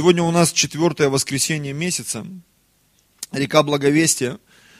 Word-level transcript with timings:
Сегодня 0.00 0.22
у 0.22 0.30
нас 0.30 0.50
четвертое 0.50 1.10
воскресенье 1.10 1.74
месяца, 1.74 2.26
река 3.32 3.62
Благовестия. 3.62 4.38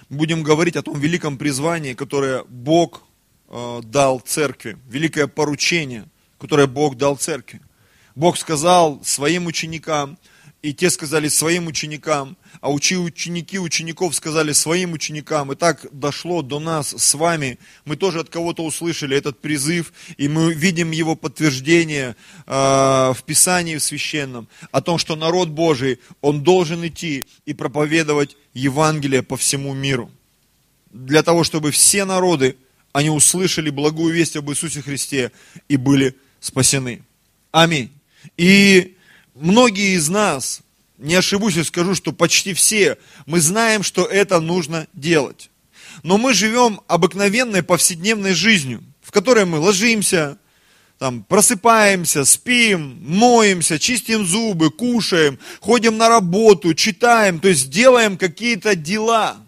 Будем 0.08 0.42
говорить 0.42 0.76
о 0.76 0.82
том 0.82 0.98
великом 0.98 1.36
призвании, 1.36 1.92
которое 1.92 2.42
Бог 2.44 3.02
э, 3.50 3.80
дал 3.84 4.20
церкви, 4.20 4.78
великое 4.88 5.26
поручение, 5.26 6.06
которое 6.38 6.66
Бог 6.66 6.96
дал 6.96 7.18
церкви. 7.18 7.60
Бог 8.14 8.38
сказал 8.38 9.04
своим 9.04 9.44
ученикам, 9.44 10.16
и 10.62 10.74
те 10.74 10.90
сказали 10.90 11.28
своим 11.28 11.68
ученикам, 11.68 12.36
а 12.60 12.70
учи 12.70 12.96
ученики 12.96 13.58
учеников 13.58 14.14
сказали 14.14 14.52
своим 14.52 14.92
ученикам. 14.92 15.52
И 15.52 15.56
так 15.56 15.86
дошло 15.92 16.42
до 16.42 16.60
нас 16.60 16.94
с 16.96 17.14
вами. 17.14 17.58
Мы 17.86 17.96
тоже 17.96 18.20
от 18.20 18.28
кого-то 18.28 18.64
услышали 18.64 19.16
этот 19.16 19.40
призыв, 19.40 19.92
и 20.18 20.28
мы 20.28 20.52
видим 20.52 20.90
его 20.90 21.16
подтверждение 21.16 22.14
э, 22.46 22.52
в 22.52 23.18
Писании 23.24 23.76
в 23.76 23.82
Священном 23.82 24.48
о 24.70 24.82
том, 24.82 24.98
что 24.98 25.16
народ 25.16 25.48
Божий, 25.48 25.98
он 26.20 26.42
должен 26.42 26.86
идти 26.86 27.24
и 27.46 27.54
проповедовать 27.54 28.36
Евангелие 28.52 29.22
по 29.22 29.38
всему 29.38 29.72
миру. 29.72 30.10
Для 30.92 31.22
того, 31.22 31.42
чтобы 31.42 31.70
все 31.70 32.04
народы, 32.04 32.56
они 32.92 33.08
услышали 33.08 33.70
благую 33.70 34.12
весть 34.12 34.36
об 34.36 34.50
Иисусе 34.50 34.82
Христе 34.82 35.32
и 35.68 35.76
были 35.76 36.16
спасены. 36.40 37.02
Аминь. 37.50 37.90
И 38.36 38.96
многие 39.34 39.96
из 39.96 40.08
нас, 40.08 40.60
не 40.98 41.14
ошибусь 41.14 41.56
и 41.56 41.64
скажу, 41.64 41.94
что 41.94 42.12
почти 42.12 42.54
все, 42.54 42.98
мы 43.26 43.40
знаем, 43.40 43.82
что 43.82 44.04
это 44.04 44.40
нужно 44.40 44.86
делать. 44.92 45.50
Но 46.02 46.18
мы 46.18 46.34
живем 46.34 46.80
обыкновенной 46.86 47.62
повседневной 47.62 48.34
жизнью, 48.34 48.82
в 49.02 49.10
которой 49.10 49.44
мы 49.44 49.58
ложимся, 49.58 50.38
там, 50.98 51.22
просыпаемся, 51.24 52.26
спим, 52.26 52.98
моемся, 53.02 53.78
чистим 53.78 54.26
зубы, 54.26 54.70
кушаем, 54.70 55.38
ходим 55.60 55.96
на 55.96 56.10
работу, 56.10 56.74
читаем, 56.74 57.40
то 57.40 57.48
есть 57.48 57.70
делаем 57.70 58.18
какие-то 58.18 58.76
дела. 58.76 59.38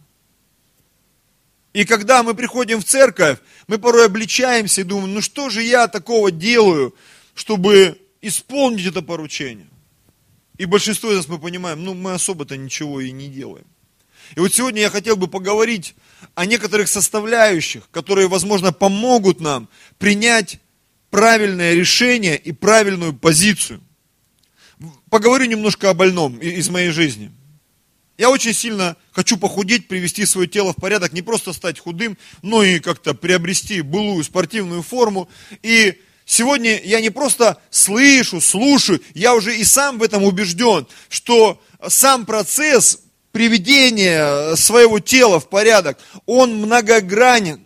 И 1.75 1.85
когда 1.85 2.23
мы 2.23 2.35
приходим 2.35 2.81
в 2.81 2.85
церковь, 2.85 3.39
мы 3.67 3.79
порой 3.79 4.07
обличаемся 4.07 4.81
и 4.81 4.85
думаем, 4.85 5.15
ну 5.15 5.21
что 5.21 5.51
же 5.51 5.63
я 5.63 5.89
такого 5.89 6.31
делаю, 6.31 6.95
чтобы 7.35 7.99
исполнить 8.23 8.87
это 8.87 9.03
поручение. 9.03 9.69
И 10.63 10.65
большинство 10.65 11.11
из 11.11 11.17
нас 11.17 11.27
мы 11.27 11.41
понимаем, 11.41 11.83
ну 11.83 11.93
мы 11.93 12.13
особо-то 12.13 12.57
ничего 12.57 13.01
и 13.01 13.11
не 13.11 13.27
делаем. 13.27 13.67
И 14.37 14.39
вот 14.39 14.55
сегодня 14.55 14.83
я 14.83 14.91
хотел 14.91 15.17
бы 15.17 15.27
поговорить 15.27 15.97
о 16.37 16.47
некоторых 16.47 16.87
составляющих, 16.87 17.91
которые, 17.91 18.29
возможно, 18.29 18.73
помогут 18.73 19.41
нам 19.41 19.69
принять 19.99 20.61
правильное 21.11 21.75
решение 21.75 22.37
и 22.39 22.53
правильную 22.53 23.13
позицию. 23.13 23.81
Поговорю 25.11 25.47
немножко 25.47 25.91
о 25.91 25.95
больном 25.95 26.39
из 26.39 26.69
моей 26.71 26.91
жизни. 26.91 27.33
Я 28.17 28.31
очень 28.31 28.55
сильно 28.55 28.97
хочу 29.11 29.37
похудеть, 29.39 29.89
привести 29.89 30.25
свое 30.25 30.47
тело 30.47 30.73
в 30.75 30.77
порядок, 30.77 31.13
не 31.13 31.23
просто 31.23 31.53
стать 31.53 31.81
худым, 31.81 32.17
но 32.43 32.63
и 32.63 32.79
как-то 32.79 33.15
приобрести 33.15 33.81
былую 33.81 34.23
спортивную 34.23 34.83
форму. 34.83 35.29
И 35.65 36.01
Сегодня 36.33 36.81
я 36.83 37.03
не 37.03 37.11
просто 37.11 37.61
слышу, 37.69 38.41
слушаю, 38.41 39.03
я 39.13 39.35
уже 39.35 39.55
и 39.55 39.65
сам 39.65 39.99
в 39.99 40.03
этом 40.03 40.25
убежден, 40.25 40.87
что 41.11 41.61
сам 41.87 42.25
процесс 42.25 43.01
приведения 43.33 44.55
своего 44.57 44.99
тела 44.99 45.41
в 45.41 45.51
порядок, 45.51 45.99
он 46.25 46.55
многогранен. 46.57 47.63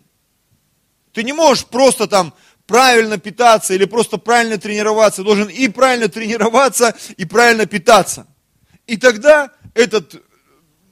Ты 1.12 1.22
не 1.22 1.32
можешь 1.32 1.64
просто 1.66 2.08
там 2.08 2.34
правильно 2.66 3.18
питаться 3.18 3.72
или 3.72 3.84
просто 3.84 4.16
правильно 4.16 4.58
тренироваться. 4.58 5.22
Должен 5.22 5.46
и 5.46 5.68
правильно 5.68 6.08
тренироваться, 6.08 6.92
и 7.16 7.24
правильно 7.24 7.66
питаться. 7.66 8.26
И 8.88 8.96
тогда 8.96 9.52
этот 9.74 10.20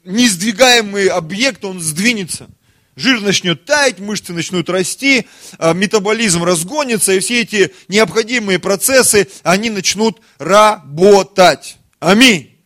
несдвигаемый 0.05 1.09
объект, 1.09 1.65
он 1.65 1.81
сдвинется 1.81 2.49
жир 2.97 3.21
начнет 3.21 3.65
таять, 3.65 3.99
мышцы 3.99 4.33
начнут 4.33 4.69
расти, 4.69 5.27
а, 5.59 5.73
метаболизм 5.73 6.45
разгонится, 6.45 7.13
и 7.13 7.21
все 7.21 7.43
эти 7.43 7.73
необходимые 7.89 8.59
процессы, 8.59 9.29
они 9.43 9.71
начнут 9.71 10.21
работать. 10.39 11.79
Аминь. 11.99 12.57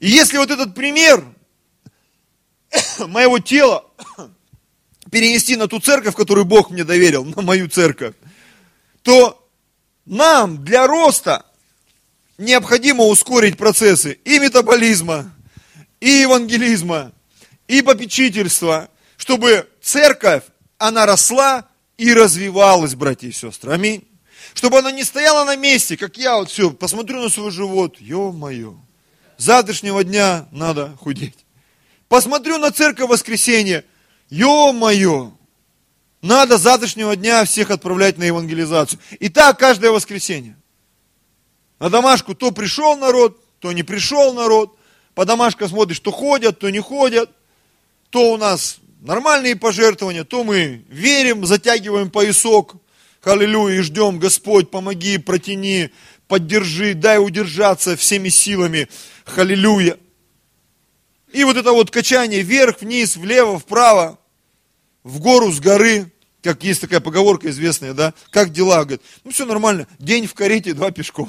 И 0.00 0.08
если 0.08 0.38
вот 0.38 0.50
этот 0.50 0.74
пример 0.74 1.24
моего 2.98 3.38
тела 3.38 3.84
перенести 5.10 5.56
на 5.56 5.68
ту 5.68 5.80
церковь, 5.80 6.14
которую 6.14 6.44
Бог 6.44 6.70
мне 6.70 6.84
доверил, 6.84 7.24
на 7.24 7.42
мою 7.42 7.68
церковь, 7.68 8.14
то 9.02 9.40
нам 10.06 10.64
для 10.64 10.86
роста 10.86 11.46
необходимо 12.38 13.04
ускорить 13.04 13.56
процессы 13.56 14.18
и 14.24 14.38
метаболизма, 14.38 15.32
и 16.00 16.08
евангелизма, 16.08 17.12
и 17.68 17.80
попечительства, 17.82 18.90
чтобы 19.24 19.66
церковь, 19.80 20.42
она 20.76 21.06
росла 21.06 21.66
и 21.96 22.12
развивалась, 22.12 22.94
братья 22.94 23.26
и 23.26 23.32
сестры. 23.32 23.72
Аминь. 23.72 24.06
Чтобы 24.52 24.80
она 24.80 24.92
не 24.92 25.02
стояла 25.02 25.46
на 25.46 25.56
месте, 25.56 25.96
как 25.96 26.18
я 26.18 26.36
вот 26.36 26.50
все, 26.50 26.70
посмотрю 26.70 27.22
на 27.22 27.30
свой 27.30 27.50
живот, 27.50 27.98
ё-моё, 28.00 28.76
завтрашнего 29.38 30.04
дня 30.04 30.46
надо 30.52 30.94
худеть. 31.00 31.46
Посмотрю 32.06 32.58
на 32.58 32.70
церковь 32.70 33.08
воскресенье, 33.08 33.86
ё-моё, 34.28 35.32
надо 36.20 36.58
завтрашнего 36.58 37.16
дня 37.16 37.46
всех 37.46 37.70
отправлять 37.70 38.18
на 38.18 38.24
евангелизацию. 38.24 39.00
И 39.20 39.30
так 39.30 39.58
каждое 39.58 39.90
воскресенье. 39.90 40.54
На 41.78 41.88
домашку 41.88 42.34
то 42.34 42.50
пришел 42.50 42.98
народ, 42.98 43.42
то 43.58 43.72
не 43.72 43.84
пришел 43.84 44.34
народ. 44.34 44.76
По 45.14 45.24
домашкам 45.24 45.70
смотришь, 45.70 46.00
то 46.00 46.10
ходят, 46.10 46.58
то 46.58 46.68
не 46.68 46.80
ходят. 46.80 47.30
То 48.10 48.30
у 48.30 48.36
нас 48.36 48.80
нормальные 49.04 49.54
пожертвования, 49.54 50.24
то 50.24 50.42
мы 50.42 50.84
верим, 50.88 51.44
затягиваем 51.46 52.10
поясок, 52.10 52.76
аллилуйя, 53.22 53.78
и 53.78 53.82
ждем, 53.82 54.18
Господь, 54.18 54.70
помоги, 54.70 55.18
протяни, 55.18 55.90
поддержи, 56.26 56.94
дай 56.94 57.18
удержаться 57.18 57.96
всеми 57.96 58.30
силами, 58.30 58.88
аллилуйя. 59.36 59.98
И 61.32 61.44
вот 61.44 61.56
это 61.56 61.72
вот 61.72 61.90
качание 61.90 62.42
вверх, 62.42 62.80
вниз, 62.80 63.16
влево, 63.16 63.58
вправо, 63.58 64.18
в 65.02 65.20
гору, 65.20 65.52
с 65.52 65.60
горы, 65.60 66.10
как 66.42 66.64
есть 66.64 66.80
такая 66.80 67.00
поговорка 67.00 67.50
известная, 67.50 67.92
да, 67.92 68.14
как 68.30 68.52
дела, 68.52 68.84
говорит, 68.84 69.02
ну 69.22 69.32
все 69.32 69.44
нормально, 69.44 69.86
день 69.98 70.26
в 70.26 70.34
карете, 70.34 70.72
два 70.72 70.90
пешком. 70.90 71.28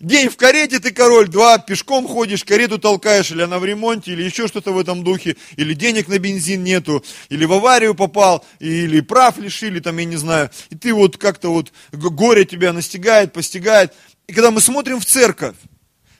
День 0.00 0.30
в 0.30 0.36
карете 0.38 0.80
ты 0.80 0.92
король, 0.92 1.28
два 1.28 1.58
пешком 1.58 2.08
ходишь, 2.08 2.42
карету 2.42 2.78
толкаешь, 2.78 3.30
или 3.30 3.42
она 3.42 3.58
в 3.58 3.66
ремонте, 3.66 4.12
или 4.12 4.22
еще 4.22 4.48
что-то 4.48 4.72
в 4.72 4.78
этом 4.78 5.04
духе, 5.04 5.36
или 5.56 5.74
денег 5.74 6.08
на 6.08 6.18
бензин 6.18 6.64
нету, 6.64 7.04
или 7.28 7.44
в 7.44 7.52
аварию 7.52 7.94
попал, 7.94 8.42
или 8.60 9.02
прав 9.02 9.36
лишили, 9.36 9.78
там, 9.78 9.98
я 9.98 10.06
не 10.06 10.16
знаю. 10.16 10.50
И 10.70 10.74
ты 10.74 10.94
вот 10.94 11.18
как-то 11.18 11.52
вот, 11.52 11.70
горе 11.92 12.46
тебя 12.46 12.72
настигает, 12.72 13.34
постигает. 13.34 13.92
И 14.26 14.32
когда 14.32 14.50
мы 14.50 14.62
смотрим 14.62 15.00
в 15.00 15.04
церковь, 15.04 15.56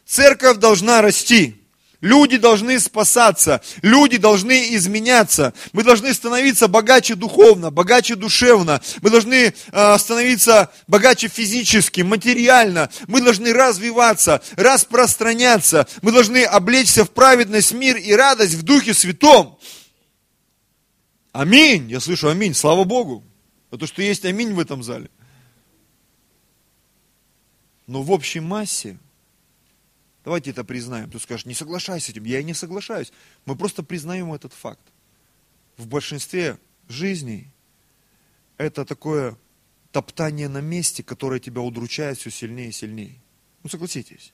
церковь 0.04 0.58
должна 0.58 1.00
расти. 1.00 1.59
Люди 2.00 2.38
должны 2.38 2.81
спасаться, 2.81 3.61
люди 3.83 4.16
должны 4.16 4.75
изменяться, 4.75 5.53
мы 5.72 5.84
должны 5.84 6.15
становиться 6.15 6.66
богаче 6.66 7.15
духовно, 7.15 7.71
богаче 7.71 8.16
душевно, 8.16 8.81
мы 9.03 9.11
должны 9.11 9.53
э, 9.71 9.99
становиться 9.99 10.72
богаче 10.87 11.28
физически, 11.28 12.00
материально, 12.00 12.91
мы 13.06 13.21
должны 13.21 13.53
развиваться, 13.53 14.41
распространяться, 14.56 15.87
мы 16.00 16.10
должны 16.12 16.43
облечься 16.44 17.05
в 17.05 17.10
праведность, 17.10 17.72
мир 17.72 17.99
и 17.99 18.12
радость 18.12 18.55
в 18.55 18.62
Духе 18.62 18.94
Святом. 18.94 19.59
Аминь, 21.33 21.91
я 21.91 22.00
слышу 22.00 22.31
аминь, 22.31 22.55
слава 22.55 22.84
Богу, 22.84 23.25
потому 23.69 23.87
что 23.87 24.00
есть 24.00 24.25
аминь 24.25 24.55
в 24.55 24.59
этом 24.59 24.83
зале. 24.83 25.10
Но 27.87 28.03
в 28.03 28.10
общей 28.10 28.41
массе– 28.41 28.97
Давайте 30.30 30.52
это 30.52 30.62
признаем. 30.62 31.10
Ты 31.10 31.18
скажешь, 31.18 31.44
не 31.44 31.54
соглашайся 31.54 32.06
с 32.06 32.09
этим. 32.10 32.22
Я 32.22 32.38
и 32.38 32.44
не 32.44 32.54
соглашаюсь. 32.54 33.12
Мы 33.47 33.56
просто 33.56 33.82
признаем 33.82 34.32
этот 34.32 34.53
факт. 34.53 34.92
В 35.77 35.88
большинстве 35.88 36.56
жизней 36.88 37.48
это 38.56 38.84
такое 38.84 39.36
топтание 39.91 40.48
на 40.48 40.60
месте, 40.60 41.03
которое 41.03 41.41
тебя 41.41 41.62
удручает 41.62 42.16
все 42.16 42.30
сильнее 42.30 42.68
и 42.68 42.72
сильнее. 42.72 43.21
Ну, 43.65 43.71
согласитесь. 43.71 44.32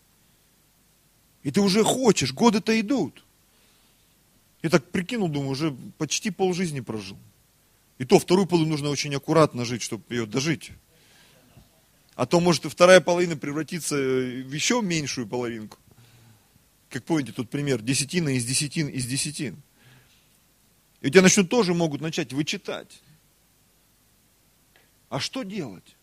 И 1.42 1.50
ты 1.50 1.62
уже 1.62 1.82
хочешь, 1.82 2.34
годы-то 2.34 2.78
идут. 2.78 3.24
Я 4.62 4.68
так 4.68 4.90
прикинул, 4.90 5.30
думаю, 5.30 5.52
уже 5.52 5.74
почти 5.96 6.30
полжизни 6.30 6.80
прожил. 6.80 7.16
И 7.96 8.04
то 8.04 8.18
вторую 8.18 8.46
половину 8.46 8.72
нужно 8.72 8.90
очень 8.90 9.14
аккуратно 9.14 9.64
жить, 9.64 9.80
чтобы 9.80 10.04
ее 10.10 10.26
дожить. 10.26 10.72
А 12.16 12.26
то 12.26 12.38
может 12.38 12.66
и 12.66 12.68
вторая 12.68 13.00
половина 13.00 13.38
превратиться 13.38 13.96
в 13.96 14.52
еще 14.52 14.82
меньшую 14.82 15.26
половинку. 15.26 15.78
Как 16.96 17.04
помните 17.04 17.32
тот 17.32 17.50
пример, 17.50 17.82
десятина 17.82 18.30
из 18.30 18.46
десятин 18.46 18.88
из 18.88 19.04
десятин. 19.04 19.60
И 21.02 21.08
у 21.08 21.10
тебя 21.10 21.20
начнут 21.20 21.50
тоже 21.50 21.74
могут 21.74 22.00
начать 22.00 22.32
вычитать. 22.32 23.02
А 25.10 25.20
что 25.20 25.42
делать? 25.42 25.94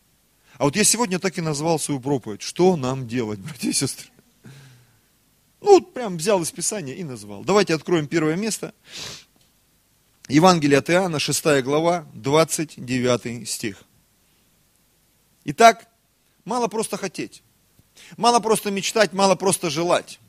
А 0.59 0.65
вот 0.65 0.75
я 0.75 0.83
сегодня 0.83 1.17
так 1.17 1.35
и 1.39 1.41
назвал 1.41 1.79
свою 1.79 1.99
проповедь. 1.99 2.43
Что 2.43 2.75
нам 2.75 3.07
делать, 3.07 3.39
братья 3.39 3.69
и 3.69 3.73
сестры? 3.73 4.07
Ну, 5.61 5.79
вот 5.79 5.95
прям 5.95 6.17
взял 6.17 6.39
из 6.43 6.51
Писания 6.51 6.93
и 6.93 7.03
назвал. 7.03 7.43
Давайте 7.43 7.73
откроем 7.73 8.05
первое 8.05 8.35
место. 8.35 8.71
Евангелие 10.27 10.77
от 10.77 10.91
Иоанна, 10.91 11.17
6 11.17 11.63
глава, 11.63 12.05
29 12.13 13.49
стих. 13.49 13.83
Итак, 15.45 15.87
мало 16.45 16.67
просто 16.67 16.97
хотеть. 16.97 17.41
Мало 18.15 18.39
просто 18.39 18.69
мечтать, 18.69 19.11
мало 19.11 19.33
просто 19.33 19.71
желать. 19.71 20.19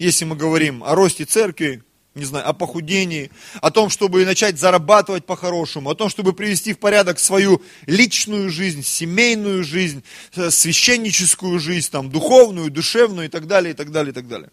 Если 0.00 0.24
мы 0.24 0.34
говорим 0.34 0.82
о 0.82 0.94
росте 0.94 1.26
церкви, 1.26 1.82
не 2.14 2.24
знаю, 2.24 2.48
о 2.48 2.54
похудении, 2.54 3.30
о 3.60 3.70
том, 3.70 3.90
чтобы 3.90 4.24
начать 4.24 4.58
зарабатывать 4.58 5.26
по-хорошему, 5.26 5.90
о 5.90 5.94
том, 5.94 6.08
чтобы 6.08 6.32
привести 6.32 6.72
в 6.72 6.78
порядок 6.78 7.18
свою 7.18 7.60
личную 7.84 8.48
жизнь, 8.48 8.82
семейную 8.82 9.62
жизнь, 9.62 10.02
э, 10.36 10.50
священническую 10.50 11.58
жизнь, 11.58 11.90
там, 11.90 12.10
духовную, 12.10 12.70
душевную 12.70 13.26
и 13.26 13.30
так 13.30 13.46
далее, 13.46 13.74
и 13.74 13.76
так 13.76 13.92
далее, 13.92 14.12
и 14.12 14.14
так 14.14 14.26
далее. 14.26 14.48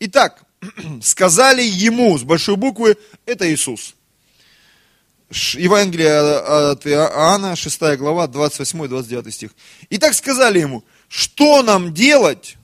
Итак, 0.00 0.42
сказали 1.00 1.62
ему 1.62 2.18
с 2.18 2.24
большой 2.24 2.56
буквы, 2.56 2.96
это 3.24 3.48
Иисус. 3.48 3.94
Евангелие 5.30 6.18
от 6.18 6.84
Иоанна, 6.88 7.54
6 7.54 7.80
глава, 7.98 8.26
28-29 8.26 9.30
стих. 9.30 9.50
Итак, 9.90 10.14
сказали 10.14 10.58
ему, 10.58 10.82
что 11.08 11.62
нам 11.62 11.94
делать, 11.94 12.56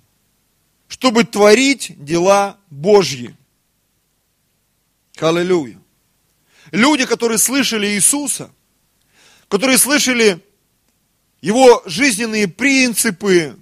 чтобы 0.93 1.25
творить 1.25 1.95
дела 2.05 2.59
Божьи? 2.69 3.35
Аллилуйя. 5.19 5.81
Люди, 6.71 7.07
которые 7.07 7.39
слышали 7.39 7.87
Иисуса, 7.87 8.51
которые 9.49 9.79
слышали 9.79 10.45
Его 11.41 11.83
жизненные 11.87 12.47
принципы, 12.47 13.57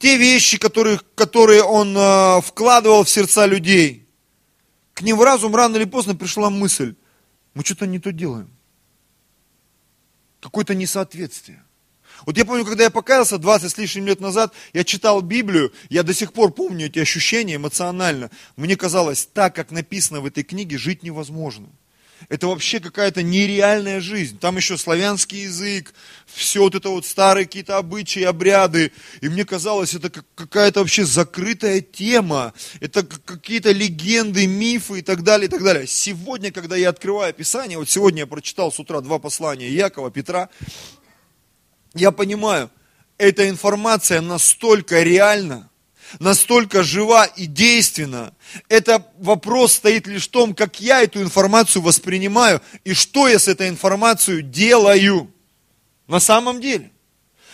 те 0.00 0.16
вещи, 0.18 0.58
которые, 0.58 0.98
которые 1.14 1.62
Он 1.62 1.96
э, 1.96 2.40
вкладывал 2.40 3.04
в 3.04 3.08
сердца 3.08 3.46
людей, 3.46 4.08
к 4.94 5.02
ним 5.02 5.16
в 5.16 5.22
разум 5.22 5.54
рано 5.54 5.76
или 5.76 5.84
поздно 5.84 6.16
пришла 6.16 6.50
мысль, 6.50 6.96
мы 7.54 7.64
что-то 7.64 7.86
не 7.86 8.00
то 8.00 8.10
делаем. 8.10 8.50
Какое-то 10.40 10.74
несоответствие. 10.74 11.63
Вот 12.26 12.38
я 12.38 12.44
помню, 12.44 12.64
когда 12.64 12.84
я 12.84 12.90
покаялся 12.90 13.38
20 13.38 13.70
с 13.70 13.78
лишним 13.78 14.06
лет 14.06 14.20
назад, 14.20 14.54
я 14.72 14.84
читал 14.84 15.20
Библию, 15.20 15.72
я 15.90 16.02
до 16.02 16.14
сих 16.14 16.32
пор 16.32 16.52
помню 16.52 16.86
эти 16.86 16.98
ощущения 16.98 17.56
эмоционально. 17.56 18.30
Мне 18.56 18.76
казалось, 18.76 19.28
так, 19.32 19.54
как 19.54 19.70
написано 19.70 20.20
в 20.20 20.26
этой 20.26 20.42
книге, 20.42 20.78
жить 20.78 21.02
невозможно. 21.02 21.68
Это 22.28 22.46
вообще 22.46 22.80
какая-то 22.80 23.22
нереальная 23.22 24.00
жизнь. 24.00 24.38
Там 24.38 24.56
еще 24.56 24.78
славянский 24.78 25.42
язык, 25.42 25.92
все 26.26 26.60
вот 26.60 26.74
это 26.74 26.88
вот 26.88 27.04
старые 27.04 27.44
какие-то 27.44 27.76
обычаи, 27.76 28.22
обряды. 28.22 28.92
И 29.20 29.28
мне 29.28 29.44
казалось, 29.44 29.94
это 29.94 30.10
какая-то 30.34 30.80
вообще 30.80 31.04
закрытая 31.04 31.80
тема. 31.80 32.54
Это 32.80 33.02
какие-то 33.02 33.72
легенды, 33.72 34.46
мифы 34.46 35.00
и 35.00 35.02
так 35.02 35.22
далее, 35.22 35.48
и 35.48 35.50
так 35.50 35.62
далее. 35.62 35.86
Сегодня, 35.86 36.50
когда 36.50 36.76
я 36.76 36.88
открываю 36.90 37.34
Писание, 37.34 37.76
вот 37.76 37.90
сегодня 37.90 38.20
я 38.20 38.26
прочитал 38.26 38.72
с 38.72 38.80
утра 38.80 39.00
два 39.00 39.18
послания 39.18 39.68
Якова, 39.70 40.10
Петра, 40.10 40.48
я 41.94 42.10
понимаю, 42.10 42.70
эта 43.18 43.48
информация 43.48 44.20
настолько 44.20 45.02
реальна, 45.02 45.70
настолько 46.18 46.82
жива 46.82 47.24
и 47.24 47.46
действенна. 47.46 48.34
Это 48.68 49.06
вопрос 49.18 49.74
стоит 49.74 50.06
лишь 50.06 50.28
в 50.28 50.30
том, 50.30 50.54
как 50.54 50.80
я 50.80 51.02
эту 51.02 51.22
информацию 51.22 51.82
воспринимаю 51.82 52.60
и 52.84 52.94
что 52.94 53.28
я 53.28 53.38
с 53.38 53.48
этой 53.48 53.68
информацией 53.68 54.42
делаю 54.42 55.32
на 56.06 56.20
самом 56.20 56.60
деле. 56.60 56.90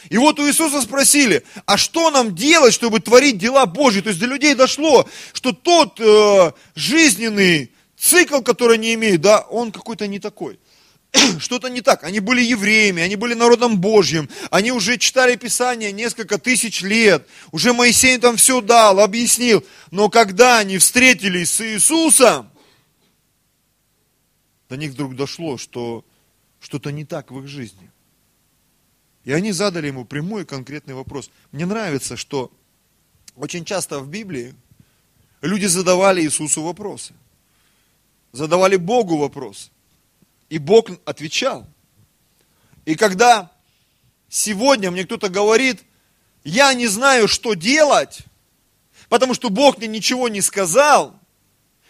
И 0.08 0.16
вот 0.16 0.38
у 0.40 0.48
Иисуса 0.48 0.80
спросили, 0.80 1.44
а 1.66 1.76
что 1.76 2.10
нам 2.10 2.34
делать, 2.34 2.72
чтобы 2.72 3.00
творить 3.00 3.36
дела 3.36 3.66
Божьи? 3.66 4.00
То 4.00 4.08
есть 4.08 4.18
до 4.18 4.26
людей 4.26 4.54
дошло, 4.54 5.06
что 5.34 5.52
тот 5.52 6.00
э, 6.00 6.52
жизненный 6.74 7.70
цикл, 7.98 8.40
который 8.40 8.78
они 8.78 8.94
имеют, 8.94 9.20
да, 9.20 9.40
он 9.40 9.72
какой-то 9.72 10.06
не 10.06 10.18
такой. 10.18 10.58
что-то 11.38 11.68
не 11.68 11.80
так. 11.80 12.04
Они 12.04 12.20
были 12.20 12.42
евреями, 12.42 13.02
они 13.02 13.16
были 13.16 13.34
народом 13.34 13.80
Божьим, 13.80 14.28
они 14.50 14.72
уже 14.72 14.96
читали 14.98 15.36
Писание 15.36 15.92
несколько 15.92 16.38
тысяч 16.38 16.82
лет, 16.82 17.26
уже 17.52 17.72
Моисей 17.72 18.18
там 18.18 18.36
все 18.36 18.60
дал, 18.60 19.00
объяснил. 19.00 19.64
Но 19.90 20.08
когда 20.08 20.58
они 20.58 20.78
встретились 20.78 21.50
с 21.50 21.60
Иисусом, 21.60 22.50
до 24.68 24.76
них 24.76 24.92
вдруг 24.92 25.16
дошло, 25.16 25.58
что 25.58 26.04
что-то 26.60 26.92
не 26.92 27.04
так 27.04 27.30
в 27.30 27.40
их 27.40 27.48
жизни. 27.48 27.90
И 29.24 29.32
они 29.32 29.52
задали 29.52 29.88
ему 29.88 30.04
прямой 30.04 30.42
и 30.42 30.46
конкретный 30.46 30.94
вопрос. 30.94 31.30
Мне 31.52 31.66
нравится, 31.66 32.16
что 32.16 32.52
очень 33.36 33.64
часто 33.64 34.00
в 34.00 34.08
Библии 34.08 34.54
люди 35.42 35.66
задавали 35.66 36.22
Иисусу 36.22 36.62
вопросы. 36.62 37.14
Задавали 38.32 38.76
Богу 38.76 39.16
вопросы. 39.16 39.70
И 40.50 40.58
Бог 40.58 40.90
отвечал. 41.06 41.66
И 42.84 42.96
когда 42.96 43.50
сегодня 44.28 44.90
мне 44.90 45.04
кто-то 45.04 45.28
говорит, 45.28 45.82
я 46.44 46.74
не 46.74 46.88
знаю, 46.88 47.28
что 47.28 47.54
делать, 47.54 48.20
потому 49.08 49.32
что 49.34 49.48
Бог 49.48 49.78
мне 49.78 49.86
ничего 49.86 50.28
не 50.28 50.40
сказал, 50.40 51.18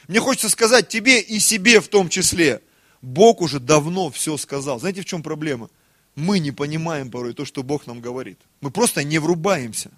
мне 0.08 0.20
хочется 0.20 0.50
сказать 0.50 0.88
тебе 0.88 1.20
и 1.20 1.38
себе 1.38 1.80
в 1.80 1.88
том 1.88 2.08
числе, 2.08 2.62
Бог 3.00 3.40
уже 3.40 3.60
давно 3.60 4.10
все 4.10 4.36
сказал. 4.36 4.78
Знаете, 4.78 5.00
в 5.00 5.06
чем 5.06 5.22
проблема? 5.22 5.70
Мы 6.14 6.38
не 6.38 6.52
понимаем 6.52 7.10
порой 7.10 7.32
то, 7.32 7.44
что 7.44 7.62
Бог 7.62 7.86
нам 7.86 8.00
говорит. 8.00 8.38
Мы 8.60 8.70
просто 8.70 9.04
не 9.04 9.18
врубаемся. 9.18 9.90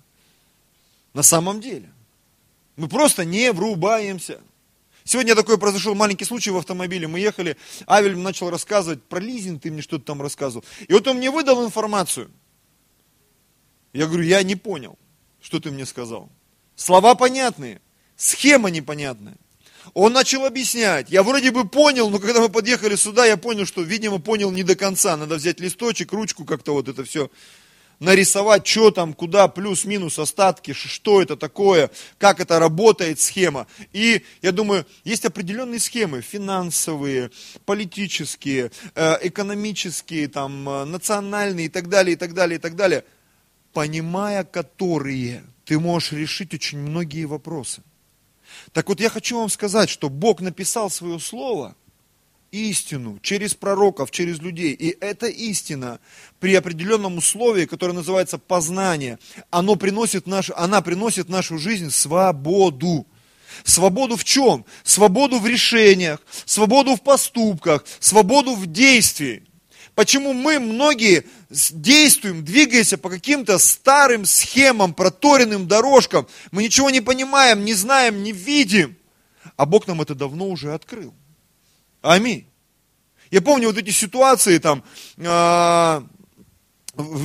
На 1.15 1.23
самом 1.23 1.61
деле. 1.61 1.91
Мы 2.76 2.88
просто 2.88 3.25
не 3.25 3.53
врубаемся. 3.53 4.41
Сегодня 5.05 5.35
такой 5.35 5.59
произошел 5.59 5.95
маленький 5.95 6.25
случай 6.25 6.51
в 6.51 6.57
автомобиле. 6.57 7.09
Мы 7.09 7.21
ехали, 7.21 7.57
Авель 7.89 8.17
начал 8.17 8.51
рассказывать 8.51 9.03
про 9.03 9.21
лизинг, 9.21 9.63
ты 9.63 9.71
мне 9.71 9.83
что-то 9.83 10.05
там 10.05 10.23
рассказывал. 10.23 10.65
И 10.87 10.93
вот 10.93 11.07
он 11.09 11.17
мне 11.17 11.31
выдал 11.31 11.65
информацию. 11.65 12.31
Я 13.93 14.07
говорю, 14.07 14.25
я 14.25 14.43
не 14.43 14.57
понял, 14.57 14.99
что 15.41 15.61
ты 15.61 15.71
мне 15.71 15.87
сказал. 15.87 16.31
Слова 16.77 17.15
понятные, 17.15 17.81
схема 18.17 18.71
непонятная. 18.71 19.37
Он 19.95 20.13
начал 20.13 20.47
объяснять. 20.47 21.11
Я 21.11 21.23
вроде 21.23 21.51
бы 21.51 21.69
понял, 21.69 22.09
но 22.09 22.19
когда 22.19 22.41
мы 22.41 22.49
подъехали 22.49 22.95
сюда, 22.95 23.27
я 23.27 23.37
понял, 23.37 23.67
что, 23.67 23.83
видимо, 23.83 24.21
понял 24.21 24.51
не 24.53 24.63
до 24.63 24.77
конца. 24.77 25.17
Надо 25.17 25.35
взять 25.35 25.61
листочек, 25.61 26.13
ручку, 26.13 26.45
как-то 26.45 26.73
вот 26.73 26.89
это 26.89 27.05
все 27.05 27.31
нарисовать, 28.03 28.67
что 28.67 28.91
там, 28.91 29.15
куда, 29.15 29.47
плюс-минус, 29.47 30.19
остатки, 30.19 30.73
что 30.73 31.23
это 31.23 31.37
такое, 31.37 31.91
как 32.19 32.41
это 32.41 32.59
работает, 32.59 33.21
схема. 33.21 33.69
И 33.93 34.25
я 34.43 34.51
думаю, 34.51 34.85
есть 35.05 35.25
определенные 35.25 35.79
схемы, 35.79 36.21
финансовые, 36.21 37.31
политические, 37.65 38.73
э, 38.94 39.19
экономические, 39.23 40.27
там, 40.27 40.69
э, 40.69 40.85
национальные 40.85 41.67
и 41.67 41.69
так 41.69 41.89
далее, 41.89 42.15
и 42.15 42.17
так 42.17 42.35
далее, 42.35 42.59
и 42.59 42.61
так 42.61 42.75
далее, 42.75 43.05
понимая 43.73 44.43
которые, 44.43 45.44
ты 45.65 45.79
можешь 45.79 46.13
решить 46.13 46.53
очень 46.55 46.79
многие 46.79 47.25
вопросы. 47.25 47.82
Так 48.73 48.89
вот, 48.89 49.01
я 49.01 49.11
хочу 49.11 49.39
вам 49.39 49.49
сказать, 49.49 49.89
что 49.89 50.09
Бог 50.09 50.41
написал 50.41 50.91
свое 50.91 51.21
слово– 51.21 51.77
истину 52.53 53.19
через 53.23 53.55
пророков, 53.55 54.11
через 54.11 54.39
людей. 54.41 54.73
И 54.73 54.97
эта 55.01 55.27
истина 55.27 55.99
при 56.39 56.55
определенном 56.55 57.19
условии, 57.19 57.65
которое 57.65 57.94
называется 57.94 58.39
познание, 58.39 59.19
оно 59.51 59.75
приносит 59.75 60.27
наш, 60.27 60.51
она 60.55 60.82
приносит 60.82 61.27
в 61.27 61.31
нашу 61.31 61.59
жизнь 61.59 61.91
свободу. 61.91 63.06
Свободу 63.65 64.17
в 64.17 64.25
чем? 64.25 64.65
Свободу 64.85 65.39
в 65.39 65.47
решениях, 65.47 66.21
свободу 66.44 66.97
в 66.97 67.03
поступках, 67.03 67.85
свободу 67.99 68.55
в 68.55 68.67
действии. 68.67 69.44
Почему 69.94 70.32
мы 70.32 70.59
многие 70.59 71.25
действуем, 71.51 72.44
двигаемся 72.44 72.97
по 72.97 73.11
каким-то 73.11 73.59
старым 73.59 74.25
схемам, 74.25 74.94
проторенным 74.94 75.69
дорожкам. 75.69 76.27
Мы 76.51 76.65
ничего 76.65 76.89
не 76.89 77.03
понимаем, 77.03 77.65
не 77.65 77.75
знаем, 77.75 78.23
не 78.23 78.32
видим. 78.32 78.97
А 79.56 79.67
Бог 79.67 79.87
нам 79.87 80.01
это 80.01 80.15
давно 80.15 80.49
уже 80.49 80.73
открыл. 80.73 81.13
Аминь. 82.03 82.47
Я 83.31 83.41
помню 83.41 83.69
вот 83.69 83.79
эти 83.79 83.91
ситуации 83.91 84.59
там, 84.59 84.82
э, 85.17 86.03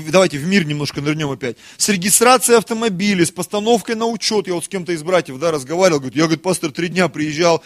давайте 0.10 0.38
в 0.38 0.46
мир 0.46 0.66
немножко 0.66 1.02
нырнем 1.02 1.32
опять, 1.32 1.58
с 1.76 1.90
регистрацией 1.90 2.60
автомобиля, 2.60 3.26
с 3.26 3.32
постановкой 3.32 3.96
на 3.96 4.06
учет, 4.06 4.48
я 4.48 4.54
вот 4.54 4.64
с 4.64 4.70
кем-то 4.70 4.94
из 4.94 5.04
братьев, 5.04 5.40
да, 5.40 5.52
разговаривал, 5.52 6.00
говорит, 6.00 6.16
я, 6.16 6.24
говорит, 6.24 6.44
пастор, 6.44 6.72
три 6.72 6.88
дня 6.88 7.10
приезжал, 7.10 7.64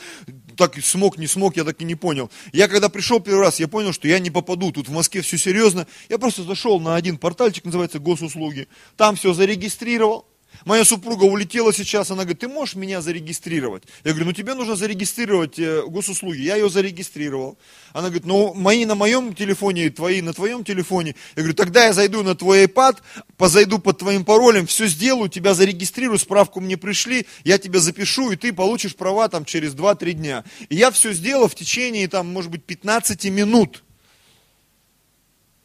так 0.58 0.82
смог, 0.84 1.18
не 1.18 1.27
смог, 1.27 1.58
я 1.58 1.65
так 1.65 1.82
и 1.82 1.86
не 1.86 1.96
понял. 1.96 2.32
Я 2.53 2.68
когда 2.68 2.89
пришел 2.89 3.20
первый 3.20 3.41
раз, 3.41 3.60
я 3.60 3.68
понял, 3.68 3.94
что 3.94 4.08
я 4.08 4.18
не 4.18 4.32
попаду, 4.32 4.72
тут 4.72 4.88
в 4.88 4.91
Москве 4.91 5.22
все 5.22 5.38
серьезно, 5.38 5.86
я 6.10 6.18
просто 6.18 6.44
зашел 6.44 6.80
на 6.80 6.96
один 6.96 7.18
портальчик, 7.18 7.65
называется 7.65 8.00
госуслуги, 8.00 8.70
там 8.96 9.18
все 9.18 9.34
зарегистрировал, 9.34 10.30
Моя 10.65 10.86
супруга 10.86 11.24
улетела 11.24 11.74
сейчас, 11.74 12.12
она 12.12 12.24
говорит, 12.24 12.39
ты 12.39 12.48
можешь 12.48 12.75
меня 12.75 13.01
зарегистрировать? 13.01 13.84
Я 14.03 14.12
говорю, 14.12 14.27
ну 14.27 14.34
тебе 14.34 14.53
нужно 14.53 14.75
зарегистрировать 14.75 15.58
э, 15.58 15.84
госуслуги. 15.88 16.41
Я 16.41 16.55
ее 16.55 16.70
зарегистрировал. 16.70 17.58
Она 17.93 18.08
говорит, 18.08 18.25
ну 18.25 18.53
мои 18.53 18.86
на 18.86 18.96
моем 18.96 19.34
телефоне, 19.34 19.89
твои 19.89 20.22
на 20.22 20.34
твоем 20.34 20.63
телефоне. 20.63 21.15
Я 21.36 21.43
говорю, 21.43 21.55
тогда 21.55 21.86
я 21.86 21.93
зайду 21.93 22.22
на 22.24 22.36
твой 22.36 22.65
iPad, 22.65 22.98
позайду 23.38 23.79
под 23.79 23.98
твоим 23.98 24.24
паролем, 24.24 24.67
все 24.67 24.88
сделаю, 24.88 25.29
тебя 25.29 25.53
зарегистрирую, 25.53 26.20
справку 26.20 26.60
мне 26.60 26.77
пришли, 26.77 27.25
я 27.43 27.58
тебя 27.58 27.79
запишу, 27.79 28.31
и 28.31 28.36
ты 28.36 28.53
получишь 28.53 28.96
права 28.96 29.29
там 29.29 29.46
через 29.46 29.74
2-3 29.74 30.13
дня. 30.13 30.43
И 30.70 30.75
я 30.75 30.91
все 30.91 31.13
сделал 31.13 31.48
в 31.48 31.55
течение 31.55 32.08
там, 32.08 32.27
может 32.27 32.51
быть, 32.51 32.63
15 32.63 33.25
минут. 33.25 33.84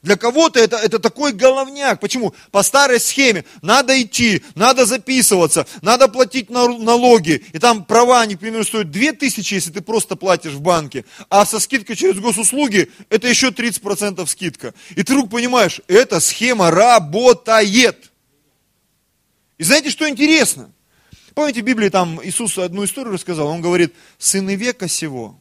Для 0.06 0.14
кого-то 0.16 0.60
это, 0.60 0.76
это 0.76 1.00
такой 1.00 1.32
головняк. 1.32 1.98
Почему? 1.98 2.32
По 2.52 2.62
старой 2.62 3.00
схеме. 3.00 3.44
Надо 3.60 4.00
идти, 4.00 4.40
надо 4.54 4.86
записываться, 4.86 5.66
надо 5.82 6.06
платить 6.06 6.48
налоги. 6.48 7.44
И 7.52 7.58
там 7.58 7.84
права, 7.84 8.20
они, 8.20 8.36
к 8.36 8.38
примеру, 8.38 8.64
стоят 8.64 8.92
2000, 8.92 9.54
если 9.54 9.72
ты 9.72 9.80
просто 9.80 10.14
платишь 10.14 10.52
в 10.52 10.60
банке. 10.60 11.04
А 11.28 11.44
со 11.44 11.58
скидкой 11.58 11.96
через 11.96 12.20
госуслуги, 12.20 12.88
это 13.10 13.26
еще 13.26 13.48
30% 13.48 14.24
скидка. 14.28 14.74
И 14.90 15.02
ты 15.02 15.12
вдруг 15.12 15.28
понимаешь, 15.28 15.80
эта 15.88 16.20
схема 16.20 16.70
работает. 16.70 18.12
И 19.58 19.64
знаете, 19.64 19.90
что 19.90 20.08
интересно? 20.08 20.70
Помните, 21.34 21.62
в 21.62 21.64
Библии 21.64 21.88
там 21.88 22.20
Иисус 22.22 22.56
одну 22.58 22.84
историю 22.84 23.12
рассказал. 23.12 23.48
Он 23.48 23.60
говорит, 23.60 23.92
сыны 24.18 24.54
века 24.54 24.86
сего, 24.86 25.40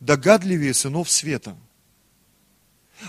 догадливее 0.00 0.72
сынов 0.72 1.10
света. 1.10 1.58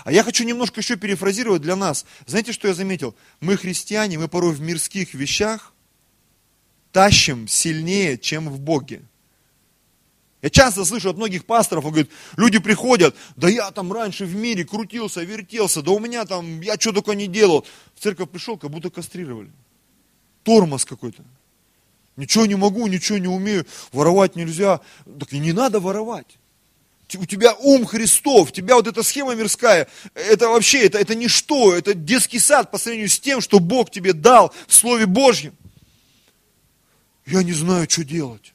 А 0.04 0.12
я 0.12 0.22
хочу 0.22 0.44
немножко 0.44 0.80
еще 0.80 0.96
перефразировать 0.96 1.62
для 1.62 1.76
нас. 1.76 2.04
Знаете, 2.26 2.52
что 2.52 2.68
я 2.68 2.74
заметил? 2.74 3.14
Мы 3.40 3.56
христиане, 3.56 4.18
мы 4.18 4.28
порой 4.28 4.52
в 4.52 4.60
мирских 4.60 5.14
вещах 5.14 5.72
тащим 6.92 7.48
сильнее, 7.48 8.18
чем 8.18 8.48
в 8.48 8.60
Боге. 8.60 9.02
Я 10.40 10.50
часто 10.50 10.84
слышу 10.84 11.10
от 11.10 11.16
многих 11.16 11.44
пасторов, 11.44 11.84
он 11.84 11.90
говорит, 11.90 12.10
люди 12.36 12.60
приходят, 12.60 13.16
да 13.34 13.48
я 13.48 13.70
там 13.72 13.92
раньше 13.92 14.24
в 14.24 14.36
мире 14.36 14.64
крутился, 14.64 15.24
вертелся, 15.24 15.82
да 15.82 15.90
у 15.90 15.98
меня 15.98 16.24
там, 16.26 16.60
я 16.60 16.76
что 16.78 16.92
только 16.92 17.12
не 17.12 17.26
делал. 17.26 17.66
В 17.96 18.00
церковь 18.00 18.30
пришел, 18.30 18.56
как 18.56 18.70
будто 18.70 18.88
кастрировали. 18.88 19.50
Тормоз 20.44 20.84
какой-то. 20.84 21.24
Ничего 22.16 22.46
не 22.46 22.54
могу, 22.54 22.86
ничего 22.86 23.18
не 23.18 23.26
умею, 23.26 23.66
воровать 23.92 24.36
нельзя. 24.36 24.80
Так 25.18 25.32
и 25.32 25.38
не 25.38 25.52
надо 25.52 25.80
воровать 25.80 26.38
у 27.16 27.24
тебя 27.24 27.54
ум 27.54 27.86
Христов, 27.86 28.50
у 28.50 28.52
тебя 28.52 28.74
вот 28.74 28.86
эта 28.86 29.02
схема 29.02 29.34
мирская, 29.34 29.88
это 30.14 30.48
вообще, 30.48 30.86
это, 30.86 30.98
это 30.98 31.14
ничто, 31.14 31.74
это 31.74 31.94
детский 31.94 32.38
сад 32.38 32.70
по 32.70 32.78
сравнению 32.78 33.08
с 33.08 33.18
тем, 33.18 33.40
что 33.40 33.60
Бог 33.60 33.90
тебе 33.90 34.12
дал 34.12 34.54
в 34.66 34.74
Слове 34.74 35.06
Божьем. 35.06 35.56
Я 37.26 37.42
не 37.42 37.52
знаю, 37.52 37.88
что 37.88 38.04
делать. 38.04 38.54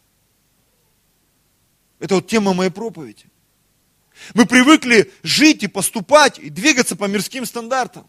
Это 1.99 2.15
вот 2.15 2.27
тема 2.27 2.53
моей 2.53 2.71
проповеди. 2.71 3.25
Мы 4.33 4.45
привыкли 4.45 5.11
жить 5.23 5.63
и 5.63 5.67
поступать, 5.67 6.39
и 6.39 6.49
двигаться 6.49 6.95
по 6.95 7.05
мирским 7.05 7.45
стандартам. 7.45 8.07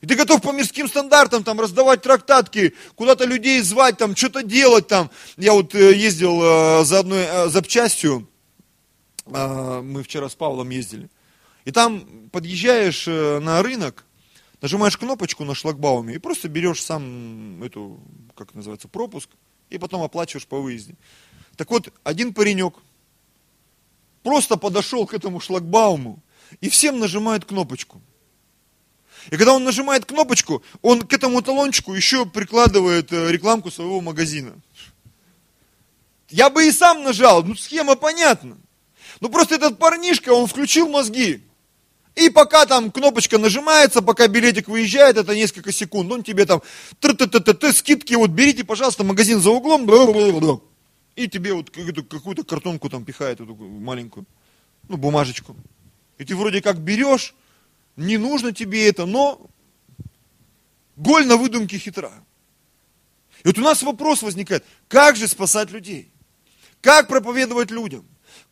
И 0.00 0.06
ты 0.06 0.14
готов 0.14 0.42
по 0.42 0.52
мирским 0.52 0.88
стандартам 0.88 1.42
там 1.42 1.60
раздавать 1.60 2.02
трактатки, 2.02 2.74
куда-то 2.94 3.24
людей 3.24 3.60
звать, 3.62 3.96
там 3.96 4.14
что-то 4.14 4.42
делать 4.42 4.88
там. 4.88 5.10
Я 5.36 5.52
вот 5.52 5.74
э, 5.74 5.96
ездил 5.96 6.40
э, 6.42 6.84
за 6.84 7.00
одной 7.00 7.24
э, 7.24 7.48
запчастью, 7.48 8.28
мы 9.26 10.02
вчера 10.02 10.28
с 10.28 10.34
Павлом 10.34 10.70
ездили. 10.70 11.08
И 11.64 11.72
там 11.72 12.30
подъезжаешь 12.30 13.08
э, 13.08 13.40
на 13.40 13.60
рынок, 13.62 14.04
нажимаешь 14.62 14.96
кнопочку 14.96 15.44
на 15.44 15.54
шлагбауме 15.54 16.14
и 16.14 16.18
просто 16.18 16.48
берешь 16.48 16.82
сам 16.82 17.62
эту, 17.62 18.00
как 18.36 18.54
называется, 18.54 18.86
пропуск, 18.86 19.30
и 19.68 19.78
потом 19.78 20.02
оплачиваешь 20.02 20.46
по 20.46 20.60
выезде. 20.60 20.94
Так 21.56 21.70
вот, 21.70 21.92
один 22.04 22.34
паренек 22.34 22.74
просто 24.22 24.56
подошел 24.56 25.06
к 25.06 25.14
этому 25.14 25.40
шлагбауму 25.40 26.22
и 26.60 26.68
всем 26.68 27.00
нажимает 27.00 27.44
кнопочку. 27.44 28.00
И 29.30 29.36
когда 29.36 29.54
он 29.54 29.64
нажимает 29.64 30.04
кнопочку, 30.04 30.62
он 30.82 31.02
к 31.02 31.12
этому 31.12 31.42
талончику 31.42 31.94
еще 31.94 32.26
прикладывает 32.26 33.12
э, 33.12 33.32
рекламку 33.32 33.72
своего 33.72 34.00
магазина. 34.00 34.54
Я 36.28 36.48
бы 36.48 36.66
и 36.66 36.72
сам 36.72 37.02
нажал, 37.02 37.42
ну 37.42 37.56
схема 37.56 37.96
понятна. 37.96 38.56
Ну 39.20 39.28
просто 39.28 39.54
этот 39.54 39.78
парнишка, 39.78 40.30
он 40.30 40.46
включил 40.46 40.88
мозги. 40.88 41.42
И 42.14 42.30
пока 42.30 42.64
там 42.64 42.90
кнопочка 42.90 43.38
нажимается, 43.38 44.00
пока 44.00 44.26
билетик 44.26 44.68
выезжает, 44.68 45.18
это 45.18 45.34
несколько 45.34 45.70
секунд, 45.70 46.10
он 46.10 46.22
тебе 46.22 46.46
там, 46.46 46.62
ты 46.98 47.12
ты 47.12 47.26
ты 47.26 47.40
ты 47.52 47.72
скидки, 47.74 48.14
вот 48.14 48.30
берите, 48.30 48.64
пожалуйста, 48.64 49.04
магазин 49.04 49.38
за 49.40 49.50
углом, 49.50 49.86
и 51.14 51.28
тебе 51.28 51.52
вот 51.52 51.70
какую-то 51.70 52.44
картонку 52.44 52.88
там 52.88 53.04
пихает, 53.04 53.40
эту 53.40 53.54
маленькую, 53.54 54.26
ну, 54.88 54.96
бумажечку. 54.96 55.56
И 56.16 56.24
ты 56.24 56.34
вроде 56.34 56.62
как 56.62 56.78
берешь, 56.78 57.34
не 57.96 58.16
нужно 58.16 58.52
тебе 58.52 58.88
это, 58.88 59.04
но 59.04 59.50
голь 60.96 61.26
на 61.26 61.36
выдумке 61.36 61.78
хитра. 61.78 62.12
И 63.44 63.48
вот 63.48 63.58
у 63.58 63.62
нас 63.62 63.82
вопрос 63.82 64.22
возникает, 64.22 64.64
как 64.88 65.16
же 65.16 65.28
спасать 65.28 65.70
людей? 65.70 66.10
Как 66.80 67.08
проповедовать 67.08 67.70
людям? 67.70 68.06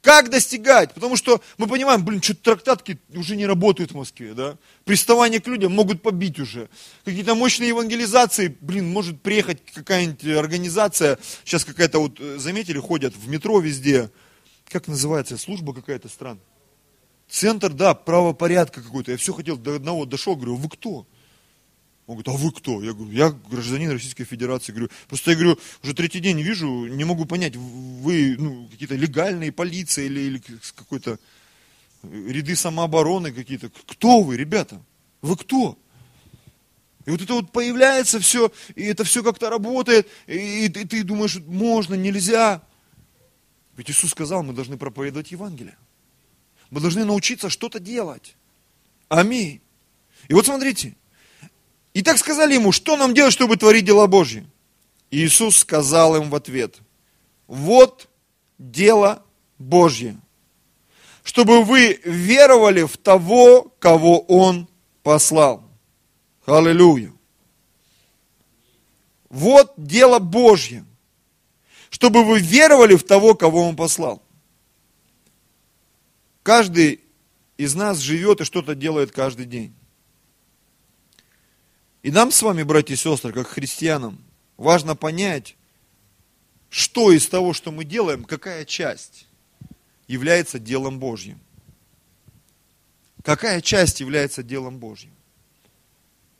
Как 0.04 0.28
достигать? 0.28 0.92
Потому 0.92 1.16
что 1.16 1.40
мы 1.56 1.66
понимаем, 1.66 2.04
блин, 2.04 2.20
что 2.20 2.34
трактатки 2.34 2.98
уже 3.14 3.36
не 3.36 3.46
работают 3.46 3.92
в 3.92 3.94
Москве, 3.94 4.34
да? 4.34 4.58
Приставание 4.84 5.40
к 5.40 5.46
людям 5.46 5.72
могут 5.72 6.02
побить 6.02 6.38
уже. 6.38 6.68
Какие-то 7.06 7.34
мощные 7.34 7.70
евангелизации, 7.70 8.54
блин, 8.60 8.86
может 8.86 9.22
приехать 9.22 9.64
какая-нибудь 9.72 10.22
организация, 10.36 11.18
сейчас 11.42 11.64
какая-то 11.64 12.00
вот, 12.00 12.20
э, 12.20 12.36
заметили, 12.36 12.78
ходят 12.78 13.16
в 13.16 13.28
метро 13.30 13.58
везде, 13.60 14.10
как 14.68 14.88
называется, 14.88 15.38
служба 15.38 15.72
какая-то 15.72 16.10
стран. 16.10 16.38
Центр, 17.26 17.72
да, 17.72 17.94
правопорядка 17.94 18.82
какой-то. 18.82 19.12
Я 19.12 19.16
все 19.16 19.32
хотел 19.32 19.56
до 19.56 19.76
одного, 19.76 20.04
дошел, 20.04 20.36
говорю, 20.36 20.56
вы 20.56 20.68
кто? 20.68 21.06
Он 22.06 22.16
говорит, 22.16 22.28
а 22.28 22.32
вы 22.32 22.52
кто? 22.52 22.82
Я 22.82 22.92
говорю, 22.92 23.12
я 23.12 23.30
гражданин 23.30 23.90
Российской 23.90 24.24
Федерации. 24.24 24.72
Говорю, 24.72 24.90
просто 25.08 25.30
я 25.30 25.36
говорю, 25.36 25.58
уже 25.82 25.94
третий 25.94 26.20
день 26.20 26.40
вижу, 26.42 26.68
не 26.86 27.04
могу 27.04 27.24
понять, 27.24 27.56
вы 27.56 28.36
ну, 28.38 28.68
какие-то 28.68 28.94
легальные 28.94 29.52
полиция 29.52 30.04
или, 30.04 30.20
или 30.20 30.42
какой-то 30.74 31.18
ряды 32.02 32.56
самообороны 32.56 33.32
какие-то. 33.32 33.70
Кто 33.86 34.20
вы, 34.20 34.36
ребята? 34.36 34.82
Вы 35.22 35.36
кто? 35.36 35.78
И 37.06 37.10
вот 37.10 37.22
это 37.22 37.34
вот 37.34 37.52
появляется 37.52 38.20
все, 38.20 38.52
и 38.74 38.82
это 38.84 39.04
все 39.04 39.22
как-то 39.22 39.50
работает, 39.50 40.08
и, 40.26 40.66
и 40.66 40.68
ты 40.68 41.02
думаешь, 41.04 41.36
можно, 41.46 41.94
нельзя. 41.94 42.62
Ведь 43.76 43.90
Иисус 43.90 44.10
сказал, 44.10 44.42
мы 44.42 44.52
должны 44.52 44.76
проповедовать 44.76 45.32
Евангелие. 45.32 45.76
Мы 46.70 46.80
должны 46.80 47.04
научиться 47.04 47.50
что-то 47.50 47.78
делать. 47.78 48.36
Аминь. 49.08 49.60
И 50.28 50.34
вот 50.34 50.46
смотрите, 50.46 50.96
и 51.94 52.02
так 52.02 52.18
сказали 52.18 52.54
ему, 52.54 52.72
что 52.72 52.96
нам 52.96 53.14
делать, 53.14 53.32
чтобы 53.32 53.56
творить 53.56 53.84
дела 53.84 54.06
Божьи? 54.06 54.44
Иисус 55.10 55.56
сказал 55.58 56.16
им 56.16 56.28
в 56.28 56.34
ответ, 56.34 56.78
вот 57.46 58.08
дело 58.58 59.22
Божье, 59.58 60.18
чтобы 61.22 61.62
вы 61.62 62.00
веровали 62.04 62.82
в 62.82 62.96
того, 62.96 63.72
кого 63.78 64.20
Он 64.20 64.68
послал. 65.04 65.62
Аллилуйя. 66.44 67.12
Вот 69.28 69.72
дело 69.76 70.18
Божье, 70.18 70.84
чтобы 71.90 72.24
вы 72.24 72.40
веровали 72.40 72.96
в 72.96 73.04
того, 73.04 73.34
кого 73.34 73.68
Он 73.68 73.76
послал. 73.76 74.20
Каждый 76.42 77.00
из 77.56 77.74
нас 77.74 77.98
живет 77.98 78.40
и 78.40 78.44
что-то 78.44 78.74
делает 78.74 79.12
каждый 79.12 79.46
день. 79.46 79.74
И 82.04 82.10
нам 82.10 82.30
с 82.30 82.42
вами, 82.42 82.62
братья 82.62 82.92
и 82.92 82.98
сестры, 82.98 83.32
как 83.32 83.46
христианам, 83.46 84.22
важно 84.58 84.94
понять, 84.94 85.56
что 86.68 87.10
из 87.10 87.26
того, 87.26 87.54
что 87.54 87.72
мы 87.72 87.86
делаем, 87.86 88.24
какая 88.24 88.66
часть 88.66 89.26
является 90.06 90.58
делом 90.58 90.98
Божьим. 90.98 91.40
Какая 93.22 93.62
часть 93.62 94.00
является 94.00 94.42
делом 94.42 94.76
Божьим? 94.76 95.12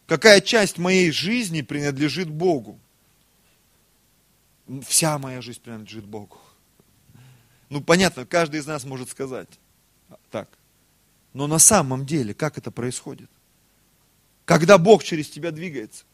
Какая 0.07 0.43
часть 0.43 0.77
моей 0.77 1.11
жизни 1.11 1.63
принадлежит 1.63 2.29
Богу? 2.29 2.79
Вся 4.87 5.19
моя 5.19 5.41
жизнь 5.41 5.63
принадлежит 5.63 6.05
Богу. 6.05 6.39
Ну, 7.71 7.81
понятно, 7.81 8.27
каждый 8.27 8.61
из 8.61 8.67
нас 8.67 8.85
может 8.85 9.09
сказать 9.09 9.49
так. 10.31 10.51
Но 11.33 11.47
на 11.47 11.59
самом 11.59 12.05
деле, 12.05 12.35
как 12.35 12.59
это 12.59 12.71
происходит? 12.71 13.31
Когда 14.45 14.79
Бог 14.79 15.03
через 15.05 15.29
тебя 15.29 15.51
двигается. 15.51 16.05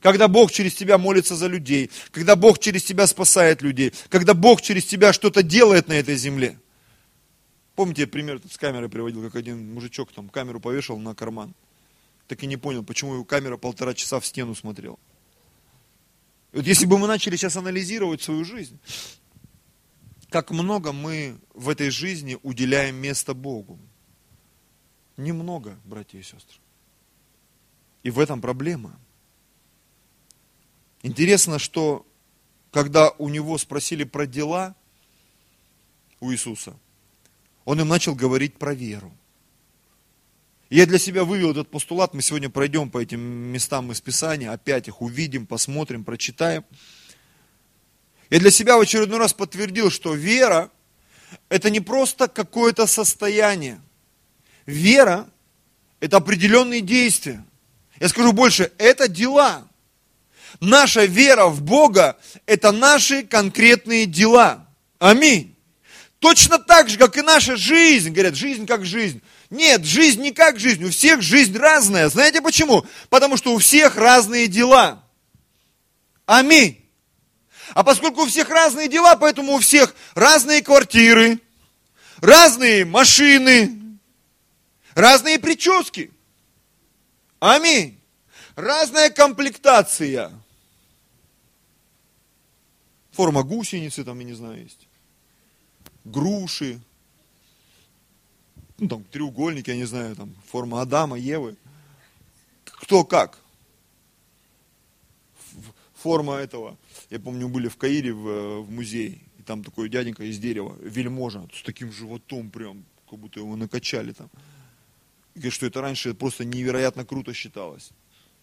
Когда 0.00 0.26
Бог 0.26 0.50
через 0.50 0.74
тебя 0.74 0.98
молится 0.98 1.36
за 1.36 1.46
людей. 1.46 1.90
Когда 2.10 2.34
Бог 2.34 2.58
через 2.58 2.84
тебя 2.84 3.06
спасает 3.06 3.62
людей. 3.62 3.92
Когда 4.08 4.34
Бог 4.34 4.60
через 4.62 4.84
тебя 4.84 5.12
что-то 5.12 5.42
делает 5.42 5.88
на 5.88 5.92
этой 5.92 6.16
земле. 6.16 6.58
Помните, 7.74 8.06
пример 8.06 8.40
с 8.50 8.58
камерой 8.58 8.88
приводил, 8.88 9.22
как 9.22 9.36
один 9.36 9.72
мужичок 9.72 10.12
там 10.12 10.28
камеру 10.28 10.60
повешал 10.60 10.98
на 10.98 11.14
карман. 11.14 11.54
Так 12.26 12.42
и 12.42 12.46
не 12.46 12.56
понял, 12.56 12.82
почему 12.82 13.14
его 13.14 13.24
камера 13.24 13.56
полтора 13.56 13.94
часа 13.94 14.20
в 14.20 14.26
стену 14.26 14.54
смотрела. 14.54 14.98
Вот 16.52 16.66
если 16.66 16.86
бы 16.86 16.98
мы 16.98 17.06
начали 17.06 17.36
сейчас 17.36 17.56
анализировать 17.56 18.22
свою 18.22 18.44
жизнь, 18.44 18.78
как 20.28 20.50
много 20.50 20.92
мы 20.92 21.38
в 21.54 21.68
этой 21.68 21.90
жизни 21.90 22.38
уделяем 22.42 22.96
место 22.96 23.34
Богу. 23.34 23.78
Немного, 25.16 25.78
братья 25.84 26.18
и 26.18 26.22
сестры. 26.22 26.61
И 28.02 28.10
в 28.10 28.18
этом 28.18 28.40
проблема. 28.40 28.98
Интересно, 31.02 31.58
что 31.58 32.06
когда 32.70 33.10
у 33.10 33.28
него 33.28 33.58
спросили 33.58 34.04
про 34.04 34.26
дела, 34.26 34.74
у 36.20 36.32
Иисуса, 36.32 36.76
он 37.64 37.80
им 37.80 37.88
начал 37.88 38.14
говорить 38.14 38.56
про 38.56 38.74
веру. 38.74 39.12
Я 40.70 40.86
для 40.86 40.98
себя 40.98 41.24
вывел 41.24 41.50
этот 41.50 41.70
постулат, 41.70 42.14
мы 42.14 42.22
сегодня 42.22 42.48
пройдем 42.48 42.88
по 42.90 42.98
этим 42.98 43.20
местам 43.20 43.92
из 43.92 44.00
Писания, 44.00 44.50
опять 44.50 44.88
их 44.88 45.02
увидим, 45.02 45.46
посмотрим, 45.46 46.02
прочитаем. 46.02 46.64
Я 48.30 48.38
для 48.38 48.50
себя 48.50 48.78
в 48.78 48.80
очередной 48.80 49.18
раз 49.18 49.34
подтвердил, 49.34 49.90
что 49.90 50.14
вера– 50.14 50.70
это 51.50 51.68
не 51.68 51.80
просто 51.80 52.28
какое-то 52.28 52.86
состояние. 52.86 53.82
Вера– 54.64 55.28
это 56.00 56.16
определенные 56.16 56.80
действия. 56.80 57.44
Я 58.02 58.08
скажу 58.08 58.32
больше, 58.32 58.72
это 58.78 59.06
дела. 59.06 59.68
Наша 60.58 61.04
вера 61.04 61.46
в 61.46 61.62
Бога– 61.62 62.18
это 62.46 62.72
наши 62.72 63.22
конкретные 63.22 64.06
дела. 64.06 64.66
Аминь. 64.98 65.56
Точно 66.18 66.58
так 66.58 66.88
же, 66.88 66.98
как 66.98 67.16
и 67.16 67.22
наша 67.22 67.54
жизнь. 67.54 68.10
Говорят, 68.10 68.34
жизнь 68.34 68.66
как 68.66 68.84
жизнь. 68.84 69.22
Нет, 69.50 69.84
жизнь 69.84 70.20
не 70.20 70.32
как 70.32 70.58
жизнь, 70.58 70.82
у 70.82 70.90
всех 70.90 71.22
жизнь 71.22 71.56
разная. 71.56 72.08
Знаете 72.08 72.42
почему? 72.42 72.84
Потому 73.08 73.36
что 73.36 73.54
у 73.54 73.58
всех 73.58 73.94
разные 73.94 74.48
дела. 74.48 75.04
Аминь. 76.26 76.84
А 77.72 77.84
поскольку 77.84 78.22
у 78.22 78.26
всех 78.26 78.50
разные 78.50 78.88
дела, 78.88 79.14
поэтому 79.14 79.52
у 79.52 79.60
всех 79.60 79.94
разные 80.16 80.60
квартиры, 80.60 81.38
разные 82.20 82.84
машины, 82.84 83.78
разные 84.96 85.38
прически. 85.38 86.10
Аминь. 87.42 87.98
Разная 88.54 89.10
комплектация. 89.10 90.30
Форма 93.10 93.42
гусеницы 93.42 94.04
там, 94.04 94.20
я 94.20 94.24
не 94.24 94.34
знаю, 94.34 94.62
есть. 94.62 94.86
Груши, 96.04 96.80
ну, 98.78 98.86
там, 98.86 99.02
треугольники, 99.02 99.70
я 99.70 99.76
не 99.76 99.86
знаю, 99.86 100.14
там, 100.14 100.32
форма 100.46 100.82
Адама, 100.82 101.18
Евы. 101.18 101.56
Кто 102.64 103.04
как. 103.04 103.40
Форма 105.94 106.34
этого. 106.34 106.78
Я 107.10 107.18
помню, 107.18 107.48
были 107.48 107.66
в 107.66 107.76
Каире 107.76 108.12
в, 108.12 108.60
в 108.60 108.70
музее, 108.70 109.18
и 109.40 109.42
там 109.42 109.64
такой 109.64 109.88
дяденька 109.88 110.22
из 110.22 110.38
дерева, 110.38 110.76
вельможа, 110.80 111.48
с 111.52 111.64
таким 111.64 111.90
животом 111.90 112.50
прям, 112.50 112.84
как 113.10 113.18
будто 113.18 113.40
его 113.40 113.56
накачали 113.56 114.12
там. 114.12 114.30
Говорит, 115.34 115.52
что 115.52 115.66
это 115.66 115.80
раньше 115.80 116.14
просто 116.14 116.44
невероятно 116.44 117.04
круто 117.04 117.32
считалось. 117.32 117.90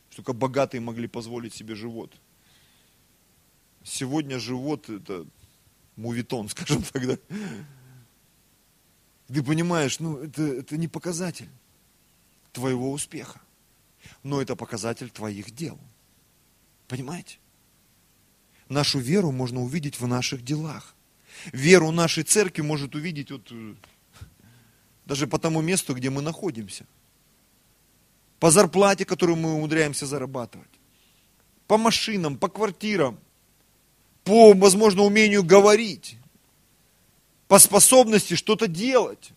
Что 0.10 0.18
только 0.18 0.34
богатые 0.34 0.82
могли 0.82 1.08
позволить 1.08 1.54
себе 1.54 1.76
живот. 1.76 2.16
Сегодня 3.84 4.40
живот 4.40 4.90
это 4.90 5.26
мувитон, 5.96 6.50
скажем 6.50 6.84
тогда. 6.84 7.18
Ты 9.28 9.44
понимаешь, 9.44 10.00
ну 10.00 10.18
это, 10.18 10.42
это 10.42 10.78
не 10.78 10.88
показатель 10.88 11.50
твоего 12.52 12.92
успеха, 12.92 13.40
но 14.24 14.42
это 14.42 14.56
показатель 14.56 15.12
твоих 15.12 15.52
дел. 15.52 15.78
Понимаете? 16.88 17.38
Нашу 18.68 19.00
веру 19.00 19.32
можно 19.32 19.62
увидеть 19.62 20.00
в 20.00 20.08
наших 20.08 20.44
делах. 20.44 20.96
Веру 21.54 21.92
нашей 21.92 22.24
церкви 22.24 22.62
может 22.64 22.96
увидеть 22.96 23.32
вот, 23.32 23.52
даже 25.10 25.26
по 25.26 25.40
тому 25.40 25.62
месту, 25.62 25.96
где 25.96 26.12
мы 26.12 26.22
находимся. 26.22 26.86
По 28.40 28.52
зарплате, 28.52 29.06
которую 29.06 29.38
мы 29.38 29.54
умудряемся 29.56 30.06
зарабатывать. 30.06 30.70
По 31.68 31.78
машинам, 31.78 32.38
по 32.38 32.48
квартирам. 32.48 33.20
По, 34.24 34.54
возможно, 34.54 35.02
умению 35.02 35.44
говорить 35.44 36.16
по 37.48 37.58
способности 37.58 38.36
что-то 38.36 38.68
делать. 38.68 39.32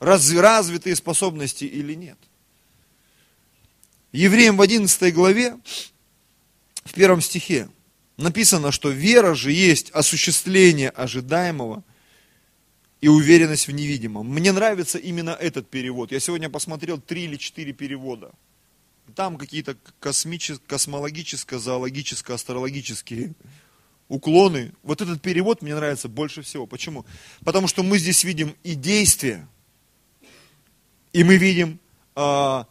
Раз, 0.00 0.32
развитые 0.32 0.96
способности 0.96 1.64
или 1.64 1.92
нет. 1.92 2.18
Евреям 4.12 4.56
в 4.56 4.62
11 4.62 5.12
главе, 5.12 5.58
в 6.84 6.94
первом 6.94 7.20
стихе, 7.20 7.68
написано, 8.16 8.72
что 8.72 8.88
вера 8.88 9.34
же 9.34 9.52
есть 9.52 9.90
осуществление 9.90 10.88
ожидаемого 10.88 11.84
и 13.06 13.08
уверенность 13.08 13.68
в 13.68 13.70
невидимом. 13.70 14.26
Мне 14.26 14.50
нравится 14.50 14.98
именно 14.98 15.30
этот 15.30 15.70
перевод. 15.70 16.10
Я 16.10 16.18
сегодня 16.18 16.50
посмотрел 16.50 17.00
три 17.00 17.22
или 17.26 17.36
четыре 17.36 17.72
перевода. 17.72 18.32
Там 19.14 19.36
какие-то 19.36 19.76
космологические, 20.00 21.60
зоологические, 21.60 22.34
астрологические 22.34 23.34
уклоны. 24.08 24.72
Вот 24.82 25.02
этот 25.02 25.22
перевод 25.22 25.62
мне 25.62 25.76
нравится 25.76 26.08
больше 26.08 26.42
всего. 26.42 26.66
Почему? 26.66 27.06
Потому 27.44 27.68
что 27.68 27.84
мы 27.84 27.98
здесь 27.98 28.24
видим 28.24 28.56
и 28.64 28.74
действие, 28.74 29.46
и 31.12 31.22
мы 31.22 31.36
видим 31.36 31.78
э, 32.16 32.64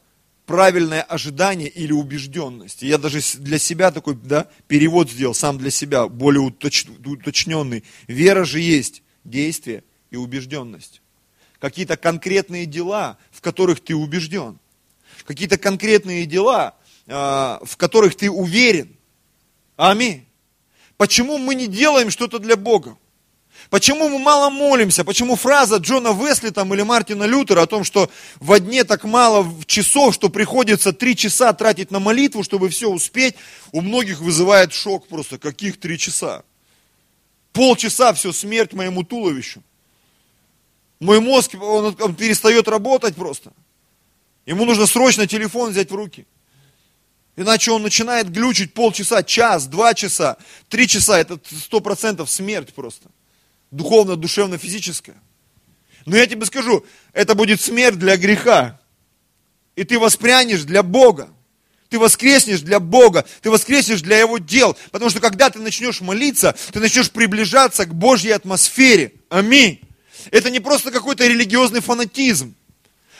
правильное 0.45 1.03
ожидание 1.03 1.69
или 1.69 1.93
убежденность. 1.93 2.81
Я 2.81 2.97
даже 2.97 3.21
для 3.39 3.57
себя 3.57 3.89
такой 3.89 4.15
да, 4.15 4.49
перевод 4.67 5.09
сделал, 5.09 5.33
сам 5.33 5.57
для 5.57 5.71
себя, 5.71 6.09
более 6.09 6.41
уточ, 6.41 6.87
уточненный. 7.05 7.85
Вера 8.07 8.43
же 8.43 8.59
есть 8.59 9.01
действие 9.23 9.85
и 10.11 10.15
убежденность. 10.15 11.01
Какие-то 11.59 11.97
конкретные 11.97 12.65
дела, 12.65 13.17
в 13.31 13.41
которых 13.41 13.79
ты 13.79 13.95
убежден. 13.95 14.59
Какие-то 15.25 15.57
конкретные 15.57 16.25
дела, 16.25 16.75
э, 17.07 17.13
в 17.13 17.77
которых 17.77 18.15
ты 18.15 18.29
уверен. 18.29 18.95
Аминь. 19.77 20.25
Почему 20.97 21.37
мы 21.37 21.55
не 21.55 21.67
делаем 21.67 22.09
что-то 22.09 22.39
для 22.39 22.55
Бога? 22.55 22.97
Почему 23.69 24.09
мы 24.09 24.19
мало 24.19 24.49
молимся? 24.49 25.03
Почему 25.03 25.35
фраза 25.35 25.77
Джона 25.77 26.13
Весли 26.13 26.49
там, 26.49 26.73
или 26.73 26.83
Мартина 26.83 27.23
Лютера 27.23 27.63
о 27.63 27.67
том, 27.67 27.83
что 27.83 28.09
в 28.39 28.59
дне 28.59 28.83
так 28.83 29.03
мало 29.03 29.47
часов, 29.65 30.13
что 30.13 30.29
приходится 30.29 30.93
три 30.93 31.15
часа 31.15 31.51
тратить 31.53 31.89
на 31.89 31.99
молитву, 31.99 32.43
чтобы 32.43 32.69
все 32.69 32.89
успеть, 32.89 33.35
у 33.71 33.81
многих 33.81 34.19
вызывает 34.19 34.73
шок 34.73 35.07
просто. 35.07 35.37
Каких 35.39 35.79
три 35.79 35.97
часа? 35.97 36.43
Полчаса 37.53 38.13
все, 38.13 38.31
смерть 38.31 38.73
моему 38.73 39.03
туловищу. 39.03 39.63
Мой 41.05 41.19
мозг, 41.19 41.53
он, 41.61 41.95
он 41.99 42.15
перестает 42.15 42.67
работать 42.67 43.15
просто. 43.15 43.53
Ему 44.47 44.65
нужно 44.65 44.87
срочно 44.87 45.27
телефон 45.27 45.69
взять 45.69 45.91
в 45.91 45.95
руки. 45.95 46.25
Иначе 47.35 47.69
он 47.69 47.83
начинает 47.83 48.31
глючить 48.31 48.73
полчаса, 48.73 49.21
час, 49.21 49.67
два 49.67 49.93
часа, 49.93 50.37
три 50.67 50.87
часа. 50.87 51.19
Это 51.19 51.39
сто 51.61 51.79
процентов 51.79 52.31
смерть 52.31 52.73
просто. 52.73 53.09
Духовно, 53.69 54.15
душевно, 54.15 54.57
физическая. 54.57 55.17
Но 56.07 56.17
я 56.17 56.25
тебе 56.25 56.43
скажу, 56.47 56.83
это 57.13 57.35
будет 57.35 57.61
смерть 57.61 57.99
для 57.99 58.17
греха. 58.17 58.79
И 59.75 59.83
ты 59.83 59.99
воспрянешь 59.99 60.63
для 60.63 60.81
Бога. 60.81 61.29
Ты 61.89 61.99
воскреснешь 61.99 62.61
для 62.61 62.79
Бога, 62.79 63.25
ты 63.41 63.51
воскреснешь 63.51 64.01
для 64.01 64.17
Его 64.17 64.39
дел. 64.39 64.75
Потому 64.89 65.11
что 65.11 65.19
когда 65.19 65.51
ты 65.51 65.59
начнешь 65.59 66.01
молиться, 66.01 66.55
ты 66.73 66.79
начнешь 66.79 67.11
приближаться 67.11 67.85
к 67.85 67.93
Божьей 67.93 68.31
атмосфере. 68.31 69.13
Аминь. 69.29 69.84
Это 70.31 70.49
не 70.49 70.59
просто 70.59 70.91
какой-то 70.91 71.25
религиозный 71.27 71.81
фанатизм. 71.81 72.55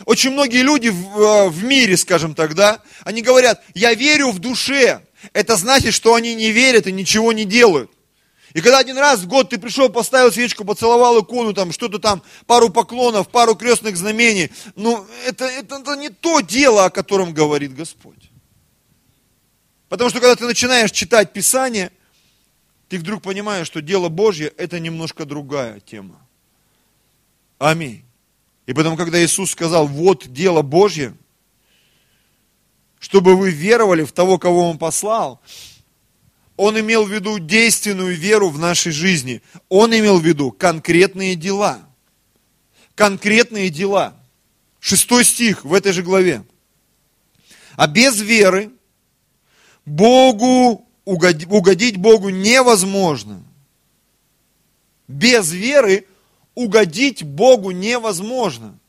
Очень 0.05 0.31
многие 0.31 0.61
люди 0.61 0.89
в, 0.89 1.19
э, 1.19 1.49
в 1.49 1.63
мире, 1.63 1.95
скажем 1.95 2.35
так, 2.35 2.53
да, 2.53 2.81
они 3.03 3.21
говорят, 3.21 3.63
я 3.73 3.93
верю 3.93 4.31
в 4.31 4.39
душе. 4.39 5.01
Это 5.33 5.55
значит, 5.55 5.93
что 5.93 6.15
они 6.15 6.35
не 6.35 6.51
верят 6.51 6.87
и 6.87 6.91
ничего 6.91 7.31
не 7.31 7.45
делают. 7.45 7.91
И 8.53 8.61
когда 8.61 8.79
один 8.79 8.97
раз 8.97 9.19
в 9.19 9.27
год 9.27 9.49
ты 9.49 9.57
пришел, 9.57 9.89
поставил 9.89 10.31
свечку, 10.31 10.63
поцеловал 10.63 11.21
икону, 11.21 11.53
там 11.53 11.73
что-то 11.73 11.99
там, 11.99 12.23
пару 12.45 12.69
поклонов, 12.69 13.27
пару 13.27 13.55
крестных 13.55 13.97
знамений, 13.97 14.49
ну 14.75 15.05
это, 15.25 15.45
это, 15.45 15.75
это 15.75 15.95
не 15.95 16.09
то 16.09 16.39
дело, 16.39 16.85
о 16.85 16.89
котором 16.89 17.33
говорит 17.33 17.75
Господь. 17.75 18.31
Потому 19.89 20.09
что 20.09 20.19
когда 20.19 20.35
ты 20.35 20.45
начинаешь 20.45 20.91
читать 20.91 21.33
Писание, 21.33 21.91
ты 22.87 22.97
вдруг 22.97 23.23
понимаешь, 23.23 23.67
что 23.67 23.81
дело 23.81 24.07
Божье 24.09 24.47
это 24.47 24.79
немножко 24.79 25.25
другая 25.25 25.81
тема. 25.81 26.24
Аминь. 27.57 28.03
И 28.65 28.73
потом, 28.73 28.97
когда 28.97 29.23
Иисус 29.23 29.51
сказал, 29.51 29.87
вот 29.87 30.27
дело 30.27 30.61
Божье, 30.61 31.15
чтобы 32.99 33.35
вы 33.35 33.51
веровали 33.51 34.03
в 34.03 34.11
того, 34.11 34.37
кого 34.37 34.69
Он 34.69 34.77
послал, 34.77 35.41
Он 36.57 36.79
имел 36.79 37.05
в 37.05 37.11
виду 37.11 37.37
действенную 37.39 38.15
веру 38.15 38.49
в 38.49 38.57
нашей 38.57 38.91
жизни. 38.91 39.41
Он 39.69 39.93
имел 39.93 40.19
в 40.19 40.25
виду 40.25 40.51
конкретные 40.51 41.35
дела. 41.35 41.87
Конкретные 42.95 43.69
дела. 43.69 44.15
Шестой 44.79 45.23
стих 45.25 45.63
в 45.65 45.73
этой 45.73 45.91
же 45.91 46.01
главе. 46.01 46.43
А 47.75 47.87
без 47.87 48.19
веры 48.19 48.71
Богу 49.85 50.87
угодить 51.03 51.97
Богу 51.97 52.29
невозможно. 52.29 53.43
Без 55.07 55.51
веры 55.51 56.07
угодить 56.55 57.23
Богу 57.23 57.71
невозможно. 57.71 58.79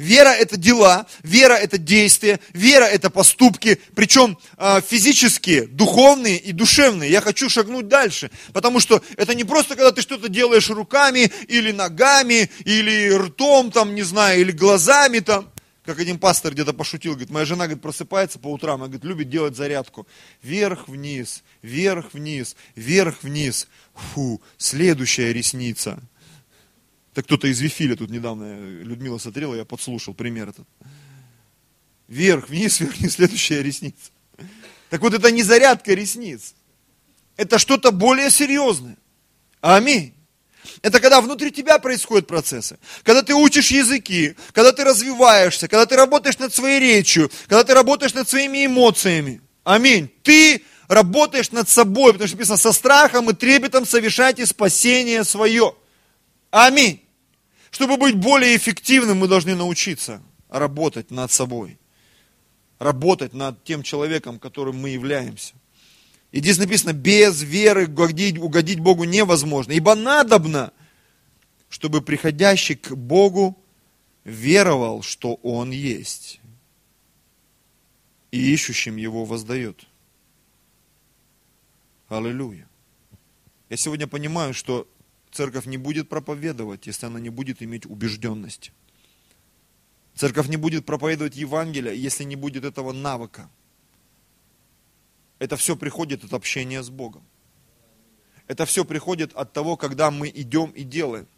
Вера– 0.00 0.30
это 0.40 0.56
дела, 0.56 1.06
вера– 1.22 1.52
это 1.62 1.76
действия, 1.76 2.40
вера– 2.54 2.84
это 2.86 3.10
поступки, 3.10 3.78
причем 3.94 4.38
э, 4.56 4.80
физические, 4.80 5.66
духовные 5.66 6.38
и 6.38 6.52
душевные. 6.52 7.10
Я 7.10 7.20
хочу 7.20 7.50
шагнуть 7.50 7.86
дальше, 7.86 8.30
потому 8.54 8.80
что 8.80 9.02
это 9.18 9.34
не 9.34 9.44
просто, 9.44 9.76
когда 9.76 9.92
ты 9.92 10.00
что-то 10.00 10.30
делаешь 10.30 10.70
руками 10.70 11.30
или 11.48 11.70
ногами, 11.70 12.50
или 12.64 13.10
ртом, 13.14 13.70
там, 13.70 13.94
не 13.94 14.02
знаю, 14.02 14.40
или 14.40 14.52
глазами 14.52 15.18
там. 15.18 15.50
Как 15.84 15.98
один 15.98 16.18
пастор 16.18 16.54
где-то 16.54 16.72
пошутил, 16.72 17.12
говорит, 17.12 17.30
моя 17.30 17.44
жена 17.44 17.64
говорит, 17.64 17.82
просыпается 17.82 18.38
по 18.38 18.48
утрам, 18.48 18.76
она 18.76 18.86
говорит, 18.86 19.04
любит 19.04 19.28
делать 19.28 19.54
зарядку. 19.54 20.06
Вверх-вниз, 20.42 21.42
вверх-вниз, 21.60 22.56
вверх-вниз. 22.74 23.68
Фу, 24.14 24.40
следующая 24.56 25.34
ресница– 25.34 26.00
так 27.20 27.26
кто-то 27.26 27.48
из 27.48 27.60
Вифиля 27.60 27.96
тут 27.96 28.08
недавно, 28.08 28.58
Людмила 28.82 29.18
смотрела, 29.18 29.54
я 29.54 29.66
подслушал 29.66 30.14
пример 30.14 30.48
этот. 30.48 30.66
Вверх, 32.08 32.48
вниз, 32.48 32.80
вверх, 32.80 32.96
вниз, 32.96 33.12
следующая 33.12 33.62
ресница. 33.62 34.10
Так 34.88 35.02
вот 35.02 35.12
это 35.12 35.30
не 35.30 35.42
зарядка 35.42 35.92
ресниц. 35.92 36.54
Это 37.36 37.58
что-то 37.58 37.90
более 37.92 38.30
серьезное. 38.30 38.96
Аминь. 39.60 40.14
Это 40.80 40.98
когда 40.98 41.20
внутри 41.20 41.50
тебя 41.50 41.78
происходят 41.78 42.26
процессы. 42.26 42.78
Когда 43.02 43.22
ты 43.22 43.34
учишь 43.34 43.70
языки, 43.70 44.34
когда 44.52 44.72
ты 44.72 44.82
развиваешься, 44.82 45.68
когда 45.68 45.84
ты 45.84 45.96
работаешь 45.96 46.38
над 46.38 46.54
своей 46.54 46.80
речью, 46.80 47.30
когда 47.48 47.64
ты 47.64 47.74
работаешь 47.74 48.14
над 48.14 48.30
своими 48.30 48.64
эмоциями. 48.64 49.42
Аминь. 49.62 50.10
Ты 50.22 50.62
работаешь 50.88 51.50
над 51.50 51.68
собой, 51.68 52.14
потому 52.14 52.28
что 52.28 52.36
написано, 52.38 52.56
со 52.56 52.72
страхом 52.72 53.28
и 53.28 53.34
трепетом 53.34 53.84
совершайте 53.84 54.46
спасение 54.46 55.22
свое. 55.24 55.74
Аминь. 56.50 57.02
Чтобы 57.70 57.96
быть 57.96 58.16
более 58.16 58.56
эффективным, 58.56 59.18
мы 59.18 59.28
должны 59.28 59.54
научиться 59.54 60.22
работать 60.48 61.10
над 61.10 61.30
собой. 61.30 61.78
Работать 62.78 63.32
над 63.32 63.62
тем 63.64 63.82
человеком, 63.82 64.38
которым 64.38 64.78
мы 64.78 64.90
являемся. 64.90 65.54
И 66.32 66.40
здесь 66.40 66.58
написано, 66.58 66.92
без 66.92 67.42
веры 67.42 67.86
угодить, 67.86 68.38
угодить 68.38 68.80
Богу 68.80 69.04
невозможно. 69.04 69.72
Ибо 69.72 69.94
надобно, 69.94 70.72
чтобы 71.68 72.02
приходящий 72.02 72.76
к 72.76 72.92
Богу 72.92 73.58
веровал, 74.24 75.02
что 75.02 75.34
Он 75.42 75.70
есть. 75.70 76.40
И 78.30 78.52
ищущим 78.52 78.96
Его 78.96 79.24
воздает. 79.24 79.84
Аллилуйя. 82.08 82.68
Я 83.68 83.76
сегодня 83.76 84.06
понимаю, 84.06 84.54
что 84.54 84.88
Церковь 85.32 85.66
не 85.66 85.76
будет 85.76 86.08
проповедовать, 86.08 86.86
если 86.86 87.06
она 87.06 87.20
не 87.20 87.30
будет 87.30 87.62
иметь 87.62 87.86
убежденность. 87.86 88.72
Церковь 90.14 90.48
не 90.48 90.56
будет 90.56 90.84
проповедовать 90.84 91.36
Евангелие, 91.36 91.96
если 91.96 92.24
не 92.24 92.36
будет 92.36 92.64
этого 92.64 92.92
навыка. 92.92 93.48
Это 95.38 95.56
все 95.56 95.76
приходит 95.76 96.24
от 96.24 96.34
общения 96.34 96.82
с 96.82 96.90
Богом. 96.90 97.22
Это 98.46 98.66
все 98.66 98.84
приходит 98.84 99.32
от 99.34 99.52
того, 99.52 99.76
когда 99.76 100.10
мы 100.10 100.28
идем 100.28 100.70
и 100.70 100.82
делаем. 100.82 101.28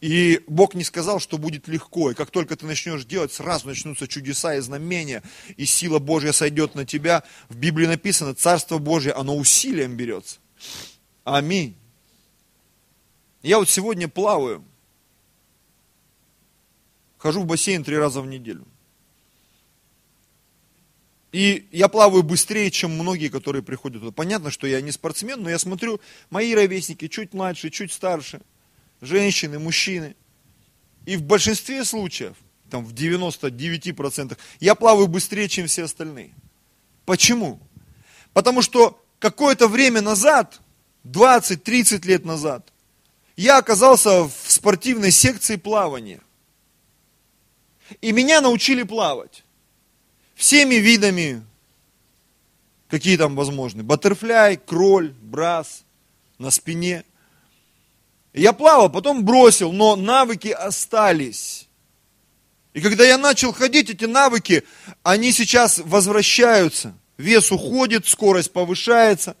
И 0.00 0.40
Бог 0.48 0.74
не 0.74 0.82
сказал, 0.82 1.20
что 1.20 1.38
будет 1.38 1.68
легко. 1.68 2.10
И 2.10 2.14
как 2.14 2.32
только 2.32 2.56
ты 2.56 2.66
начнешь 2.66 3.04
делать, 3.04 3.32
сразу 3.32 3.68
начнутся 3.68 4.08
чудеса 4.08 4.56
и 4.56 4.60
знамения, 4.60 5.22
и 5.56 5.64
сила 5.64 6.00
Божья 6.00 6.32
сойдет 6.32 6.74
на 6.74 6.84
тебя. 6.84 7.22
В 7.48 7.56
Библии 7.56 7.86
написано, 7.86 8.34
Царство 8.34 8.78
Божье, 8.78 9.12
оно 9.12 9.36
усилием 9.36 9.96
берется. 9.96 10.38
Аминь. 11.22 11.76
Я 13.42 13.58
вот 13.58 13.68
сегодня 13.68 14.08
плаваю. 14.08 14.64
Хожу 17.18 17.42
в 17.42 17.46
бассейн 17.46 17.84
три 17.84 17.96
раза 17.96 18.20
в 18.20 18.26
неделю. 18.26 18.66
И 21.32 21.66
я 21.72 21.88
плаваю 21.88 22.22
быстрее, 22.22 22.70
чем 22.70 22.92
многие, 22.92 23.28
которые 23.28 23.62
приходят 23.62 24.00
туда. 24.02 24.12
Понятно, 24.12 24.50
что 24.50 24.66
я 24.66 24.80
не 24.80 24.92
спортсмен, 24.92 25.42
но 25.42 25.48
я 25.48 25.58
смотрю, 25.58 26.00
мои 26.30 26.54
ровесники 26.54 27.08
чуть 27.08 27.32
младше, 27.32 27.70
чуть 27.70 27.90
старше, 27.90 28.42
женщины, 29.00 29.58
мужчины. 29.58 30.14
И 31.06 31.16
в 31.16 31.22
большинстве 31.22 31.84
случаев, 31.84 32.36
там 32.70 32.84
в 32.84 32.92
99%, 32.92 34.36
я 34.60 34.74
плаваю 34.74 35.06
быстрее, 35.06 35.48
чем 35.48 35.66
все 35.66 35.84
остальные. 35.84 36.34
Почему? 37.06 37.60
Потому 38.34 38.60
что 38.60 39.02
какое-то 39.18 39.68
время 39.68 40.02
назад, 40.02 40.60
20-30 41.04 42.06
лет 42.06 42.24
назад, 42.26 42.71
я 43.36 43.58
оказался 43.58 44.24
в 44.24 44.32
спортивной 44.46 45.10
секции 45.10 45.56
плавания. 45.56 46.20
И 48.00 48.12
меня 48.12 48.40
научили 48.40 48.82
плавать. 48.82 49.44
Всеми 50.34 50.76
видами, 50.76 51.42
какие 52.88 53.16
там 53.16 53.36
возможны. 53.36 53.82
Баттерфляй, 53.82 54.56
кроль, 54.56 55.14
брас, 55.20 55.84
на 56.38 56.50
спине. 56.50 57.04
Я 58.32 58.52
плавал, 58.52 58.90
потом 58.90 59.24
бросил, 59.24 59.72
но 59.72 59.94
навыки 59.94 60.48
остались. 60.48 61.68
И 62.72 62.80
когда 62.80 63.04
я 63.04 63.18
начал 63.18 63.52
ходить, 63.52 63.90
эти 63.90 64.06
навыки, 64.06 64.64
они 65.02 65.32
сейчас 65.32 65.78
возвращаются. 65.78 66.94
Вес 67.18 67.52
уходит, 67.52 68.06
скорость 68.08 68.52
повышается. 68.52 69.36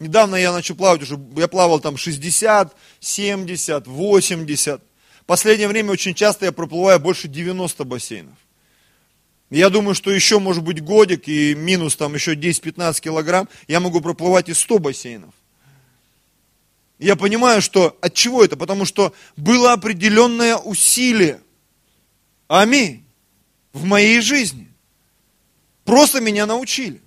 Недавно 0.00 0.36
я 0.36 0.52
начал 0.52 0.74
плавать 0.74 1.02
уже, 1.02 1.18
я 1.36 1.48
плавал 1.48 1.80
там 1.80 1.96
60, 1.96 2.74
70, 3.00 3.86
80. 3.86 4.82
В 5.20 5.24
последнее 5.24 5.68
время 5.68 5.92
очень 5.92 6.14
часто 6.14 6.46
я 6.46 6.52
проплываю 6.52 6.98
больше 7.00 7.28
90 7.28 7.84
бассейнов. 7.84 8.34
Я 9.50 9.70
думаю, 9.70 9.94
что 9.94 10.10
еще 10.10 10.40
может 10.40 10.64
быть 10.64 10.82
годик 10.82 11.28
и 11.28 11.54
минус 11.54 11.96
там 11.96 12.14
еще 12.14 12.34
10-15 12.34 13.00
килограмм, 13.00 13.48
я 13.68 13.78
могу 13.78 14.00
проплывать 14.00 14.48
и 14.48 14.54
100 14.54 14.78
бассейнов. 14.78 15.34
Я 16.98 17.16
понимаю, 17.16 17.62
что 17.62 17.96
от 18.00 18.14
чего 18.14 18.44
это? 18.44 18.56
Потому 18.56 18.84
что 18.84 19.14
было 19.36 19.72
определенное 19.72 20.56
усилие. 20.56 21.40
Аминь. 22.48 23.04
В 23.72 23.84
моей 23.84 24.20
жизни. 24.20 24.68
Просто 25.84 26.20
меня 26.20 26.46
научили. 26.46 27.00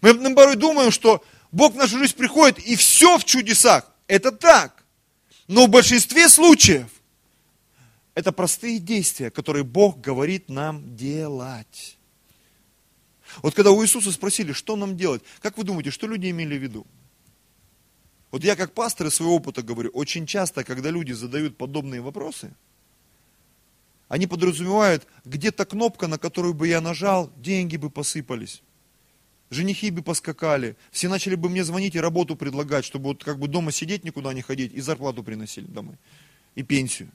Мы 0.00 0.34
порой 0.34 0.56
думаем, 0.56 0.90
что 0.90 1.22
Бог 1.52 1.74
в 1.74 1.76
нашу 1.76 1.98
жизнь 1.98 2.16
приходит, 2.16 2.58
и 2.58 2.74
все 2.76 3.18
в 3.18 3.24
чудесах. 3.24 3.90
Это 4.06 4.32
так. 4.32 4.84
Но 5.46 5.66
в 5.66 5.70
большинстве 5.70 6.28
случаев 6.28 6.88
это 8.14 8.32
простые 8.32 8.78
действия, 8.78 9.30
которые 9.30 9.62
Бог 9.62 10.00
говорит 10.00 10.48
нам 10.48 10.96
делать. 10.96 11.98
Вот 13.42 13.54
когда 13.54 13.70
у 13.70 13.82
Иисуса 13.82 14.12
спросили, 14.12 14.52
что 14.52 14.76
нам 14.76 14.96
делать, 14.96 15.22
как 15.40 15.56
вы 15.56 15.64
думаете, 15.64 15.90
что 15.90 16.06
люди 16.06 16.30
имели 16.30 16.56
в 16.56 16.62
виду? 16.62 16.86
Вот 18.30 18.44
я 18.44 18.56
как 18.56 18.72
пастор 18.72 19.08
из 19.08 19.14
своего 19.14 19.36
опыта 19.36 19.62
говорю, 19.62 19.90
очень 19.90 20.26
часто, 20.26 20.64
когда 20.64 20.90
люди 20.90 21.12
задают 21.12 21.58
подобные 21.58 22.00
вопросы, 22.00 22.54
они 24.08 24.26
подразумевают, 24.26 25.06
где-то 25.24 25.66
кнопка, 25.66 26.06
на 26.06 26.18
которую 26.18 26.54
бы 26.54 26.68
я 26.68 26.80
нажал, 26.80 27.30
деньги 27.36 27.76
бы 27.76 27.90
посыпались 27.90 28.62
женихи 29.52 29.90
бы 29.90 30.02
поскакали, 30.02 30.76
все 30.90 31.08
начали 31.08 31.34
бы 31.34 31.48
мне 31.48 31.62
звонить 31.62 31.94
и 31.94 32.00
работу 32.00 32.36
предлагать, 32.36 32.84
чтобы 32.84 33.08
вот 33.08 33.22
как 33.22 33.38
бы 33.38 33.48
дома 33.48 33.70
сидеть, 33.70 34.04
никуда 34.04 34.32
не 34.32 34.42
ходить, 34.42 34.72
и 34.72 34.80
зарплату 34.80 35.22
приносили 35.22 35.66
домой, 35.66 35.96
и 36.54 36.62
пенсию. 36.62 37.10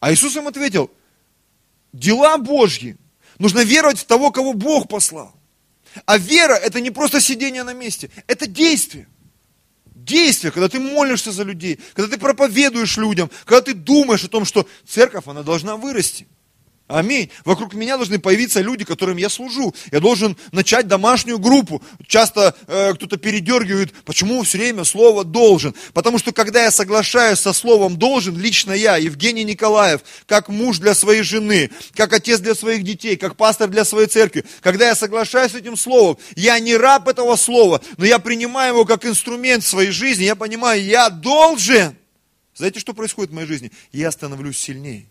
А 0.00 0.12
Иисус 0.12 0.36
им 0.36 0.46
ответил, 0.46 0.90
дела 1.92 2.38
Божьи, 2.38 2.96
нужно 3.38 3.64
веровать 3.64 3.98
в 3.98 4.04
того, 4.04 4.30
кого 4.30 4.52
Бог 4.52 4.88
послал. 4.88 5.34
А 6.04 6.18
вера 6.18 6.54
это 6.54 6.80
не 6.80 6.90
просто 6.90 7.20
сидение 7.20 7.64
на 7.64 7.72
месте, 7.72 8.10
это 8.26 8.46
действие. 8.46 9.08
Действие, 9.84 10.52
когда 10.52 10.68
ты 10.68 10.78
молишься 10.78 11.32
за 11.32 11.42
людей, 11.42 11.80
когда 11.94 12.14
ты 12.14 12.20
проповедуешь 12.20 12.96
людям, 12.96 13.28
когда 13.44 13.62
ты 13.62 13.74
думаешь 13.74 14.22
о 14.22 14.28
том, 14.28 14.44
что 14.44 14.68
церковь, 14.86 15.26
она 15.26 15.42
должна 15.42 15.76
вырасти. 15.76 16.28
Аминь. 16.88 17.30
Вокруг 17.44 17.74
меня 17.74 17.96
должны 17.96 18.20
появиться 18.20 18.60
люди, 18.60 18.84
которым 18.84 19.16
я 19.16 19.28
служу. 19.28 19.74
Я 19.90 19.98
должен 19.98 20.36
начать 20.52 20.86
домашнюю 20.86 21.40
группу. 21.40 21.82
Часто 22.06 22.54
э, 22.68 22.94
кто-то 22.94 23.16
передергивает, 23.16 23.92
почему 24.04 24.40
все 24.44 24.58
время 24.58 24.84
слово 24.84 25.24
должен. 25.24 25.74
Потому 25.94 26.18
что 26.18 26.30
когда 26.30 26.62
я 26.62 26.70
соглашаюсь 26.70 27.40
со 27.40 27.52
словом 27.52 27.96
должен, 27.96 28.38
лично 28.38 28.70
я, 28.70 28.98
Евгений 28.98 29.42
Николаев, 29.42 30.02
как 30.26 30.48
муж 30.48 30.78
для 30.78 30.94
своей 30.94 31.22
жены, 31.22 31.70
как 31.94 32.12
отец 32.12 32.38
для 32.38 32.54
своих 32.54 32.84
детей, 32.84 33.16
как 33.16 33.34
пастор 33.34 33.68
для 33.68 33.84
своей 33.84 34.06
церкви, 34.06 34.44
когда 34.60 34.86
я 34.86 34.94
соглашаюсь 34.94 35.52
с 35.52 35.56
этим 35.56 35.76
словом, 35.76 36.18
я 36.36 36.56
не 36.60 36.76
раб 36.76 37.08
этого 37.08 37.34
слова, 37.34 37.80
но 37.96 38.04
я 38.04 38.20
принимаю 38.20 38.74
его 38.74 38.84
как 38.84 39.04
инструмент 39.04 39.64
в 39.64 39.68
своей 39.68 39.90
жизни, 39.90 40.22
я 40.22 40.36
понимаю, 40.36 40.84
я 40.84 41.10
должен. 41.10 41.96
Знаете, 42.54 42.78
что 42.78 42.94
происходит 42.94 43.32
в 43.32 43.34
моей 43.34 43.48
жизни? 43.48 43.72
Я 43.90 44.12
становлюсь 44.12 44.58
сильнее. 44.58 45.06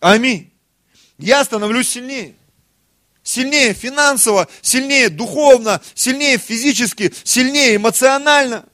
Аминь 0.00 0.50
я 1.18 1.44
становлюсь 1.44 1.88
сильнее. 1.88 2.34
Сильнее 3.22 3.72
финансово, 3.72 4.48
сильнее 4.60 5.08
духовно, 5.08 5.80
сильнее 5.94 6.36
физически, 6.36 7.12
сильнее 7.24 7.76
эмоционально. 7.76 8.66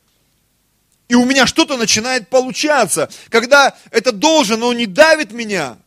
И 1.09 1.15
у 1.15 1.25
меня 1.25 1.47
что-то 1.47 1.77
начинает 1.77 2.29
получаться. 2.29 3.11
Когда 3.29 3.77
это 3.91 4.13
должен, 4.13 4.63
он 4.63 4.77
не 4.77 4.87
давит 4.87 5.33
меня, 5.33 5.79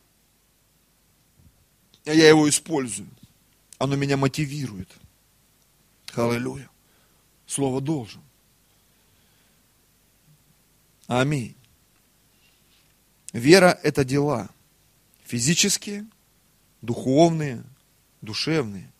а 2.06 2.12
я 2.12 2.28
его 2.28 2.48
использую. 2.48 3.08
Оно 3.78 3.96
меня 3.96 4.16
мотивирует. 4.16 4.88
Аллилуйя. 6.14 6.68
Слово 7.46 7.80
должен. 7.80 8.22
Аминь. 11.06 11.54
Вера– 13.32 13.78
это 13.82 14.04
дела. 14.04 14.48
Физические, 15.24 16.06
духовные, 16.84 17.64
душевные. 18.20 18.90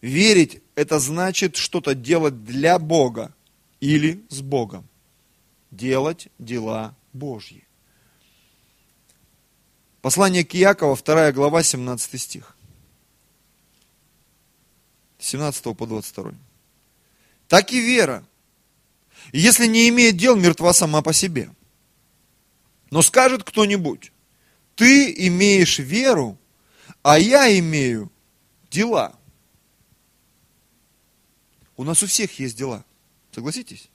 Верить– 0.00 0.62
это 0.74 0.98
значит 0.98 1.56
что-то 1.56 1.94
делать 1.94 2.44
для 2.44 2.78
Бога 2.78 3.34
или 3.80 4.24
с 4.28 4.40
Богом. 4.40 4.88
Делать 5.70 6.28
дела 6.38 6.94
Божьи. 7.12 7.64
Послание 10.00 10.44
к 10.44 10.54
Иакова, 10.54 10.96
2 10.96 11.32
глава, 11.32 11.62
17 11.62 12.20
стих. 12.20 12.56
17 15.18 15.76
по 15.76 15.86
22. 15.86 16.32
Так 17.46 17.72
и 17.72 17.80
вера. 17.80 18.26
Если 19.32 19.66
не 19.66 19.88
имеет 19.88 20.16
дел, 20.16 20.34
мертва 20.36 20.72
сама 20.72 21.00
по 21.02 21.12
себе. 21.12 21.50
Но 22.90 23.02
скажет 23.02 23.44
кто-нибудь, 23.44 24.12
ты 24.74 25.14
имеешь 25.28 25.78
веру, 25.78 26.36
а 27.02 27.18
я 27.18 27.58
имею 27.58 28.10
дела. 28.70 29.18
У 31.76 31.84
нас 31.84 32.02
у 32.02 32.06
всех 32.06 32.38
есть 32.38 32.56
дела. 32.56 32.84
Согласитесь? 33.32 33.88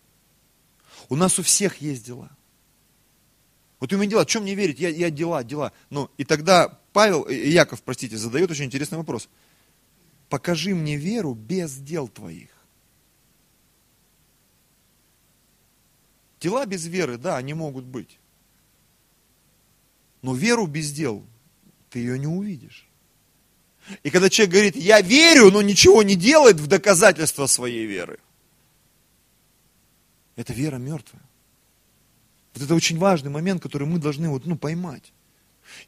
У 1.09 1.15
нас 1.15 1.39
у 1.39 1.43
всех 1.43 1.81
есть 1.81 2.05
дела. 2.05 2.29
Вот 3.79 3.93
у 3.93 3.97
меня 3.97 4.11
дела, 4.11 4.25
чем 4.25 4.43
мне 4.43 4.55
верить? 4.55 4.79
Я, 4.79 4.89
я 4.89 5.09
дела, 5.09 5.43
дела. 5.43 5.71
Ну, 5.89 6.09
и 6.17 6.23
тогда 6.23 6.79
Павел, 6.93 7.27
Яков, 7.29 7.83
простите, 7.83 8.17
задает 8.17 8.49
очень 8.49 8.65
интересный 8.65 8.97
вопрос. 8.97 9.29
Покажи 10.29 10.73
мне 10.75 10.97
веру 10.97 11.33
без 11.33 11.77
дел 11.77 12.07
твоих. 12.07 12.49
Дела 16.39 16.65
без 16.65 16.85
веры, 16.85 17.17
да, 17.17 17.37
они 17.37 17.53
могут 17.53 17.85
быть. 17.85 18.19
Но 20.21 20.33
веру 20.33 20.67
без 20.67 20.91
дел 20.91 21.23
ты 21.89 21.99
ее 21.99 22.19
не 22.19 22.27
увидишь. 22.27 22.86
И 24.03 24.09
когда 24.09 24.29
человек 24.29 24.53
говорит, 24.53 24.75
я 24.75 25.01
верю, 25.01 25.51
но 25.51 25.61
ничего 25.61 26.03
не 26.03 26.15
делает 26.15 26.57
в 26.57 26.67
доказательство 26.67 27.47
своей 27.47 27.85
веры, 27.85 28.19
это 30.35 30.53
вера 30.53 30.77
мертвая. 30.77 31.23
Вот 32.53 32.63
это 32.63 32.75
очень 32.75 32.97
важный 32.97 33.29
момент, 33.29 33.61
который 33.61 33.87
мы 33.87 33.99
должны 33.99 34.29
вот, 34.29 34.45
ну, 34.45 34.57
поймать. 34.57 35.13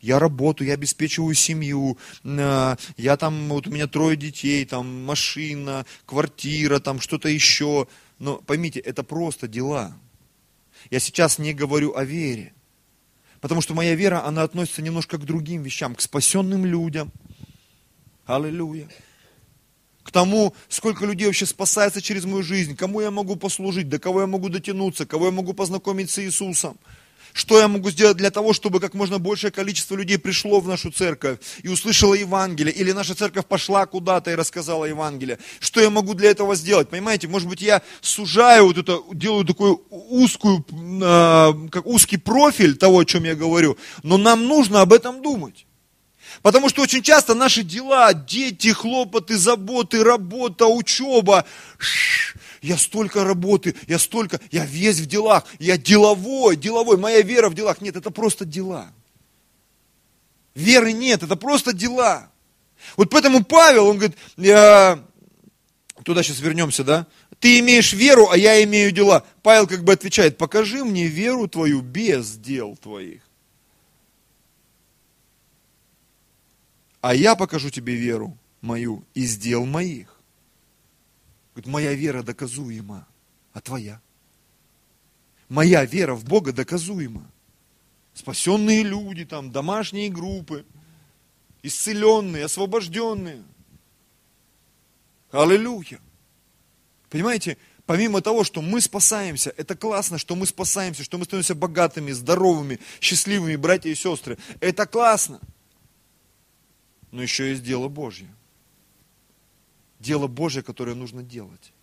Я 0.01 0.19
работаю, 0.19 0.67
я 0.67 0.73
обеспечиваю 0.73 1.33
семью, 1.33 1.97
э, 2.23 2.75
я 2.97 3.17
там, 3.17 3.49
вот 3.49 3.67
у 3.67 3.71
меня 3.71 3.88
трое 3.88 4.17
детей, 4.17 4.65
там 4.65 5.05
машина, 5.05 5.85
квартира, 6.05 6.79
там 6.79 6.99
что-то 6.99 7.29
еще. 7.29 7.88
Но 8.17 8.38
поймите, 8.38 8.79
это 8.79 9.03
просто 9.03 9.47
дела. 9.47 9.95
Я 10.89 10.99
сейчас 10.99 11.39
не 11.39 11.53
говорю 11.53 11.95
о 11.95 12.03
вере. 12.03 12.53
Потому 13.41 13.62
что 13.62 13.73
моя 13.73 13.95
вера, 13.95 14.25
она 14.25 14.43
относится 14.43 14.81
немножко 14.81 15.17
к 15.17 15.25
другим 15.25 15.63
вещам, 15.63 15.95
к 15.95 16.01
спасенным 16.01 16.65
людям. 16.65 17.12
Аллилуйя. 18.30 18.88
К 20.04 20.12
тому, 20.12 20.54
сколько 20.70 21.04
людей 21.06 21.26
вообще 21.26 21.48
спасается 21.48 22.00
через 22.00 22.26
мою 22.26 22.44
жизнь, 22.44 22.76
кому 22.76 23.02
я 23.02 23.10
могу 23.10 23.36
послужить, 23.36 23.89
до 23.89 23.98
кого 23.98 24.22
я 24.22 24.28
могу 24.28 24.50
дотянуться, 24.50 25.08
кого 25.08 25.26
я 25.26 25.32
могу 25.32 25.54
познакомить 25.54 26.12
с 26.12 26.20
Иисусом. 26.20 26.78
Что 27.34 27.60
я 27.60 27.68
могу 27.68 27.89
сделать 27.89 28.18
для 28.18 28.30
того, 28.30 28.54
чтобы 28.54 28.80
как 28.80 28.94
можно 28.94 29.18
большее 29.18 29.50
количество 29.50 29.96
людей 29.96 30.20
пришло 30.20 30.60
в 30.60 30.68
нашу 30.68 30.92
церковь 30.92 31.39
и 31.63 31.70
услышало 31.70 32.13
Евангелие, 32.13 32.74
или 32.74 32.92
наша 32.92 33.15
церковь 33.15 33.48
пошла 33.48 33.88
куда-то 33.88 34.30
и 34.30 34.36
рассказала 34.36 34.86
Евангелие? 34.86 35.39
Что 35.60 35.82
я 35.82 35.89
могу 35.89 36.13
для 36.13 36.30
этого 36.30 36.56
сделать? 36.56 36.89
Понимаете, 36.89 37.28
может 37.28 37.50
быть, 37.50 37.62
я 37.62 37.82
сужаю 38.02 38.65
вот 38.65 38.78
это, 38.78 39.00
делаю 39.13 39.44
такую 39.44 39.82
узкую, 39.89 40.63
а, 41.04 41.54
как 41.72 41.88
узкий 41.88 42.18
профиль 42.18 42.78
того, 42.78 43.00
о 43.00 43.06
чем 43.06 43.24
я 43.24 43.34
говорю, 43.34 43.76
но 44.04 44.18
нам 44.18 44.46
нужно 44.46 44.82
об 44.82 44.94
этом 44.94 45.24
думать. 45.24 45.65
Потому 46.41 46.69
что 46.69 46.82
очень 46.82 47.04
часто 47.04 47.36
наши 47.36 47.63
дела, 47.63 48.13
дети, 48.13 48.69
хлопоты, 48.69 49.38
заботы, 49.38 50.04
работа, 50.04 50.67
учеба, 50.67 51.45
я 52.62 52.78
столько 52.78 53.23
работы, 53.23 53.75
я 53.88 53.99
столько, 53.99 54.39
я 54.52 54.65
весь 54.65 54.99
в 54.99 55.06
делах, 55.06 55.45
я 55.60 55.78
деловой, 55.78 56.56
деловой, 56.56 56.97
моя 56.97 57.21
вера 57.21 57.49
в 57.49 57.56
делах. 57.56 57.82
Нет, 57.82 57.95
это 57.95 58.12
просто 58.12 58.45
дела. 58.45 58.91
Веры 60.56 60.91
нет, 60.93 61.23
это 61.23 61.36
просто 61.36 61.73
дела. 61.73 62.32
Вот 62.95 63.10
поэтому 63.10 63.43
Павел, 63.43 63.88
он 63.88 63.97
говорит, 63.97 64.17
я... 64.38 65.04
туда 66.04 66.23
сейчас 66.23 66.39
вернемся, 66.39 66.84
да? 66.84 67.08
Ты 67.39 67.60
имеешь 67.60 67.93
веру, 67.93 68.30
а 68.30 68.38
я 68.38 68.62
имею 68.63 68.91
дела. 68.91 69.25
Павел 69.41 69.67
как 69.67 69.84
бы 69.84 69.93
отвечает, 69.93 70.38
покажи 70.38 70.84
мне 70.84 71.08
веру 71.08 71.47
твою 71.47 71.82
без 71.82 72.36
дел 72.36 72.75
твоих. 72.75 73.29
А 77.01 77.15
я 77.15 77.35
покажу 77.35 77.69
тебе 77.69 77.95
веру 77.95 78.38
мою 78.62 79.05
из 79.13 79.38
дел 79.38 79.65
моих. 79.65 80.19
Говорит, 81.53 81.71
моя 81.71 81.93
вера 81.93 82.23
доказуема, 82.23 83.07
а 83.53 83.62
твоя? 83.62 84.01
Моя 85.47 85.85
вера 85.85 86.13
в 86.13 86.25
Бога 86.25 86.51
доказуема. 86.51 87.29
Спасенные 88.13 88.83
люди, 88.83 89.25
там, 89.25 89.51
домашние 89.51 90.09
группы, 90.09 90.65
исцеленные, 91.63 92.45
освобожденные. 92.45 93.43
Аллилуйя. 95.31 95.99
Понимаете, 97.09 97.57
помимо 97.85 98.21
того, 98.21 98.43
что 98.43 98.62
мы 98.62 98.81
спасаемся, 98.81 99.53
это 99.55 99.75
классно, 99.75 100.17
что 100.17 100.35
мы 100.35 100.45
спасаемся, 100.45 101.03
что 101.03 101.17
мы 101.17 101.25
становимся 101.25 101.55
богатыми, 101.55 102.12
здоровыми, 102.12 102.79
счастливыми, 102.99 103.55
братья 103.55 103.89
и 103.89 103.95
сестры. 103.95 104.38
Это 104.59 104.85
классно. 104.85 105.39
Но 107.12 107.22
еще 107.22 107.50
есть 107.50 107.63
дело 107.63 107.88
Божье 107.88 108.30
дело 110.00 110.28
Божье, 110.28 110.63
которое 110.63 110.95
нужно 110.95 111.24
делать. 111.24 111.74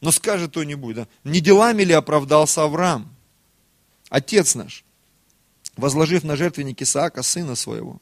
Но 0.00 0.10
скажет 0.10 0.50
кто-нибудь, 0.50 0.96
да, 0.96 1.08
не 1.22 1.40
делами 1.40 1.84
ли 1.84 1.92
оправдался 1.92 2.64
Авраам, 2.64 3.14
отец 4.08 4.54
наш, 4.54 4.84
возложив 5.76 6.24
на 6.24 6.36
жертвенник 6.36 6.82
Исаака, 6.82 7.22
сына 7.22 7.54
своего? 7.54 8.00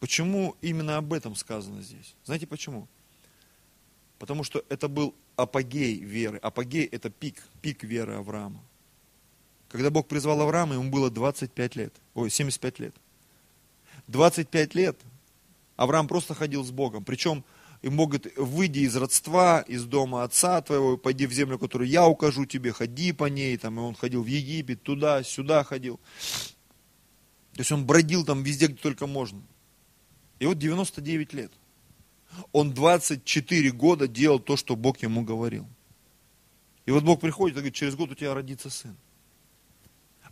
Почему 0.00 0.56
именно 0.62 0.96
об 0.96 1.12
этом 1.12 1.34
сказано 1.34 1.82
здесь? 1.82 2.14
Знаете 2.24 2.46
почему? 2.46 2.86
Потому 4.18 4.44
что 4.44 4.64
это 4.68 4.88
был 4.88 5.14
апогей 5.36 5.98
веры. 5.98 6.38
Апогей– 6.38 6.84
это 6.92 7.10
пик, 7.10 7.42
пик 7.60 7.82
веры 7.82 8.14
Авраама. 8.14 8.62
Когда 9.76 9.90
Бог 9.90 10.08
призвал 10.08 10.40
Авраама, 10.40 10.72
ему 10.72 10.88
было 10.88 11.10
25 11.10 11.76
лет, 11.76 11.92
ой, 12.14 12.30
75 12.30 12.78
лет. 12.78 12.94
25 14.06 14.74
лет 14.74 14.98
Авраам 15.76 16.08
просто 16.08 16.32
ходил 16.32 16.64
с 16.64 16.70
Богом. 16.70 17.04
Причем 17.04 17.44
им 17.82 17.96
могут 17.96 18.26
выйди 18.38 18.78
из 18.78 18.96
родства, 18.96 19.60
из 19.60 19.84
дома 19.84 20.22
отца 20.22 20.62
твоего, 20.62 20.96
пойди 20.96 21.26
в 21.26 21.32
землю, 21.32 21.58
которую 21.58 21.90
я 21.90 22.06
укажу 22.06 22.46
тебе, 22.46 22.72
ходи 22.72 23.12
по 23.12 23.26
ней. 23.26 23.54
Там, 23.58 23.78
и 23.78 23.82
он 23.82 23.94
ходил 23.94 24.22
в 24.22 24.26
Египет, 24.26 24.82
туда, 24.82 25.22
сюда 25.22 25.62
ходил. 25.62 26.00
То 27.52 27.60
есть 27.60 27.70
он 27.70 27.84
бродил 27.84 28.24
там 28.24 28.42
везде, 28.42 28.68
где 28.68 28.76
только 28.76 29.06
можно. 29.06 29.42
И 30.38 30.46
вот 30.46 30.56
99 30.56 31.34
лет. 31.34 31.52
Он 32.52 32.72
24 32.72 33.72
года 33.72 34.08
делал 34.08 34.38
то, 34.38 34.56
что 34.56 34.74
Бог 34.74 35.02
ему 35.02 35.22
говорил. 35.22 35.66
И 36.86 36.90
вот 36.92 37.04
Бог 37.04 37.20
приходит 37.20 37.56
и 37.56 37.60
говорит, 37.60 37.74
через 37.74 37.94
год 37.94 38.12
у 38.12 38.14
тебя 38.14 38.32
родится 38.32 38.70
сын. 38.70 38.96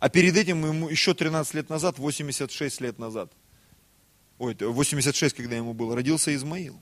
А 0.05 0.09
перед 0.09 0.37
этим 0.37 0.63
ему 0.63 0.87
еще 0.87 1.15
13 1.15 1.55
лет 1.55 1.69
назад, 1.69 1.97
86 1.97 2.79
лет 2.79 2.99
назад– 2.99 3.33
ой, 4.37 4.53
86, 4.53 5.35
когда 5.35 5.55
ему 5.55 5.73
было, 5.73 5.95
родился 5.95 6.31
Измаил. 6.35 6.79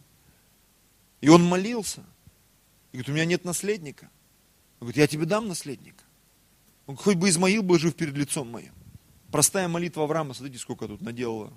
И 1.21 1.29
он 1.29 1.45
молился. 1.45 2.03
И 2.91 2.97
говорит, 2.97 3.07
у 3.07 3.13
меня 3.13 3.23
нет 3.23 3.45
наследника. 3.45 4.09
Он 4.81 4.87
говорит, 4.87 4.97
я 4.97 5.07
тебе 5.07 5.25
дам 5.25 5.47
наследника. 5.47 6.03
Он, 6.85 6.97
хоть 6.97 7.15
бы 7.15 7.29
Измаил 7.29 7.63
был 7.63 7.79
жив 7.79 7.95
перед 7.95 8.13
лицом 8.17 8.49
моим. 8.49 8.73
Простая 9.31 9.69
молитва 9.69 10.03
Авраама, 10.03 10.33
смотрите, 10.33 10.59
сколько 10.59 10.85
тут 10.85 10.99
наделала 10.99 11.53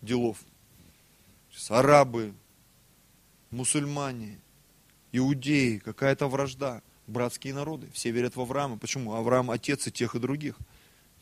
делов. 0.00 0.38
Сейчас 1.50 1.72
арабы, 1.72 2.32
мусульмане, 3.50 4.38
иудеи, 5.10 5.78
какая-то 5.78 6.28
вражда, 6.28 6.82
братские 7.08 7.54
народы. 7.54 7.88
Все 7.92 8.10
верят 8.10 8.36
в 8.36 8.40
Авраама. 8.40 8.78
Почему? 8.78 9.14
Авраам 9.14 9.50
отец 9.50 9.86
и 9.86 9.92
тех, 9.92 10.14
и 10.14 10.18
других. 10.18 10.56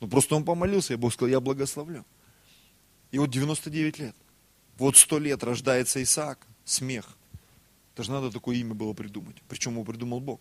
Ну 0.01 0.09
просто 0.09 0.35
он 0.35 0.44
помолился, 0.44 0.92
и 0.92 0.96
Бог 0.96 1.12
сказал, 1.12 1.31
я 1.31 1.40
благословлю. 1.40 2.05
И 3.11 3.18
вот 3.18 3.31
99 3.31 3.99
лет. 3.99 4.16
Вот 4.79 4.96
100 4.96 5.18
лет 5.20 5.44
рождается 5.44 6.03
Исаак. 6.03 6.46
Смех. 6.64 7.16
Даже 7.96 8.11
надо 8.11 8.31
такое 8.31 8.57
имя 8.57 8.75
было 8.75 8.92
придумать. 8.92 9.37
Причем 9.49 9.72
его 9.72 9.85
придумал 9.85 10.20
Бог. 10.20 10.40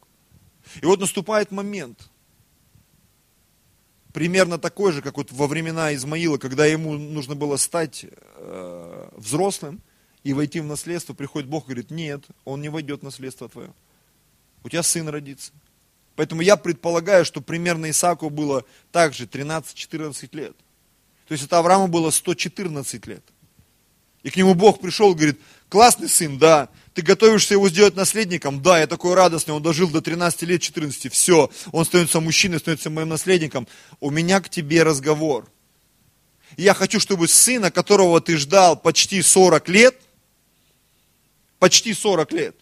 И 0.82 0.86
вот 0.86 1.00
наступает 1.00 1.52
момент, 1.52 2.10
примерно 4.12 4.58
такой 4.58 4.92
же, 4.92 5.02
как 5.02 5.18
вот 5.18 5.32
во 5.32 5.46
времена 5.46 5.94
Измаила, 5.94 6.38
когда 6.38 6.66
ему 6.66 6.98
нужно 6.98 7.36
было 7.36 7.58
стать 7.58 8.06
э, 8.10 9.10
взрослым 9.16 9.82
и 10.24 10.34
войти 10.34 10.60
в 10.60 10.66
наследство, 10.66 11.14
приходит 11.14 11.50
Бог 11.50 11.66
и 11.66 11.68
говорит, 11.68 11.92
нет, 11.92 12.24
он 12.46 12.62
не 12.62 12.70
войдет 12.70 13.02
в 13.02 13.04
наследство 13.04 13.48
твое. 13.48 13.74
У 14.66 14.70
тебя 14.70 14.82
сын 14.82 15.08
родится. 15.08 15.52
Поэтому 16.16 16.42
я 16.42 16.56
предполагаю, 16.58 17.24
что 17.24 17.40
примерно 17.40 17.88
Исааку 17.92 18.32
было 18.32 18.66
также 18.92 19.26
13-14 19.26 20.30
лет. 20.32 20.58
То 21.28 21.34
есть 21.34 21.44
это 21.44 21.60
Аврааму 21.60 21.88
было 21.88 22.10
114 22.10 23.06
лет. 23.06 23.24
И 24.24 24.32
к 24.32 24.36
нему 24.38 24.56
Бог 24.56 24.82
пришел 24.82 25.12
и 25.12 25.16
говорит, 25.16 25.40
классный 25.70 26.10
сын, 26.10 26.40
да, 26.40 26.70
ты 26.96 27.04
готовишься 27.04 27.54
его 27.54 27.70
сделать 27.70 27.96
наследником? 27.96 28.60
Да, 28.64 28.80
я 28.80 28.88
такой 28.88 29.14
радостный, 29.14 29.54
он 29.54 29.62
дожил 29.62 29.88
до 29.88 30.02
13 30.02 30.42
лет, 30.42 30.64
14, 30.64 31.14
все, 31.14 31.52
он 31.72 31.86
становится 31.86 32.20
мужчиной, 32.20 32.58
становится 32.58 32.90
моим 32.90 33.10
наследником. 33.10 33.68
У 34.00 34.10
меня 34.10 34.42
к 34.42 34.50
тебе 34.50 34.82
разговор. 34.82 35.48
Я 36.58 36.74
хочу, 36.74 37.00
чтобы 37.00 37.28
сына, 37.28 37.70
которого 37.70 38.20
ты 38.20 38.36
ждал 38.38 38.76
почти 38.76 39.22
40 39.22 39.70
лет, 39.70 40.02
почти 41.60 41.94
40 41.94 42.32
лет, 42.32 42.56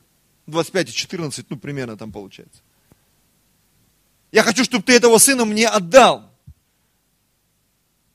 25 0.48 0.90
и 0.90 0.94
14, 0.94 1.50
ну 1.50 1.58
примерно 1.58 1.98
там 1.98 2.12
получается. 2.12 2.62
Я 4.32 4.44
хочу, 4.44 4.64
чтобы 4.64 4.84
ты 4.84 4.94
этого 4.94 5.18
сына 5.20 5.46
мне 5.46 5.68
отдал. 5.68 6.32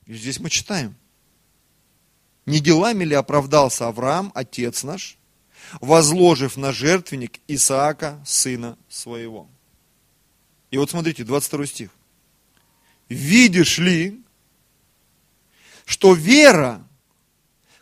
И 0.05 0.13
здесь 0.13 0.39
мы 0.39 0.49
читаем. 0.49 0.95
Не 2.45 2.59
делами 2.59 3.03
ли 3.03 3.15
оправдался 3.15 3.87
Авраам, 3.87 4.31
отец 4.35 4.83
наш, 4.83 5.17
возложив 5.81 6.57
на 6.57 6.71
жертвенник 6.71 7.39
Исаака, 7.47 8.21
сына 8.25 8.77
своего. 8.89 9.47
И 10.71 10.77
вот 10.77 10.89
смотрите, 10.89 11.23
22 11.23 11.65
стих. 11.67 11.89
Видишь 13.07 13.77
ли, 13.77 14.21
что 15.85 16.13
вера, 16.13 16.85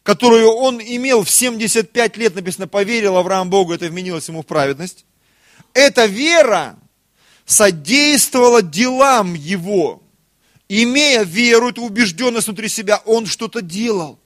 которую 0.08 0.54
он 0.54 0.80
имел 0.80 1.26
в 1.26 1.30
75 1.30 2.16
лет, 2.16 2.34
написано, 2.34 2.66
поверил 2.66 3.18
Авраам 3.18 3.50
Богу, 3.50 3.74
это 3.74 3.88
вменилось 3.88 4.30
ему 4.30 4.42
в 4.42 4.46
праведность, 4.46 5.04
эта 5.74 6.06
вера 6.06 6.80
содействовала 7.46 8.62
делам 8.62 9.34
его. 9.34 10.02
Имея 10.70 11.24
веру, 11.24 11.68
эту 11.68 11.84
убежденность 11.84 12.48
внутри 12.48 12.70
себя, 12.70 13.02
он 13.04 13.26
что-то 13.26 13.62
делал. 13.62 14.18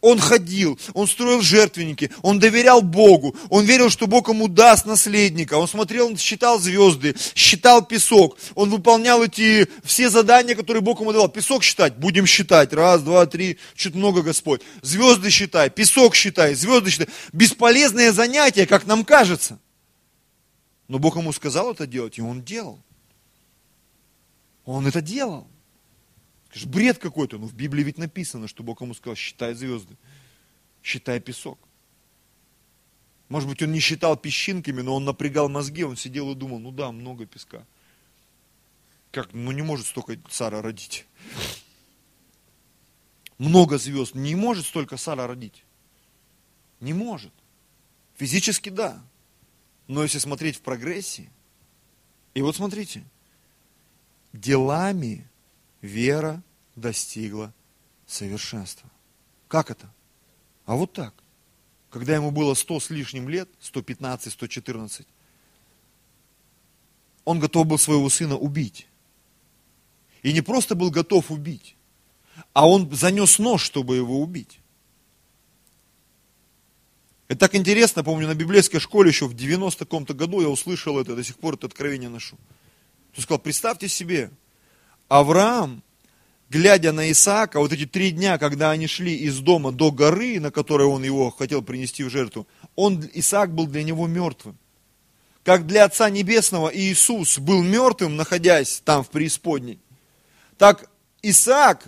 Он 0.00 0.18
ходил, 0.18 0.78
он 0.94 1.06
строил 1.06 1.42
жертвенники, 1.42 2.10
он 2.22 2.38
доверял 2.38 2.82
Богу, 2.82 3.36
он 3.48 3.64
верил, 3.64 3.90
что 3.90 4.06
Бог 4.06 4.28
ему 4.28 4.48
даст 4.48 4.86
наследника, 4.86 5.54
он 5.54 5.68
смотрел, 5.68 6.06
он 6.06 6.16
считал 6.16 6.58
звезды, 6.58 7.14
считал 7.34 7.84
песок, 7.84 8.38
он 8.54 8.70
выполнял 8.70 9.22
эти 9.22 9.68
все 9.84 10.08
задания, 10.10 10.54
которые 10.54 10.82
Бог 10.82 11.00
ему 11.00 11.12
давал. 11.12 11.28
Песок 11.28 11.62
считать, 11.62 11.96
будем 11.96 12.26
считать, 12.26 12.72
раз, 12.72 13.02
два, 13.02 13.26
три, 13.26 13.58
чуть 13.74 13.94
много 13.94 14.22
Господь. 14.22 14.62
Звезды 14.82 15.30
считай, 15.30 15.70
песок 15.70 16.14
считай, 16.14 16.54
звезды 16.54 16.90
считай. 16.90 17.08
Бесполезное 17.32 18.12
занятие, 18.12 18.66
как 18.66 18.86
нам 18.86 19.04
кажется. 19.04 19.58
Но 20.88 20.98
Бог 20.98 21.16
ему 21.16 21.32
сказал 21.32 21.72
это 21.72 21.86
делать, 21.86 22.18
и 22.18 22.22
он 22.22 22.42
делал. 22.42 22.80
Он 24.64 24.86
это 24.86 25.00
делал. 25.00 25.46
Скажешь, 26.50 26.68
бред 26.68 26.98
какой-то. 26.98 27.38
Но 27.38 27.46
в 27.46 27.54
Библии 27.54 27.84
ведь 27.84 27.98
написано, 27.98 28.48
что 28.48 28.62
Бог 28.62 28.80
ему 28.80 28.94
сказал, 28.94 29.14
считай 29.14 29.54
звезды, 29.54 29.96
считай 30.82 31.20
песок. 31.20 31.58
Может 33.28 33.48
быть, 33.48 33.62
он 33.62 33.70
не 33.70 33.78
считал 33.78 34.16
песчинками, 34.16 34.82
но 34.82 34.96
он 34.96 35.04
напрягал 35.04 35.48
мозги, 35.48 35.84
он 35.84 35.96
сидел 35.96 36.32
и 36.32 36.34
думал, 36.34 36.58
ну 36.58 36.72
да, 36.72 36.90
много 36.90 37.26
песка. 37.26 37.64
Как, 39.12 39.32
ну 39.32 39.52
не 39.52 39.62
может 39.62 39.86
столько 39.86 40.18
Сара 40.28 40.60
родить. 40.60 41.06
Много 43.38 43.78
звезд. 43.78 44.14
Не 44.14 44.34
может 44.34 44.66
столько 44.66 44.96
Сара 44.96 45.26
родить. 45.26 45.64
Не 46.80 46.92
может. 46.92 47.32
Физически 48.16 48.68
да. 48.68 49.00
Но 49.86 50.02
если 50.02 50.18
смотреть 50.18 50.56
в 50.56 50.62
прогрессии, 50.62 51.30
и 52.34 52.42
вот 52.42 52.56
смотрите, 52.56 53.04
делами 54.32 55.29
вера 55.82 56.42
достигла 56.76 57.52
совершенства. 58.06 58.90
Как 59.48 59.70
это? 59.70 59.92
А 60.66 60.76
вот 60.76 60.92
так. 60.92 61.14
Когда 61.90 62.14
ему 62.14 62.30
было 62.30 62.54
100 62.54 62.80
с 62.80 62.90
лишним 62.90 63.28
лет, 63.28 63.48
115, 63.60 64.32
114, 64.32 65.06
он 67.24 67.40
готов 67.40 67.66
был 67.66 67.78
своего 67.78 68.08
сына 68.08 68.36
убить. 68.36 68.86
И 70.22 70.32
не 70.32 70.40
просто 70.40 70.74
был 70.74 70.90
готов 70.90 71.30
убить, 71.30 71.76
а 72.52 72.68
он 72.68 72.90
занес 72.94 73.38
нож, 73.38 73.62
чтобы 73.62 73.96
его 73.96 74.20
убить. 74.20 74.60
Это 77.26 77.40
так 77.40 77.54
интересно, 77.54 78.02
помню, 78.02 78.26
на 78.26 78.34
библейской 78.34 78.80
школе 78.80 79.10
еще 79.10 79.26
в 79.26 79.34
90 79.34 79.78
каком-то 79.78 80.14
году 80.14 80.40
я 80.40 80.48
услышал 80.48 80.98
это, 80.98 81.14
до 81.14 81.22
сих 81.22 81.38
пор 81.38 81.54
это 81.54 81.68
откровение 81.68 82.08
ношу. 82.08 82.36
Он 83.16 83.22
сказал, 83.22 83.38
представьте 83.38 83.88
себе, 83.88 84.30
Авраам, 85.10 85.82
глядя 86.50 86.92
на 86.92 87.10
Исаака, 87.10 87.58
вот 87.58 87.72
эти 87.72 87.84
три 87.84 88.12
дня, 88.12 88.38
когда 88.38 88.70
они 88.70 88.86
шли 88.86 89.16
из 89.16 89.40
дома 89.40 89.72
до 89.72 89.90
горы, 89.90 90.38
на 90.38 90.52
которой 90.52 90.86
он 90.86 91.02
его 91.02 91.30
хотел 91.30 91.62
принести 91.62 92.04
в 92.04 92.10
жертву, 92.10 92.46
он, 92.76 93.04
Исаак 93.12 93.52
был 93.52 93.66
для 93.66 93.82
него 93.82 94.06
мертвым. 94.06 94.56
Как 95.42 95.66
для 95.66 95.84
Отца 95.84 96.08
Небесного 96.10 96.70
Иисус 96.72 97.40
был 97.40 97.60
мертвым, 97.60 98.14
находясь 98.14 98.82
там 98.84 99.02
в 99.02 99.10
преисподней, 99.10 99.80
так 100.58 100.88
Исаак, 101.22 101.86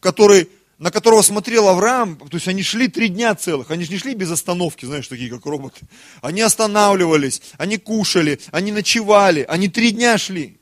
который, 0.00 0.50
на 0.78 0.90
которого 0.90 1.22
смотрел 1.22 1.66
Авраам, 1.68 2.16
то 2.16 2.36
есть 2.36 2.46
они 2.46 2.62
шли 2.62 2.88
три 2.88 3.08
дня 3.08 3.34
целых, 3.34 3.70
они 3.70 3.84
же 3.84 3.90
не 3.90 3.98
шли 3.98 4.14
без 4.14 4.30
остановки, 4.30 4.84
знаешь, 4.84 5.08
такие 5.08 5.30
как 5.30 5.46
роботы. 5.46 5.80
Они 6.20 6.42
останавливались, 6.42 7.40
они 7.56 7.78
кушали, 7.78 8.38
они 8.50 8.70
ночевали, 8.70 9.46
они 9.48 9.68
три 9.68 9.92
дня 9.92 10.18
шли. 10.18 10.58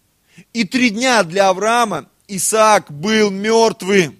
И 0.53 0.65
три 0.65 0.91
дня 0.91 1.23
для 1.23 1.49
Авраама 1.49 2.09
Исаак 2.29 2.91
был 2.91 3.31
мертвым. 3.31 4.19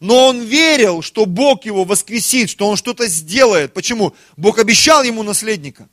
Но 0.00 0.28
он 0.28 0.42
верил, 0.42 1.02
что 1.02 1.24
Бог 1.24 1.64
его 1.64 1.84
воскресит, 1.84 2.50
что 2.50 2.68
он 2.68 2.76
что-то 2.76 3.06
сделает. 3.06 3.72
Почему? 3.72 4.14
Бог 4.36 4.58
обещал 4.58 5.02
ему 5.02 5.22
наследника. 5.22 5.88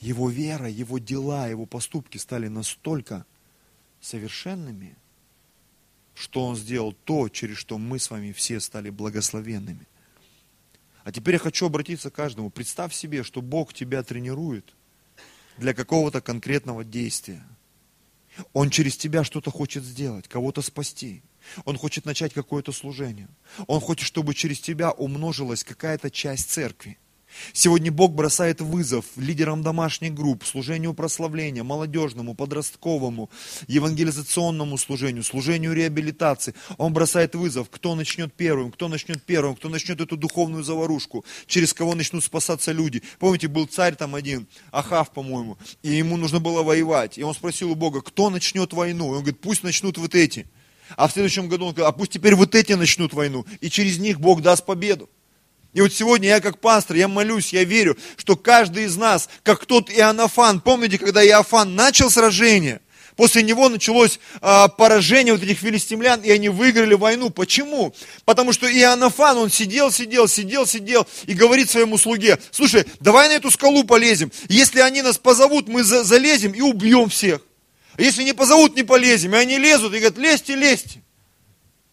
Его 0.00 0.30
вера, 0.30 0.68
его 0.68 0.98
дела, 0.98 1.46
его 1.48 1.66
поступки 1.66 2.18
стали 2.18 2.48
настолько 2.48 3.24
совершенными, 4.00 4.96
что 6.14 6.46
он 6.46 6.56
сделал 6.56 6.92
то, 6.92 7.28
через 7.28 7.58
что 7.58 7.78
мы 7.78 7.98
с 7.98 8.10
вами 8.10 8.32
все 8.32 8.58
стали 8.60 8.90
благословенными. 8.90 9.86
А 11.04 11.12
теперь 11.12 11.34
я 11.34 11.38
хочу 11.38 11.66
обратиться 11.66 12.10
к 12.10 12.14
каждому. 12.14 12.50
Представь 12.50 12.94
себе, 12.94 13.22
что 13.22 13.42
Бог 13.42 13.74
тебя 13.74 14.02
тренирует 14.02 14.74
для 15.58 15.74
какого-то 15.74 16.20
конкретного 16.20 16.84
действия. 16.84 17.44
Он 18.52 18.70
через 18.70 18.96
тебя 18.96 19.24
что-то 19.24 19.50
хочет 19.50 19.84
сделать, 19.84 20.28
кого-то 20.28 20.62
спасти. 20.62 21.22
Он 21.64 21.76
хочет 21.76 22.04
начать 22.04 22.32
какое-то 22.32 22.72
служение. 22.72 23.28
Он 23.66 23.80
хочет, 23.80 24.06
чтобы 24.06 24.34
через 24.34 24.60
тебя 24.60 24.90
умножилась 24.92 25.64
какая-то 25.64 26.10
часть 26.10 26.50
церкви. 26.50 26.98
Сегодня 27.52 27.90
Бог 27.90 28.12
бросает 28.12 28.60
вызов 28.60 29.04
лидерам 29.16 29.62
домашних 29.62 30.14
групп, 30.14 30.44
служению 30.44 30.94
прославления, 30.94 31.62
молодежному, 31.62 32.34
подростковому, 32.34 33.30
евангелизационному 33.68 34.78
служению, 34.78 35.24
служению 35.24 35.72
реабилитации. 35.72 36.54
Он 36.78 36.92
бросает 36.92 37.34
вызов, 37.34 37.68
кто 37.70 37.94
начнет 37.94 38.32
первым, 38.32 38.72
кто 38.72 38.88
начнет 38.88 39.22
первым, 39.22 39.56
кто 39.56 39.68
начнет 39.68 40.00
эту 40.00 40.16
духовную 40.16 40.64
заварушку, 40.64 41.24
через 41.46 41.72
кого 41.72 41.94
начнут 41.94 42.24
спасаться 42.24 42.72
люди. 42.72 43.02
Помните, 43.18 43.48
был 43.48 43.66
царь 43.66 43.94
там 43.94 44.14
один, 44.14 44.46
Ахав, 44.70 45.12
по-моему, 45.12 45.58
и 45.82 45.90
ему 45.90 46.16
нужно 46.16 46.40
было 46.40 46.62
воевать. 46.62 47.18
И 47.18 47.22
он 47.22 47.34
спросил 47.34 47.70
у 47.70 47.74
Бога, 47.74 48.00
кто 48.00 48.30
начнет 48.30 48.72
войну? 48.72 49.06
И 49.06 49.16
он 49.16 49.22
говорит, 49.22 49.40
пусть 49.40 49.62
начнут 49.62 49.98
вот 49.98 50.14
эти. 50.14 50.46
А 50.96 51.08
в 51.08 51.12
следующем 51.12 51.48
году 51.48 51.66
он 51.66 51.74
говорит, 51.74 51.88
а 51.88 51.96
пусть 51.96 52.12
теперь 52.12 52.34
вот 52.34 52.54
эти 52.54 52.72
начнут 52.72 53.12
войну. 53.14 53.46
И 53.60 53.70
через 53.70 53.98
них 53.98 54.20
Бог 54.20 54.42
даст 54.42 54.66
победу. 54.66 55.08
И 55.72 55.80
вот 55.80 55.92
сегодня 55.92 56.28
я 56.28 56.40
как 56.40 56.58
пастор, 56.58 56.96
я 56.96 57.08
молюсь, 57.08 57.52
я 57.52 57.64
верю, 57.64 57.96
что 58.16 58.36
каждый 58.36 58.84
из 58.84 58.96
нас, 58.96 59.30
как 59.42 59.64
тот 59.64 59.90
Иоаннафан, 59.90 60.60
помните, 60.60 60.98
когда 60.98 61.24
Иоаннафан 61.24 61.74
начал 61.74 62.10
сражение, 62.10 62.82
после 63.16 63.42
него 63.42 63.70
началось 63.70 64.20
а, 64.42 64.68
поражение 64.68 65.32
вот 65.32 65.42
этих 65.42 65.58
филистимлян, 65.58 66.20
и 66.20 66.30
они 66.30 66.50
выиграли 66.50 66.92
войну. 66.92 67.30
Почему? 67.30 67.94
Потому 68.26 68.52
что 68.52 68.70
Иоаннафан, 68.70 69.38
он 69.38 69.50
сидел, 69.50 69.90
сидел, 69.90 70.28
сидел, 70.28 70.66
сидел, 70.66 71.06
и 71.24 71.32
говорит 71.32 71.70
своему 71.70 71.96
слуге, 71.96 72.38
слушай, 72.50 72.84
давай 73.00 73.28
на 73.28 73.32
эту 73.32 73.50
скалу 73.50 73.84
полезем, 73.84 74.30
если 74.48 74.80
они 74.80 75.00
нас 75.00 75.16
позовут, 75.16 75.68
мы 75.68 75.84
за, 75.84 76.04
залезем 76.04 76.52
и 76.52 76.60
убьем 76.60 77.08
всех. 77.08 77.40
А 77.96 78.02
если 78.02 78.24
не 78.24 78.34
позовут, 78.34 78.76
не 78.76 78.82
полезем, 78.82 79.34
и 79.34 79.38
они 79.38 79.56
лезут, 79.58 79.94
и 79.94 79.98
говорят, 79.98 80.18
лезьте, 80.18 80.54
лезьте. 80.54 81.02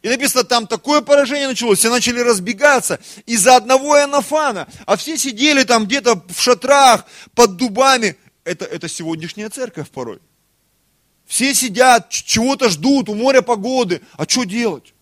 И 0.01 0.07
написано, 0.07 0.43
там 0.45 0.65
такое 0.65 1.01
поражение 1.01 1.47
началось, 1.47 1.79
все 1.79 1.89
начали 1.89 2.21
разбегаться 2.21 2.99
из-за 3.25 3.57
одного 3.57 3.97
Иоаннафана, 3.97 4.67
а 4.85 4.95
все 4.95 5.17
сидели 5.17 5.63
там 5.63 5.85
где-то 5.85 6.23
в 6.27 6.39
шатрах, 6.39 7.05
под 7.35 7.57
дубами. 7.57 8.15
Это, 8.45 8.65
это 8.65 8.87
сегодняшняя 8.87 9.49
церковь 9.49 9.89
порой. 9.89 10.19
Все 11.25 11.53
сидят, 11.53 12.09
чего-то 12.09 12.69
ждут, 12.69 13.09
у 13.09 13.13
моря 13.13 13.41
погоды. 13.41 14.01
А 14.13 14.27
что 14.27 14.45
делать? 14.45 14.93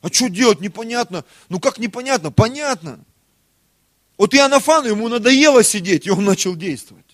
А 0.00 0.08
что 0.08 0.28
делать? 0.28 0.60
Непонятно. 0.60 1.24
Ну 1.50 1.60
как 1.60 1.78
непонятно? 1.78 2.32
Понятно. 2.32 3.00
Вот 4.16 4.34
Иоаннафану 4.34 4.88
ему 4.88 5.08
надоело 5.08 5.62
сидеть, 5.62 6.06
и 6.06 6.10
он 6.10 6.24
начал 6.24 6.56
действовать. 6.56 7.04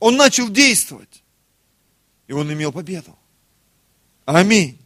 Он 0.00 0.16
начал 0.16 0.48
действовать. 0.48 1.22
И 2.26 2.32
он 2.32 2.52
имел 2.52 2.72
победу. 2.72 3.16
Аминь. 4.24 4.78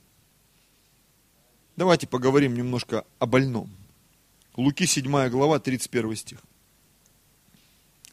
Давайте 1.77 2.07
поговорим 2.07 2.55
немножко 2.55 3.05
о 3.19 3.27
больном. 3.27 3.71
Луки 4.57 4.85
7 4.85 5.29
глава, 5.31 5.59
31 5.59 6.17
стих. 6.17 6.39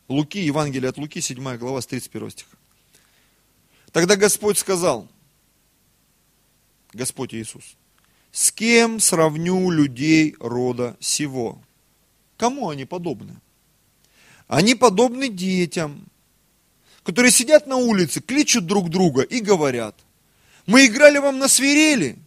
Луки, 0.07 0.39
Евангелие 0.39 0.89
от 0.89 0.97
Луки, 0.97 1.19
7 1.19 1.57
глава, 1.57 1.81
с 1.81 1.85
31 1.85 2.29
стиха. 2.29 2.57
Тогда 3.91 4.15
Господь 4.15 4.57
сказал, 4.57 5.07
Господь 6.93 7.33
Иисус, 7.33 7.75
с 8.31 8.51
кем 8.51 8.99
сравню 8.99 9.69
людей 9.71 10.35
рода 10.39 10.95
сего? 11.01 11.61
Кому 12.37 12.69
они 12.69 12.85
подобны? 12.85 13.35
Они 14.47 14.73
подобны 14.73 15.27
детям, 15.27 16.05
которые 17.03 17.31
сидят 17.31 17.67
на 17.67 17.75
улице, 17.75 18.21
кличут 18.21 18.65
друг 18.65 18.89
друга 18.89 19.21
и 19.21 19.41
говорят, 19.41 19.95
мы 20.65 20.85
играли 20.85 21.17
вам 21.17 21.39
на 21.39 21.47
свирели, 21.47 22.17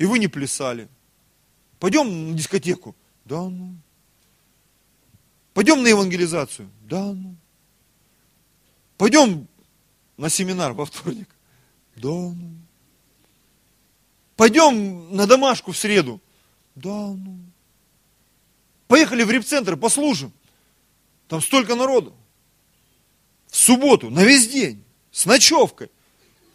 и 0.00 0.06
вы 0.06 0.18
не 0.18 0.28
плясали. 0.28 0.88
Пойдем 1.78 2.30
на 2.30 2.34
дискотеку. 2.34 2.96
Да 3.26 3.42
ну. 3.50 3.76
Пойдем 5.52 5.82
на 5.82 5.88
евангелизацию. 5.88 6.70
Да 6.80 7.12
ну. 7.12 7.36
Пойдем 8.96 9.46
на 10.16 10.30
семинар 10.30 10.72
во 10.72 10.86
вторник. 10.86 11.28
Да 11.96 12.08
ну. 12.08 12.54
Пойдем 14.36 15.14
на 15.14 15.26
домашку 15.26 15.72
в 15.72 15.76
среду. 15.76 16.18
Да 16.74 17.08
ну. 17.08 17.38
Поехали 18.88 19.22
в 19.22 19.30
репцентр, 19.30 19.76
послужим. 19.76 20.32
Там 21.28 21.42
столько 21.42 21.74
народу. 21.74 22.14
В 23.48 23.56
субботу, 23.56 24.08
на 24.08 24.24
весь 24.24 24.48
день, 24.48 24.82
с 25.12 25.26
ночевкой. 25.26 25.90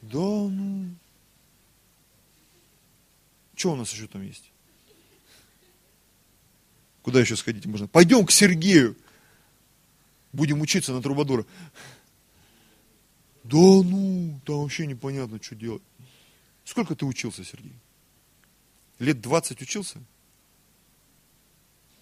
Да 0.02 0.18
ну. 0.18 0.96
Что 3.66 3.72
у 3.72 3.76
нас 3.76 3.92
еще 3.92 4.06
там 4.06 4.22
есть? 4.22 4.52
Куда 7.02 7.20
еще 7.20 7.36
сходить 7.36 7.66
можно? 7.66 7.88
Пойдем 7.88 8.24
к 8.24 8.30
Сергею. 8.30 8.96
Будем 10.34 10.62
учиться 10.62 10.94
на 10.94 11.02
трубадура. 11.02 11.48
Да 13.42 13.58
ну, 13.58 14.40
там 14.46 14.58
вообще 14.58 14.86
непонятно, 14.86 15.42
что 15.42 15.56
делать. 15.56 15.82
Сколько 16.64 16.94
ты 16.94 17.08
учился, 17.08 17.44
Сергей? 17.44 17.74
Лет 19.00 19.20
20 19.20 19.60
учился? 19.60 20.00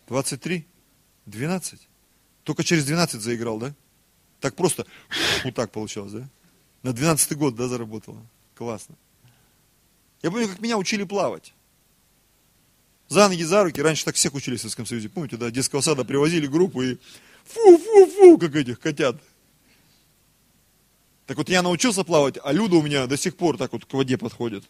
23? 0.09 0.67
12? 1.27 1.87
Только 2.43 2.65
через 2.65 2.83
12 2.83 3.21
заиграл, 3.21 3.57
да? 3.57 3.73
Так 4.41 4.57
просто, 4.57 4.85
вот 5.45 5.55
так 5.55 5.71
получалось, 5.71 6.11
да? 6.11 6.29
На 6.81 6.91
12 6.91 7.37
год, 7.37 7.55
да, 7.55 7.69
заработала. 7.69 8.21
Классно. 8.53 8.97
Я 10.23 10.31
помню, 10.31 10.47
как 10.47 10.59
меня 10.59 10.77
учили 10.77 11.03
плавать. 11.03 11.53
За 13.09 13.27
ноги, 13.27 13.43
за 13.43 13.63
руки. 13.63 13.81
Раньше 13.81 14.05
так 14.05 14.15
всех 14.15 14.33
учили 14.33 14.55
в 14.55 14.59
Советском 14.59 14.85
Союзе. 14.85 15.09
Помните, 15.09 15.35
да, 15.35 15.51
детского 15.51 15.81
сада 15.81 16.05
привозили 16.05 16.47
группу 16.47 16.81
и 16.81 16.97
фу-фу-фу, 17.43 18.37
как 18.37 18.55
этих 18.55 18.79
котят. 18.79 19.21
Так 21.27 21.37
вот 21.37 21.49
я 21.49 21.61
научился 21.61 22.03
плавать, 22.03 22.37
а 22.41 22.51
Люда 22.53 22.77
у 22.77 22.81
меня 22.81 23.05
до 23.05 23.17
сих 23.17 23.35
пор 23.35 23.57
так 23.57 23.73
вот 23.73 23.85
к 23.85 23.93
воде 23.93 24.17
подходит. 24.17 24.63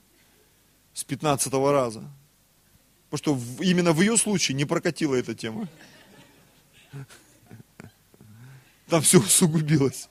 С 0.94 1.04
15 1.04 1.54
раза. 1.54 2.04
Потому 3.10 3.38
что 3.38 3.64
именно 3.64 3.94
в 3.94 4.02
ее 4.02 4.18
случае 4.18 4.56
не 4.56 4.66
прокатила 4.66 5.14
эта 5.14 5.36
тема. 5.36 5.68
Там 8.88 9.02
все 9.02 9.20
усугубилось. 9.20 10.10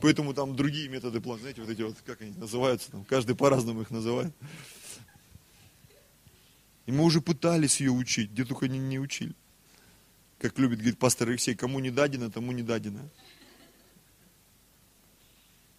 Поэтому 0.00 0.32
там 0.32 0.56
другие 0.56 0.88
методы 0.88 1.20
плана, 1.20 1.40
знаете, 1.40 1.60
вот 1.60 1.70
эти 1.70 1.82
вот, 1.82 1.96
как 2.06 2.22
они 2.22 2.32
называются, 2.32 2.90
там, 2.90 3.04
каждый 3.04 3.36
по-разному 3.36 3.82
их 3.82 3.90
называет. 3.90 4.34
И 6.86 6.92
мы 6.92 7.04
уже 7.04 7.20
пытались 7.20 7.80
ее 7.80 7.90
учить, 7.90 8.30
где 8.30 8.44
только 8.44 8.66
не, 8.66 8.78
не 8.78 8.98
учили. 8.98 9.34
Как 10.38 10.58
любит, 10.58 10.78
говорит 10.78 10.98
пастор 10.98 11.28
Алексей, 11.28 11.54
кому 11.54 11.80
не 11.80 11.90
дадено, 11.90 12.30
тому 12.30 12.52
не 12.52 12.62
дадено. 12.62 13.08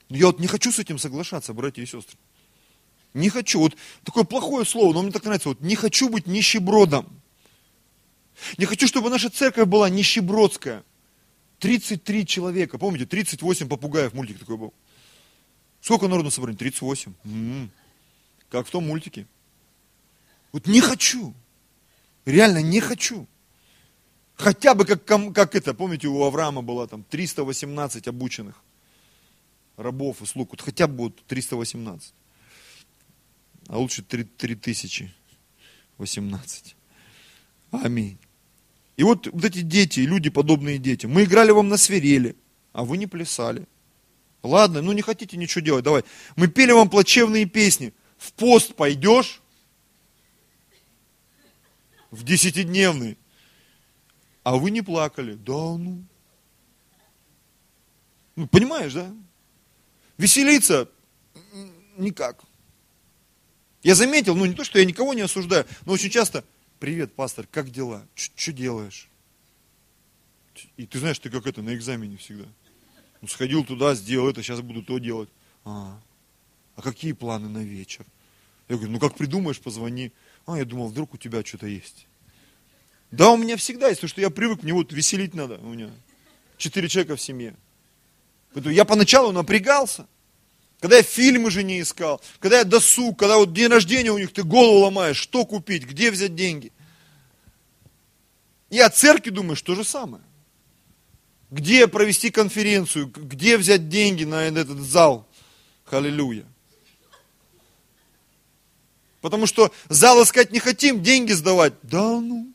Но 0.10 0.18
я 0.18 0.28
вот 0.28 0.40
не 0.40 0.48
хочу 0.48 0.72
с 0.72 0.78
этим 0.78 1.00
соглашаться, 1.00 1.54
братья 1.54 1.82
и 1.82 1.86
сестры. 1.86 2.18
Не 3.14 3.30
хочу. 3.30 3.60
Вот 3.60 3.76
такое 4.04 4.24
плохое 4.24 4.66
слово, 4.66 4.94
но 4.94 5.02
мне 5.02 5.12
так 5.12 5.24
нравится. 5.24 5.50
Вот 5.50 5.62
не 5.62 5.76
хочу 5.76 6.10
быть 6.10 6.28
нищебродом. 6.28 7.22
Не 8.58 8.66
хочу, 8.66 8.88
чтобы 8.88 9.10
наша 9.10 9.30
церковь 9.30 9.68
была 9.68 9.90
нищебродская. 9.90 10.84
33 11.62 12.26
человека. 12.26 12.78
Помните, 12.80 13.06
38 13.06 13.70
попугаев, 13.70 14.14
мультик 14.14 14.40
такой 14.40 14.58
был. 14.58 14.74
Сколько 15.80 16.08
народу 16.08 16.26
на 16.26 16.32
собрании? 16.32 16.58
38. 16.58 17.14
М-м-м. 17.24 17.72
Как 18.50 18.66
в 18.68 18.72
том 18.72 18.88
мультике. 18.88 19.28
Вот 20.52 20.68
не 20.68 20.82
хочу. 20.82 21.34
Реально 22.26 22.64
не 22.64 22.82
хочу. 22.82 23.28
Хотя 24.36 24.74
бы 24.74 24.86
как, 24.86 25.06
как 25.06 25.56
это, 25.56 25.76
помните, 25.76 26.08
у 26.08 26.24
Авраама 26.24 26.64
было 26.64 26.88
там 26.88 27.04
318 27.04 28.08
обученных 28.08 28.64
рабов 29.78 30.24
и 30.24 30.26
слуг. 30.26 30.50
Вот 30.52 30.62
хотя 30.62 30.88
бы 30.88 31.04
вот 31.04 31.24
318. 31.28 32.16
А 33.68 33.78
лучше 33.78 34.02
3, 34.02 34.24
3018. 34.24 36.76
Аминь. 37.72 38.18
И 38.98 39.04
вот, 39.04 39.28
вот 39.28 39.46
эти 39.46 39.62
дети, 39.62 40.02
люди, 40.02 40.30
подобные 40.30 40.78
дети, 40.78 41.06
мы 41.06 41.24
играли 41.24 41.52
вам 41.52 41.70
на 41.70 41.78
свирели, 41.78 42.36
а 42.74 42.84
вы 42.84 42.98
не 42.98 43.08
плясали. 43.08 43.66
Ладно, 44.44 44.82
ну 44.82 44.92
не 44.92 45.02
хотите 45.02 45.38
ничего 45.38 45.62
делать, 45.62 45.84
давай. 45.84 46.04
Мы 46.36 46.48
пели 46.48 46.72
вам 46.72 46.90
плачевные 46.90 47.46
песни. 47.46 47.94
В 48.18 48.34
пост 48.34 48.76
пойдешь? 48.76 49.42
В 52.10 52.24
десятидневный. 52.24 53.18
А 54.44 54.56
вы 54.56 54.72
не 54.72 54.82
плакали. 54.82 55.36
Да 55.36 55.78
ну. 55.78 56.04
Ну, 58.36 58.48
понимаешь, 58.48 58.94
да? 58.94 59.14
Веселиться 60.18 60.90
никак. 61.98 62.44
Я 63.84 63.96
заметил, 63.96 64.36
ну 64.36 64.46
не 64.46 64.54
то, 64.54 64.64
что 64.64 64.80
я 64.80 64.86
никого 64.86 65.14
не 65.14 65.22
осуждаю, 65.22 65.66
но 65.86 65.94
очень 65.94 66.10
часто 66.10 66.44
привет, 66.82 67.14
пастор, 67.14 67.46
как 67.50 67.70
дела? 67.70 68.08
Что 68.16 68.52
делаешь? 68.52 69.08
И 70.78 70.88
ты 70.88 70.98
знаешь, 70.98 71.20
ты 71.20 71.30
как 71.30 71.46
это, 71.46 71.62
на 71.62 71.76
экзамене 71.76 72.18
всегда. 72.18 72.46
Ну, 73.22 73.28
сходил 73.28 73.64
туда, 73.64 73.94
сделал 73.94 74.28
это, 74.30 74.42
сейчас 74.42 74.62
буду 74.62 74.82
то 74.82 74.98
делать. 74.98 75.30
А, 75.64 76.02
а 76.76 76.82
какие 76.82 77.14
планы 77.14 77.50
на 77.50 77.60
вечер? 77.60 78.04
Я 78.68 78.78
говорю, 78.78 78.94
ну 78.94 79.00
как 79.00 79.16
придумаешь, 79.16 79.60
позвони. 79.60 80.12
А, 80.48 80.58
я 80.58 80.66
думал, 80.66 80.88
вдруг 80.88 81.14
у 81.14 81.18
тебя 81.18 81.46
что-то 81.46 81.68
есть. 81.68 82.08
Да, 83.12 83.30
у 83.30 83.38
меня 83.38 83.58
всегда 83.58 83.88
есть, 83.88 84.00
потому 84.00 84.10
что 84.10 84.22
я 84.22 84.32
привык, 84.32 84.64
мне 84.64 84.74
вот 84.74 84.92
веселить 84.92 85.36
надо. 85.36 85.60
У 85.60 85.70
меня 85.70 85.92
четыре 86.58 86.90
человека 86.90 87.16
в 87.16 87.22
семье. 87.22 87.56
Я 88.56 88.86
поначалу 88.86 89.32
напрягался. 89.32 90.08
Когда 90.82 90.98
я 90.98 91.04
фильмы 91.04 91.52
же 91.52 91.62
не 91.62 91.80
искал, 91.80 92.20
когда 92.40 92.58
я 92.58 92.64
досуг, 92.64 93.20
когда 93.20 93.38
вот 93.38 93.54
день 93.54 93.68
рождения 93.68 94.12
у 94.12 94.18
них, 94.18 94.34
ты 94.34 94.44
голову 94.44 94.80
ломаешь, 94.80 95.16
что 95.16 95.46
купить, 95.46 95.86
где 95.86 96.10
взять 96.10 96.36
деньги. 96.36 96.74
И 98.72 98.80
о 98.80 98.90
церкви 98.90 99.30
думаешь 99.30 99.62
то 99.62 99.76
же 99.76 99.84
самое. 99.84 100.24
Где 101.52 101.88
провести 101.88 102.32
конференцию, 102.32 103.08
где 103.16 103.58
взять 103.58 103.90
деньги 103.90 104.24
на 104.24 104.42
этот 104.44 104.80
зал. 104.80 105.28
Аллилуйя. 105.86 106.46
Потому 109.20 109.46
что 109.46 109.72
зал 109.88 110.24
искать 110.24 110.52
не 110.52 110.60
хотим, 110.60 111.04
деньги 111.04 111.34
сдавать. 111.34 111.74
Да 111.84 112.20
ну. 112.20 112.52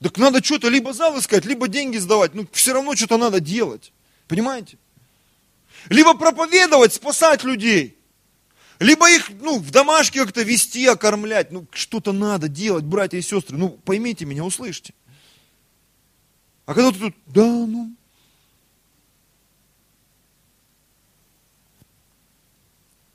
Так 0.00 0.18
надо 0.18 0.44
что-то 0.44 0.68
либо 0.68 0.92
зал 0.92 1.18
искать, 1.18 1.46
либо 1.46 1.66
деньги 1.66 1.96
сдавать. 1.96 2.34
Ну, 2.34 2.46
все 2.52 2.74
равно 2.74 2.94
что-то 2.94 3.16
надо 3.16 3.40
делать. 3.40 3.92
Понимаете? 4.28 4.78
Либо 5.88 6.14
проповедовать, 6.14 6.94
спасать 6.94 7.44
людей. 7.44 7.98
Либо 8.78 9.10
их 9.10 9.30
ну, 9.40 9.58
в 9.58 9.70
домашке 9.70 10.20
как-то 10.20 10.42
вести, 10.42 10.86
окормлять. 10.86 11.52
Ну, 11.52 11.66
что-то 11.70 12.12
надо 12.12 12.48
делать, 12.48 12.84
братья 12.84 13.18
и 13.18 13.22
сестры. 13.22 13.56
Ну, 13.56 13.70
поймите 13.70 14.24
меня, 14.24 14.44
услышьте. 14.44 14.94
А 16.66 16.74
когда 16.74 16.92
ты 16.92 16.98
тут, 16.98 17.14
да, 17.26 17.44
ну. 17.44 17.94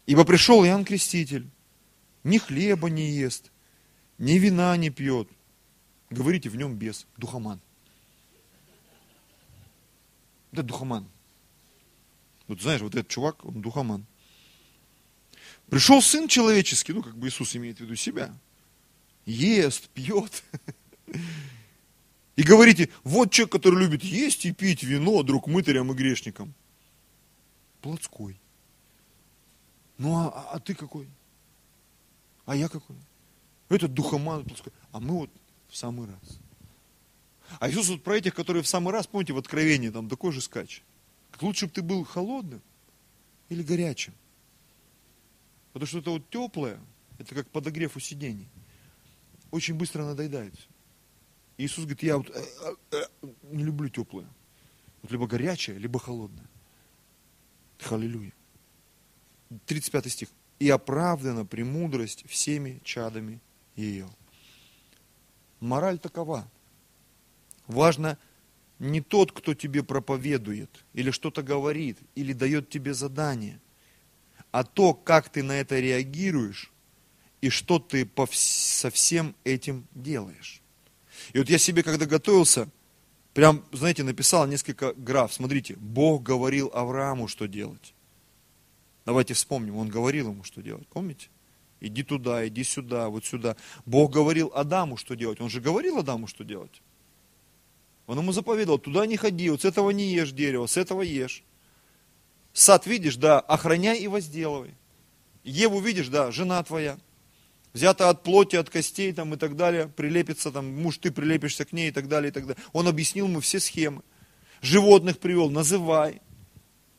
Ибо 0.05 0.23
пришел 0.23 0.65
Иоанн 0.65 0.85
Креститель, 0.85 1.47
ни 2.23 2.37
хлеба 2.37 2.89
не 2.89 3.11
ест, 3.11 3.51
ни 4.17 4.33
вина 4.33 4.75
не 4.77 4.89
пьет. 4.89 5.29
Говорите, 6.09 6.49
в 6.49 6.55
нем 6.55 6.75
бес, 6.75 7.05
духоман. 7.17 7.59
Это 10.51 10.63
духоман. 10.63 11.07
Вот 12.49 12.61
знаешь, 12.61 12.81
вот 12.81 12.95
этот 12.95 13.07
чувак, 13.07 13.45
он 13.45 13.61
духоман. 13.61 14.05
Пришел 15.69 16.01
Сын 16.01 16.27
Человеческий, 16.27 16.93
ну 16.93 17.03
как 17.03 17.15
бы 17.15 17.27
Иисус 17.27 17.55
имеет 17.55 17.77
в 17.77 17.81
виду 17.81 17.95
себя, 17.95 18.35
ест, 19.25 19.87
пьет. 19.89 20.43
И 22.35 22.41
говорите, 22.41 22.89
вот 23.03 23.31
человек, 23.31 23.51
который 23.51 23.79
любит 23.79 24.03
есть 24.03 24.45
и 24.45 24.51
пить 24.51 24.81
вино, 24.81 25.21
друг 25.21 25.45
мытарям 25.45 25.91
и 25.91 25.95
грешникам. 25.95 26.55
Плотской. 27.81 28.39
Ну 29.99 30.17
а, 30.17 30.29
а, 30.29 30.55
а 30.55 30.59
ты 30.59 30.73
какой? 30.73 31.07
А 32.45 32.55
я 32.55 32.67
какой? 32.67 32.95
Этот 33.67 33.93
духоман 33.93 34.43
плотской. 34.43 34.73
А 34.91 34.99
мы 34.99 35.19
вот 35.19 35.29
в 35.67 35.77
самый 35.77 36.07
раз. 36.07 36.39
А 37.59 37.69
Иисус 37.69 37.89
вот 37.89 38.03
про 38.03 38.17
этих, 38.17 38.33
которые 38.33 38.63
в 38.63 38.67
самый 38.67 38.91
раз, 38.91 39.05
помните, 39.05 39.33
в 39.33 39.37
Откровении 39.37 39.89
там 39.89 40.09
такой 40.09 40.31
же 40.31 40.41
скач. 40.41 40.81
Лучше 41.41 41.67
бы 41.67 41.71
ты 41.71 41.81
был 41.81 42.03
холодным 42.03 42.61
или 43.49 43.63
горячим. 43.63 44.13
Потому 45.73 45.87
что 45.87 45.99
это 45.99 46.09
вот 46.11 46.29
теплое, 46.29 46.79
это 47.17 47.35
как 47.35 47.49
подогрев 47.49 47.95
у 47.95 47.99
сидений. 47.99 48.47
Очень 49.51 49.75
быстро 49.75 50.03
надоедает. 50.03 50.53
Иисус 51.57 51.85
говорит, 51.85 52.03
я 52.03 52.17
вот 52.17 52.29
э, 52.29 52.43
э, 52.91 52.97
э, 53.21 53.27
не 53.51 53.63
люблю 53.63 53.89
теплое. 53.89 54.27
Вот 55.01 55.11
либо 55.11 55.27
горячее, 55.27 55.77
либо 55.77 55.99
холодное. 55.99 56.47
Халилюя. 57.79 58.31
35 59.65 60.11
стих. 60.11 60.29
И 60.59 60.69
оправдана 60.69 61.45
премудрость 61.45 62.27
всеми 62.29 62.81
чадами 62.83 63.39
ее. 63.75 64.09
Мораль 65.59 65.99
такова. 65.99 66.49
Важно 67.67 68.17
не 68.79 69.01
тот, 69.01 69.31
кто 69.31 69.53
тебе 69.53 69.83
проповедует, 69.83 70.69
или 70.93 71.11
что-то 71.11 71.43
говорит, 71.43 71.97
или 72.15 72.33
дает 72.33 72.69
тебе 72.69 72.93
задание, 72.93 73.59
а 74.51 74.63
то, 74.63 74.93
как 74.93 75.29
ты 75.29 75.43
на 75.43 75.59
это 75.59 75.79
реагируешь, 75.79 76.71
и 77.41 77.49
что 77.49 77.79
ты 77.79 78.09
со 78.31 78.89
всем 78.89 79.35
этим 79.43 79.85
делаешь. 79.93 80.61
И 81.33 81.37
вот 81.37 81.49
я 81.49 81.57
себе, 81.57 81.83
когда 81.83 82.05
готовился, 82.05 82.69
прям, 83.33 83.63
знаете, 83.71 84.03
написал 84.03 84.47
несколько 84.47 84.93
граф. 84.93 85.33
Смотрите, 85.33 85.75
Бог 85.75 86.23
говорил 86.23 86.71
Аврааму, 86.73 87.27
что 87.27 87.47
делать. 87.47 87.93
Давайте 89.05 89.33
вспомним, 89.33 89.77
он 89.77 89.89
говорил 89.89 90.31
ему, 90.31 90.43
что 90.43 90.61
делать. 90.61 90.87
Помните? 90.87 91.29
Иди 91.81 92.03
туда, 92.03 92.45
иди 92.47 92.63
сюда, 92.63 93.09
вот 93.09 93.25
сюда. 93.25 93.55
Бог 93.85 94.11
говорил 94.11 94.51
Адаму, 94.53 94.97
что 94.97 95.15
делать. 95.15 95.39
Он 95.39 95.49
же 95.49 95.61
говорил 95.61 95.97
Адаму, 95.97 96.27
что 96.27 96.43
делать. 96.43 96.81
Он 98.09 98.17
ему 98.17 98.31
заповедовал, 98.31 98.79
туда 98.79 99.05
не 99.05 99.17
ходи, 99.17 99.51
вот 99.51 99.61
с 99.61 99.65
этого 99.65 99.91
не 99.91 100.11
ешь 100.11 100.31
дерево, 100.31 100.65
с 100.65 100.77
этого 100.77 101.03
ешь. 101.03 101.43
Сад 102.53 102.87
видишь, 102.87 103.17
да, 103.17 103.39
охраняй 103.39 103.99
и 103.99 104.07
возделывай. 104.07 104.73
Еву 105.43 105.79
видишь, 105.79 106.07
да, 106.07 106.31
жена 106.31 106.63
твоя. 106.63 106.97
Взята 107.71 108.09
от 108.09 108.23
плоти, 108.23 108.55
от 108.55 108.67
костей 108.71 109.13
там 109.13 109.35
и 109.35 109.37
так 109.37 109.55
далее, 109.55 109.89
прилепится 109.95 110.51
там, 110.51 110.81
муж, 110.81 110.97
ты 110.97 111.11
прилепишься 111.11 111.65
к 111.65 111.71
ней 111.71 111.89
и 111.89 111.91
так 111.91 112.07
далее, 112.07 112.31
и 112.31 112.33
так 112.33 112.47
далее. 112.47 112.63
Он 112.73 112.87
объяснил 112.87 113.27
ему 113.27 113.41
все 113.41 113.59
схемы. 113.59 114.01
Животных 114.63 115.19
привел, 115.19 115.51
называй. 115.51 116.19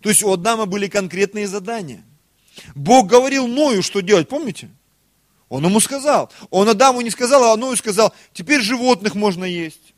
То 0.02 0.10
есть 0.10 0.22
у 0.22 0.30
Адама 0.30 0.66
были 0.66 0.86
конкретные 0.86 1.48
задания. 1.48 2.04
Бог 2.76 3.08
говорил 3.08 3.48
Ною, 3.48 3.82
что 3.82 3.98
делать, 3.98 4.28
помните? 4.28 4.70
Он 5.48 5.64
ему 5.64 5.80
сказал. 5.80 6.30
Он 6.50 6.68
Адаму 6.68 7.00
не 7.00 7.10
сказал, 7.10 7.52
а 7.52 7.56
Ною 7.56 7.76
сказал, 7.76 8.14
теперь 8.32 8.60
животных 8.60 9.16
можно 9.16 9.44
есть 9.44 9.92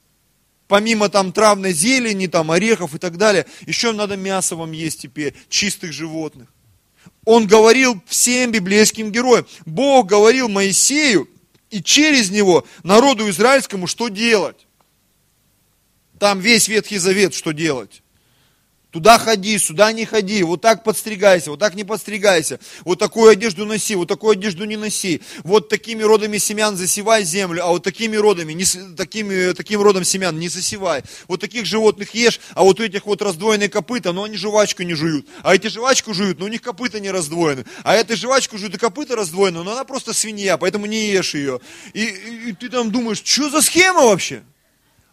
помимо 0.72 1.10
там 1.10 1.34
травной 1.34 1.74
зелени, 1.74 2.28
там 2.28 2.50
орехов 2.50 2.94
и 2.94 2.98
так 2.98 3.18
далее, 3.18 3.44
еще 3.66 3.92
надо 3.92 4.16
мясо 4.16 4.56
вам 4.56 4.72
есть 4.72 5.02
теперь, 5.02 5.34
чистых 5.50 5.92
животных. 5.92 6.48
Он 7.26 7.46
говорил 7.46 8.02
всем 8.06 8.52
библейским 8.52 9.12
героям. 9.12 9.46
Бог 9.66 10.06
говорил 10.06 10.48
Моисею 10.48 11.28
и 11.68 11.82
через 11.82 12.30
него 12.30 12.66
народу 12.84 13.28
израильскому, 13.28 13.86
что 13.86 14.08
делать. 14.08 14.66
Там 16.18 16.40
весь 16.40 16.68
Ветхий 16.68 16.96
Завет, 16.96 17.34
что 17.34 17.52
делать. 17.52 18.01
Туда 18.92 19.18
ходи, 19.18 19.56
сюда 19.56 19.90
не 19.90 20.04
ходи, 20.04 20.42
вот 20.42 20.60
так 20.60 20.84
подстригайся, 20.84 21.50
вот 21.50 21.58
так 21.58 21.74
не 21.74 21.82
подстригайся, 21.82 22.60
вот 22.84 22.98
такую 22.98 23.30
одежду 23.30 23.64
носи, 23.64 23.94
вот 23.94 24.06
такую 24.06 24.32
одежду 24.32 24.66
не 24.66 24.76
носи, 24.76 25.22
вот 25.44 25.70
такими 25.70 26.02
родами 26.02 26.36
семян 26.36 26.76
засевай 26.76 27.24
землю, 27.24 27.64
а 27.64 27.68
вот 27.68 27.82
такими 27.82 28.16
родами, 28.16 28.52
не, 28.52 28.66
такими, 28.94 29.54
таким 29.54 29.80
родом 29.80 30.04
семян 30.04 30.38
не 30.38 30.50
засевай. 30.50 31.04
Вот 31.26 31.40
таких 31.40 31.64
животных 31.64 32.14
ешь, 32.14 32.38
а 32.52 32.64
вот 32.64 32.80
этих 32.80 33.06
вот 33.06 33.22
раздвоенные 33.22 33.70
копыта, 33.70 34.12
но 34.12 34.24
они 34.24 34.36
жвачку 34.36 34.82
не 34.82 34.92
жуют. 34.92 35.26
А 35.42 35.54
эти 35.54 35.68
жвачку 35.68 36.12
жуют, 36.12 36.38
но 36.38 36.44
у 36.44 36.48
них 36.48 36.60
копыта 36.60 37.00
не 37.00 37.10
раздвоены. 37.10 37.64
А 37.84 37.94
эта 37.94 38.14
жвачку 38.14 38.58
жуют 38.58 38.74
и 38.74 38.78
копыта 38.78 39.16
раздвоены, 39.16 39.62
но 39.62 39.72
она 39.72 39.84
просто 39.84 40.12
свинья, 40.12 40.58
поэтому 40.58 40.84
не 40.84 41.12
ешь 41.12 41.32
ее. 41.32 41.60
И, 41.94 42.04
и, 42.04 42.50
и 42.50 42.52
ты 42.52 42.68
там 42.68 42.90
думаешь, 42.90 43.22
что 43.24 43.48
за 43.48 43.62
схема 43.62 44.02
вообще? 44.02 44.42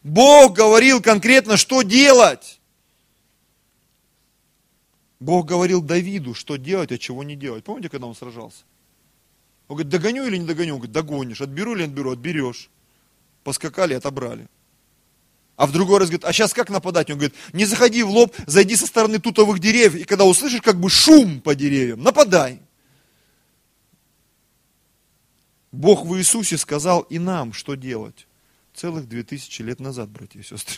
Бог 0.03 0.51
говорил 0.51 1.01
конкретно, 1.01 1.55
что 1.55 1.81
делать. 1.81 2.58
Бог 5.19 5.45
говорил 5.45 5.81
Давиду, 5.81 6.33
что 6.33 6.55
делать, 6.55 6.91
а 6.91 6.97
чего 6.97 7.23
не 7.23 7.35
делать. 7.35 7.63
Помните, 7.63 7.89
когда 7.89 8.07
он 8.07 8.15
сражался? 8.15 8.63
Он 9.67 9.75
говорит, 9.75 9.91
догоню 9.91 10.25
или 10.25 10.37
не 10.37 10.45
догоню? 10.45 10.75
Он 10.75 10.79
говорит, 10.79 10.93
догонишь. 10.93 11.41
Отберу 11.41 11.75
или 11.75 11.83
отберу? 11.83 12.11
Отберешь. 12.11 12.69
Поскакали, 13.43 13.93
отобрали. 13.93 14.47
А 15.57 15.67
в 15.67 15.73
другой 15.73 15.99
раз 15.99 16.07
говорит, 16.07 16.23
а 16.23 16.31
сейчас 16.31 16.53
как 16.53 16.69
нападать? 16.69 17.09
Он 17.09 17.17
говорит, 17.17 17.35
не 17.51 17.65
заходи 17.65 18.01
в 18.01 18.09
лоб, 18.09 18.33
зайди 18.47 18.77
со 18.77 18.87
стороны 18.87 19.19
тутовых 19.19 19.59
деревьев, 19.59 19.95
и 19.95 20.05
когда 20.05 20.23
услышишь 20.23 20.61
как 20.61 20.79
бы 20.79 20.89
шум 20.89 21.41
по 21.41 21.53
деревьям, 21.53 22.01
нападай. 22.01 22.61
Бог 25.73 26.05
в 26.05 26.17
Иисусе 26.17 26.57
сказал 26.57 27.01
и 27.01 27.19
нам, 27.19 27.51
что 27.51 27.75
делать. 27.75 28.25
Целых 28.73 29.09
две 29.09 29.23
тысячи 29.23 29.61
лет 29.61 29.81
назад, 29.81 30.09
братья 30.09 30.39
и 30.39 30.43
сестры. 30.43 30.77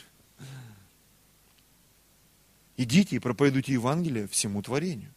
Идите 2.77 3.15
и 3.15 3.19
проповедуйте 3.19 3.73
Евангелие 3.73 4.27
всему 4.27 4.61
творению. 4.61 5.13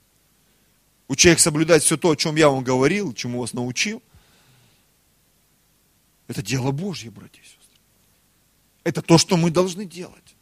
Уча 1.09 1.33
их 1.33 1.41
соблюдать 1.41 1.83
все 1.83 1.97
то, 1.97 2.11
о 2.11 2.17
чем 2.17 2.37
я 2.37 2.49
вам 2.49 2.65
говорил, 2.65 3.13
чему 3.13 3.41
вас 3.41 3.53
научил. 3.53 4.03
Это 6.27 6.43
дело 6.43 6.71
Божье, 6.73 7.11
братья 7.11 7.41
и 7.41 7.45
сестры. 7.45 7.61
Это 8.83 9.03
то, 9.03 9.19
что 9.19 9.37
мы 9.37 9.51
должны 9.51 9.85
делать. 9.85 10.37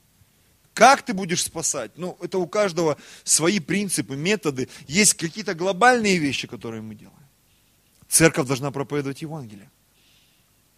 Как 0.74 1.02
ты 1.02 1.12
будешь 1.12 1.42
спасать? 1.42 1.92
Ну, 1.96 2.16
это 2.20 2.38
у 2.38 2.46
каждого 2.46 2.96
свои 3.24 3.60
принципы, 3.60 4.16
методы. 4.16 4.68
Есть 4.86 5.14
какие-то 5.14 5.54
глобальные 5.54 6.18
вещи, 6.18 6.46
которые 6.46 6.80
мы 6.80 6.94
делаем. 6.94 7.18
Церковь 8.08 8.46
должна 8.46 8.70
проповедовать 8.70 9.22
Евангелие. 9.22 9.70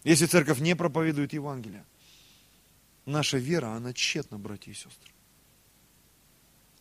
Если 0.03 0.27
церковь 0.27 0.59
не 0.59 0.75
проповедует 0.75 1.33
Евангелие, 1.33 1.85
наша 3.07 3.39
вера, 3.39 3.69
она 3.69 3.93
тщетна, 3.93 4.39
братья 4.39 4.73
и 4.73 4.75
сестры 4.75 5.14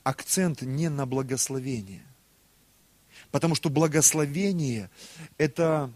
акцент 0.04 0.62
не 0.62 0.90
на 0.90 1.06
благословение. 1.06 2.04
Потому 3.32 3.56
что 3.56 3.70
благословение– 3.70 4.90
это 5.38 5.92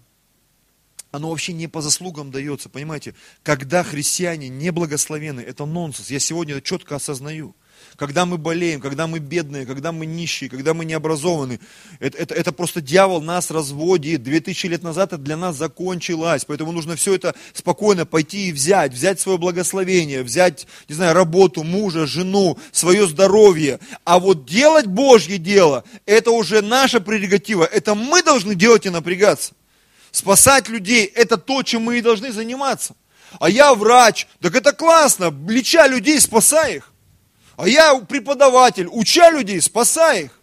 оно 1.12 1.30
вообще 1.30 1.54
не 1.54 1.68
по 1.68 1.82
заслугам 1.82 2.32
дается, 2.32 2.70
понимаете? 2.70 3.16
Когда 3.44 3.84
христиане 3.84 4.50
не 4.50 4.72
благословены, 4.72 5.42
это 5.42 5.66
нонсенс. 5.66 6.10
Я 6.10 6.20
сегодня 6.20 6.56
это 6.56 6.68
четко 6.68 6.96
осознаю– 6.96 7.56
когда 7.96 8.26
мы 8.26 8.38
болеем, 8.38 8.82
когда 8.82 9.08
мы 9.08 9.20
бедные, 9.20 9.66
когда 9.66 9.92
мы 9.92 10.06
нищие, 10.06 10.50
когда 10.50 10.74
мы 10.74 10.86
необразованы. 10.86 11.60
Это, 12.00 12.18
это, 12.18 12.36
это 12.36 12.52
просто 12.52 12.82
дьявол 12.82 13.22
нас 13.22 13.50
разводит. 13.50 14.24
Две 14.24 14.40
тысячи 14.40 14.68
лет 14.68 14.84
назад 14.84 15.14
это 15.14 15.22
для 15.22 15.38
нас 15.38 15.56
закончилось. 15.56 16.46
Поэтому 16.46 16.72
нужно 16.72 16.96
все 16.96 17.16
это 17.16 17.36
спокойно 17.54 18.06
пойти 18.06 18.50
и 18.50 18.52
взять. 18.52 18.94
Взять 18.94 19.20
свое 19.20 19.38
благословение, 19.38 20.24
взять, 20.24 20.68
не 20.90 20.96
знаю, 20.96 21.14
работу, 21.14 21.64
мужа, 21.64 22.06
жену, 22.06 22.58
свое 22.72 23.08
здоровье. 23.08 23.80
А 24.04 24.20
вот 24.20 24.46
делать 24.46 24.86
Божье 24.86 25.38
дело, 25.38 25.84
это 26.06 26.32
уже 26.32 26.62
наша 26.62 27.00
прерогатива. 27.00 27.64
Это 27.64 27.96
мы 27.96 28.24
должны 28.24 28.56
делать 28.56 28.86
и 28.86 28.90
напрягаться. 28.90 29.54
Спасать 30.12 30.70
людей, 30.70 31.06
это 31.06 31.38
то, 31.38 31.64
чем 31.64 31.84
мы 31.84 32.00
и 32.00 32.02
должны 32.02 32.32
заниматься. 32.32 32.96
А 33.40 33.50
я 33.50 33.74
врач, 33.76 34.28
так 34.42 34.56
это 34.56 34.72
классно, 34.72 35.34
леча 35.48 35.88
людей, 35.88 36.20
спасай 36.20 36.78
их. 36.78 36.94
А 37.58 37.68
я 37.68 37.96
преподаватель, 38.00 38.88
уча 38.90 39.32
людей, 39.32 39.60
спасай 39.62 40.26
их. 40.26 40.40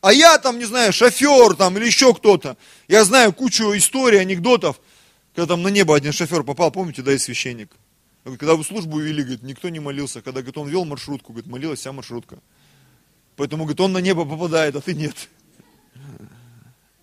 А 0.00 0.12
я 0.12 0.38
там, 0.38 0.58
не 0.58 0.64
знаю, 0.64 0.92
шофер 0.92 1.54
там 1.54 1.76
или 1.78 1.86
еще 1.86 2.12
кто-то. 2.12 2.56
Я 2.88 3.04
знаю 3.04 3.32
кучу 3.32 3.76
историй, 3.76 4.20
анекдотов. 4.20 4.80
Когда 5.34 5.54
там 5.54 5.62
на 5.62 5.68
небо 5.68 5.94
один 5.94 6.12
шофер 6.12 6.42
попал, 6.42 6.72
помните, 6.72 7.02
да, 7.02 7.12
и 7.12 7.18
священник. 7.18 7.70
Когда 8.24 8.56
вы 8.56 8.64
службу 8.64 8.98
вели, 8.98 9.22
говорит, 9.22 9.42
никто 9.44 9.68
не 9.68 9.78
молился. 9.78 10.20
Когда, 10.20 10.40
говорит, 10.40 10.58
он 10.58 10.68
вел 10.68 10.84
маршрутку, 10.84 11.32
говорит, 11.32 11.50
молилась 11.50 11.78
вся 11.78 11.92
маршрутка. 11.92 12.38
Поэтому, 13.36 13.62
говорит, 13.62 13.80
он 13.80 13.92
на 13.92 13.98
небо 13.98 14.24
попадает, 14.24 14.74
а 14.74 14.80
ты 14.80 14.94
нет. 14.94 15.28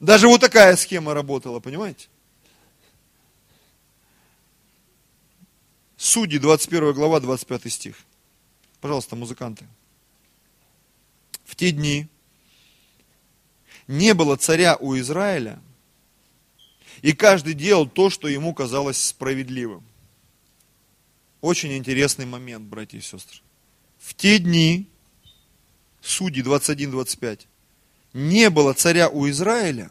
Даже 0.02 0.28
вот 0.28 0.42
такая 0.42 0.76
схема 0.76 1.14
работала, 1.14 1.62
понимаете? 1.62 2.08
Судьи, 5.96 6.40
21 6.40 6.94
глава, 6.94 7.22
25 7.22 7.72
стих. 7.72 7.96
Пожалуйста, 8.86 9.16
музыканты. 9.16 9.66
В 11.44 11.56
те 11.56 11.72
дни 11.72 12.08
не 13.88 14.14
было 14.14 14.36
царя 14.36 14.76
у 14.76 14.96
Израиля, 15.00 15.60
и 17.02 17.12
каждый 17.14 17.56
делал 17.56 17.88
то, 17.88 18.12
что 18.12 18.28
ему 18.28 18.54
казалось 18.54 19.02
справедливым. 19.02 19.84
Очень 21.42 21.76
интересный 21.76 22.28
момент, 22.28 22.66
братья 22.68 23.00
и 23.00 23.02
сестры. 23.02 23.40
В 23.98 24.14
те 24.14 24.38
дни, 24.38 24.88
Судьи 26.02 26.44
21-25, 26.44 27.48
не 28.14 28.52
было 28.52 28.74
царя 28.74 29.10
у 29.10 29.28
Израиля, 29.28 29.90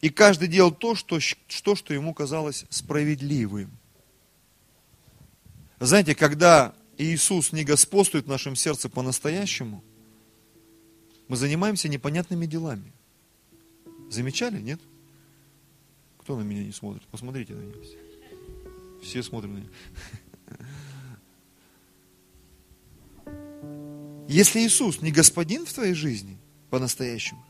и 0.00 0.10
каждый 0.10 0.48
делал 0.48 0.72
то, 0.72 0.96
что, 0.96 1.20
что, 1.20 1.76
что 1.76 1.94
ему 1.94 2.12
казалось 2.12 2.64
справедливым. 2.70 3.70
Знаете, 5.78 6.16
когда 6.16 6.74
Иисус 7.00 7.52
не 7.52 7.64
господствует 7.64 8.26
в 8.26 8.28
нашем 8.28 8.54
сердце 8.54 8.90
по-настоящему, 8.90 9.82
мы 11.28 11.36
занимаемся 11.36 11.88
непонятными 11.88 12.44
делами. 12.44 12.92
Замечали, 14.10 14.60
нет? 14.60 14.80
Кто 16.18 16.36
на 16.36 16.42
меня 16.42 16.62
не 16.62 16.72
смотрит? 16.72 17.02
Посмотрите 17.10 17.54
на 17.54 17.60
меня. 17.60 17.74
Все 19.02 19.22
смотрят 19.22 19.50
на 19.50 19.56
меня. 19.56 19.68
Если 24.28 24.60
Иисус 24.60 25.00
не 25.00 25.10
господин 25.10 25.64
в 25.64 25.72
твоей 25.72 25.94
жизни 25.94 26.36
по-настоящему, 26.68 27.42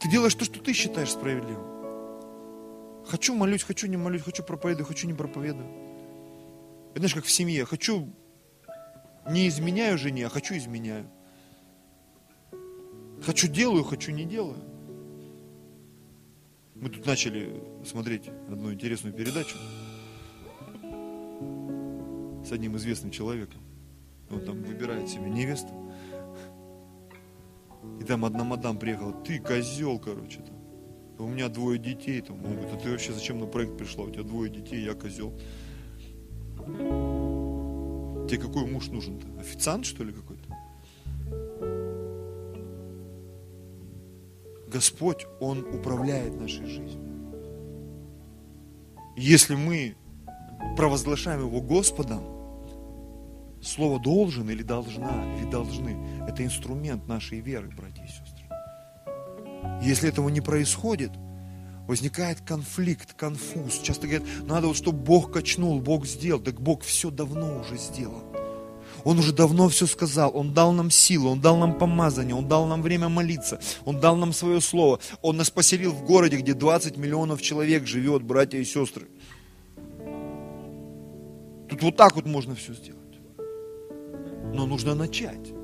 ты 0.00 0.10
делаешь 0.10 0.34
то, 0.34 0.44
что 0.44 0.58
ты 0.58 0.72
считаешь 0.72 1.12
справедливым. 1.12 3.04
Хочу 3.06 3.36
молюсь, 3.36 3.62
хочу 3.62 3.86
не 3.86 3.96
молюсь, 3.96 4.22
хочу 4.22 4.42
проповедую, 4.42 4.86
хочу 4.86 5.06
не 5.06 5.14
проповедую. 5.14 5.68
Это 6.90 6.98
знаешь, 7.00 7.14
как 7.14 7.24
в 7.24 7.30
семье. 7.30 7.64
Хочу, 7.64 8.12
не 9.30 9.48
изменяю 9.48 9.98
жене, 9.98 10.26
а 10.26 10.28
хочу 10.28 10.56
изменяю. 10.56 11.06
Хочу 13.22 13.48
делаю, 13.48 13.84
хочу 13.84 14.12
не 14.12 14.24
делаю. 14.24 14.62
Мы 16.74 16.90
тут 16.90 17.04
начали 17.06 17.60
смотреть 17.84 18.28
одну 18.48 18.72
интересную 18.72 19.14
передачу 19.14 19.56
с 22.44 22.52
одним 22.52 22.76
известным 22.76 23.10
человеком. 23.10 23.60
Он 24.30 24.40
там 24.40 24.62
выбирает 24.62 25.08
себе 25.08 25.28
невесту. 25.28 25.72
И 28.00 28.04
там 28.04 28.24
одна 28.24 28.44
мадам 28.44 28.78
приехала, 28.78 29.12
ты 29.24 29.40
козел, 29.40 29.98
короче. 29.98 30.40
Там. 30.40 30.56
У 31.18 31.28
меня 31.28 31.48
двое 31.48 31.78
детей. 31.78 32.20
Там. 32.20 32.36
Он 32.44 32.52
говорит, 32.52 32.72
а 32.72 32.76
ты 32.76 32.90
вообще 32.90 33.12
зачем 33.12 33.40
на 33.40 33.46
проект 33.46 33.76
пришла? 33.76 34.04
У 34.04 34.10
тебя 34.10 34.22
двое 34.22 34.50
детей, 34.50 34.84
я 34.84 34.94
козел. 34.94 35.32
Тебе 38.28 38.42
какой 38.42 38.66
муж 38.66 38.88
нужен-то? 38.88 39.26
Официант, 39.40 39.86
что 39.86 40.04
ли, 40.04 40.12
какой-то? 40.12 40.54
Господь, 44.70 45.26
Он 45.40 45.60
управляет 45.60 46.38
нашей 46.38 46.66
жизнью. 46.66 47.08
Если 49.16 49.54
мы 49.54 49.96
провозглашаем 50.76 51.40
Его 51.40 51.62
Господом, 51.62 52.22
слово 53.62 53.98
должен 53.98 54.50
или 54.50 54.62
должна, 54.62 55.36
или 55.38 55.50
должны, 55.50 55.96
это 56.28 56.44
инструмент 56.44 57.08
нашей 57.08 57.40
веры, 57.40 57.70
братья 57.74 58.04
и 58.04 58.08
сестры. 58.08 58.44
Если 59.82 60.08
этого 60.08 60.28
не 60.28 60.42
происходит, 60.42 61.12
возникает 61.88 62.42
конфликт, 62.42 63.14
конфуз. 63.14 63.80
Часто 63.82 64.06
говорят, 64.06 64.28
надо 64.44 64.68
вот, 64.68 64.76
чтобы 64.76 64.98
Бог 64.98 65.32
качнул, 65.32 65.80
Бог 65.80 66.06
сделал. 66.06 66.40
Так 66.40 66.60
Бог 66.60 66.82
все 66.82 67.10
давно 67.10 67.60
уже 67.60 67.76
сделал. 67.78 68.22
Он 69.04 69.18
уже 69.18 69.32
давно 69.32 69.68
все 69.68 69.86
сказал. 69.86 70.30
Он 70.36 70.52
дал 70.52 70.72
нам 70.72 70.90
силу, 70.90 71.30
Он 71.30 71.40
дал 71.40 71.56
нам 71.56 71.78
помазание, 71.78 72.34
Он 72.34 72.46
дал 72.46 72.66
нам 72.66 72.82
время 72.82 73.08
молиться, 73.08 73.58
Он 73.84 73.98
дал 73.98 74.16
нам 74.16 74.32
свое 74.32 74.60
слово. 74.60 75.00
Он 75.22 75.36
нас 75.38 75.50
поселил 75.50 75.92
в 75.92 76.04
городе, 76.04 76.36
где 76.36 76.54
20 76.54 76.96
миллионов 76.98 77.40
человек 77.40 77.86
живет, 77.86 78.22
братья 78.22 78.58
и 78.58 78.64
сестры. 78.64 79.08
Тут 81.70 81.82
вот 81.82 81.96
так 81.96 82.16
вот 82.16 82.26
можно 82.26 82.54
все 82.54 82.74
сделать. 82.74 82.98
Но 84.54 84.66
нужно 84.66 84.94
начать. 84.94 85.57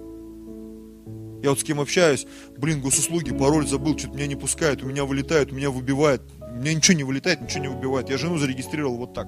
Я 1.45 1.51
вот 1.51 1.61
с 1.61 1.63
кем 1.63 1.79
общаюсь, 1.79 2.27
блин, 2.57 2.81
госуслуги, 2.81 3.31
пароль 3.31 3.67
забыл, 3.67 3.99
что-то 3.99 4.15
меня 4.15 4.29
не 4.29 4.35
пускают, 4.35 4.83
у 4.83 4.87
меня 4.87 5.05
вылетает, 5.05 5.53
у 5.53 5.55
меня 5.55 5.71
выбивает. 5.71 6.23
У 6.41 6.55
меня 6.55 6.73
ничего 6.73 6.97
не 6.97 7.05
вылетает, 7.05 7.43
ничего 7.43 7.61
не 7.61 7.69
выбивает. 7.69 8.09
Я 8.09 8.17
жену 8.17 8.39
зарегистрировал 8.39 8.97
вот 8.97 9.13
так. 9.13 9.27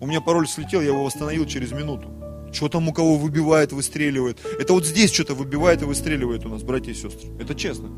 У 0.00 0.06
меня 0.06 0.20
пароль 0.20 0.46
слетел, 0.46 0.80
я 0.80 0.90
его 0.90 1.02
восстановил 1.02 1.44
через 1.44 1.72
минуту. 1.72 2.08
Что 2.52 2.68
там 2.68 2.88
у 2.88 2.92
кого 2.92 3.16
выбивает, 3.16 3.72
выстреливает. 3.72 4.38
Это 4.60 4.72
вот 4.72 4.86
здесь 4.86 5.12
что-то 5.12 5.34
выбивает 5.34 5.82
и 5.82 5.86
выстреливает 5.86 6.46
у 6.46 6.48
нас, 6.48 6.62
братья 6.62 6.92
и 6.92 6.94
сестры. 6.94 7.28
Это 7.40 7.56
честно. 7.56 7.88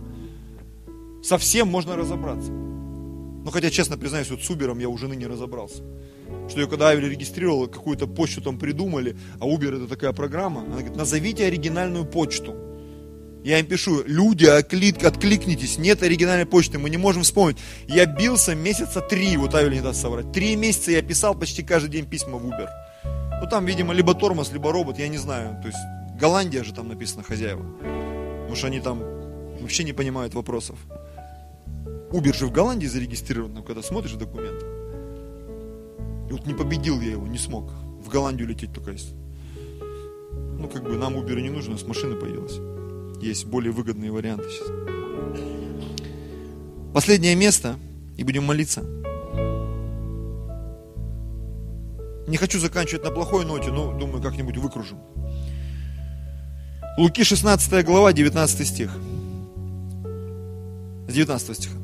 Совсем 1.23 1.69
можно 1.69 1.95
разобраться. 1.95 2.51
Но 3.45 3.51
хотя, 3.51 3.71
честно 3.71 3.99
признаюсь, 3.99 4.31
вот 4.31 4.43
с 4.43 4.51
Uber 4.51 4.81
я 4.81 4.89
уже 4.89 5.09
ныне 5.09 5.27
разобрался. 5.27 5.83
Что 6.49 6.61
я 6.61 6.67
когда 6.67 6.89
Авель 6.89 7.09
регистрировал, 7.09 7.67
какую-то 7.67 8.07
почту 8.07 8.41
там 8.41 8.59
придумали, 8.59 9.17
а 9.41 9.47
Uber 9.47 9.77
это 9.77 9.89
такая 9.89 10.13
программа. 10.13 10.61
Она 10.61 10.77
говорит, 10.77 10.97
назовите 10.97 11.47
оригинальную 11.47 12.05
почту. 12.05 12.55
Я 13.45 13.59
им 13.59 13.67
пишу, 13.67 14.05
люди, 14.07 14.45
отклик, 14.45 15.03
откликнитесь, 15.03 15.77
нет 15.77 16.03
оригинальной 16.05 16.47
почты, 16.47 16.79
мы 16.79 16.91
не 16.91 16.97
можем 16.97 17.25
вспомнить. 17.25 17.59
Я 17.89 18.07
бился 18.07 18.55
месяца 18.55 19.01
три, 19.01 19.37
вот 19.37 19.55
Авель 19.57 19.73
не 19.73 19.81
даст 19.81 20.01
соврать. 20.01 20.31
Три 20.31 20.55
месяца 20.55 20.93
я 20.93 21.03
писал 21.03 21.35
почти 21.35 21.65
каждый 21.65 21.91
день 21.91 22.07
письма 22.07 22.39
в 22.39 22.47
Uber. 22.47 22.69
Ну 23.41 23.49
там, 23.51 23.67
видимо, 23.67 23.93
либо 23.93 24.15
тормоз, 24.15 24.53
либо 24.53 24.71
робот, 24.71 25.01
я 25.01 25.09
не 25.09 25.19
знаю. 25.19 25.61
То 25.61 25.67
есть 25.67 25.79
Голландия 26.21 26.63
же 26.63 26.73
там 26.73 26.87
написано 26.87 27.25
хозяева. 27.25 27.65
Потому 28.43 28.55
что 28.55 28.67
они 28.69 28.81
там 28.81 29.01
вообще 29.61 29.83
не 29.83 29.93
понимают 29.93 30.35
вопросов. 30.35 30.79
Убер 32.13 32.35
же 32.35 32.47
в 32.47 32.53
Голландии 32.53 32.87
зарегистрирован, 32.87 33.55
но 33.55 33.63
когда 33.63 33.83
смотришь 33.83 34.13
документы. 34.13 34.67
И 36.29 36.33
вот 36.33 36.47
не 36.47 36.55
победил 36.55 37.01
я 37.01 37.13
его, 37.13 37.27
не 37.27 37.39
смог. 37.39 37.71
В 38.05 38.09
Голландию 38.09 38.49
лететь 38.49 38.73
только 38.73 38.91
есть. 38.91 39.15
Ну, 40.59 40.69
как 40.69 40.85
бы 40.85 40.97
нам 40.97 41.15
Uber 41.15 41.41
не 41.41 41.51
нужно, 41.51 41.79
с 41.79 41.87
машины 41.87 42.17
появилась. 42.17 42.59
Есть 43.23 43.47
более 43.47 43.73
выгодные 43.73 44.13
варианты 44.13 44.45
сейчас. 44.51 44.69
Последнее 46.93 47.35
место, 47.35 47.77
и 48.19 48.25
будем 48.25 48.45
молиться. 48.45 48.83
Не 52.29 52.37
хочу 52.37 52.61
заканчивать 52.61 53.05
на 53.05 53.11
плохой 53.11 53.45
ноте, 53.45 53.71
но 53.71 53.99
думаю, 53.99 54.23
как-нибудь 54.23 54.59
выкружим. 54.59 54.99
Луки 56.99 57.25
16 57.25 57.85
глава, 57.85 58.13
19 58.13 58.69
стих. 58.69 58.91
С 61.09 61.13
19 61.15 61.57
стиха. 61.57 61.82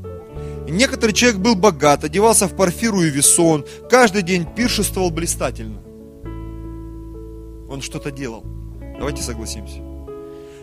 Некоторый 0.71 1.13
человек 1.13 1.41
был 1.41 1.55
богат, 1.55 2.05
одевался 2.05 2.47
в 2.47 2.55
парфиру 2.55 3.03
и 3.03 3.11
весон, 3.11 3.65
каждый 3.91 4.23
день 4.23 4.47
пиршествовал 4.55 5.11
блистательно. 5.11 5.81
Он 7.71 7.81
что-то 7.83 8.11
делал. 8.11 8.45
Давайте 8.99 9.23
согласимся. 9.23 9.79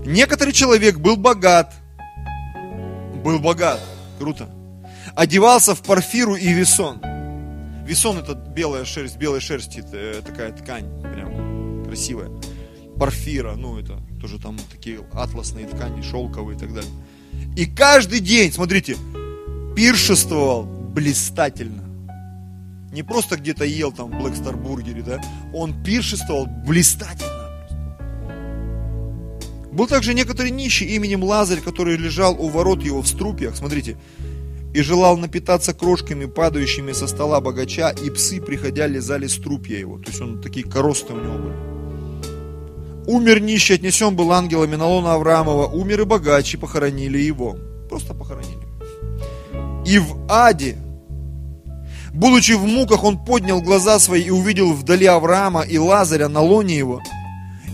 Некоторый 0.05 0.51
человек 0.51 0.97
был 0.97 1.15
богат, 1.15 1.73
был 3.23 3.39
богат, 3.39 3.81
круто, 4.19 4.49
одевался 5.15 5.73
в 5.73 5.81
парфиру 5.81 6.35
и 6.35 6.49
весон. 6.49 7.01
Весон 7.85 8.17
это 8.17 8.33
белая 8.33 8.85
шерсть, 8.85 9.17
белая 9.17 9.39
шерсть, 9.39 9.77
это 9.77 10.21
такая 10.23 10.51
ткань, 10.51 10.85
прям 11.01 11.85
красивая. 11.85 12.29
Парфира, 12.99 13.55
ну 13.55 13.79
это 13.79 13.99
тоже 14.21 14.39
там 14.39 14.57
такие 14.71 14.99
атласные 15.13 15.67
ткани, 15.67 16.01
шелковые 16.01 16.57
и 16.57 16.59
так 16.59 16.73
далее. 16.73 16.91
И 17.55 17.65
каждый 17.65 18.19
день, 18.19 18.51
смотрите, 18.51 18.97
пиршествовал 19.75 20.63
блистательно. 20.63 21.83
Не 22.91 23.03
просто 23.03 23.35
где-то 23.35 23.65
ел 23.65 23.91
там 23.91 24.09
в 24.09 24.63
бургере, 24.63 25.01
да, 25.01 25.21
он 25.53 25.83
пиршествовал 25.83 26.47
блистательно. 26.47 27.35
Был 29.71 29.87
также 29.87 30.13
некоторый 30.13 30.51
нищий 30.51 30.85
именем 30.95 31.21
Лазарь, 31.23 31.59
который 31.59 31.97
лежал 31.97 32.35
у 32.39 32.47
ворот 32.47 32.81
его 32.81 33.01
в 33.01 33.07
струпьях. 33.07 33.57
Смотрите, 33.57 33.97
и 34.73 34.81
желал 34.81 35.17
напитаться 35.17 35.73
крошками, 35.73 36.25
падающими 36.25 36.93
со 36.93 37.07
стола 37.07 37.41
богача, 37.41 37.89
и 37.89 38.09
псы, 38.09 38.39
приходя, 38.39 38.87
лизали 38.87 39.27
струпья 39.27 39.77
его. 39.77 39.97
То 39.99 40.11
есть 40.11 40.21
он 40.21 40.41
такие 40.41 40.65
коросты 40.65 41.13
у 41.13 41.19
него 41.19 41.37
были. 41.37 41.55
Умер 43.07 43.41
нищий, 43.41 43.75
отнесен 43.75 44.15
был 44.15 44.31
ангелами 44.31 44.75
на 44.75 44.87
лона 44.87 45.13
Авраамова, 45.13 45.67
умер 45.67 46.01
и 46.01 46.05
богач, 46.05 46.53
и 46.53 46.57
похоронили 46.57 47.17
его. 47.17 47.57
Просто 47.89 48.13
похоронили. 48.13 48.54
И 49.85 49.99
в 49.99 50.17
аде, 50.29 50.77
будучи 52.13 52.53
в 52.53 52.63
муках, 52.63 53.03
он 53.03 53.23
поднял 53.23 53.61
глаза 53.61 53.99
свои 53.99 54.23
и 54.23 54.29
увидел 54.29 54.73
вдали 54.73 55.05
Авраама 55.05 55.61
и 55.61 55.77
Лазаря 55.77 56.29
на 56.29 56.41
лоне 56.41 56.77
его. 56.77 57.01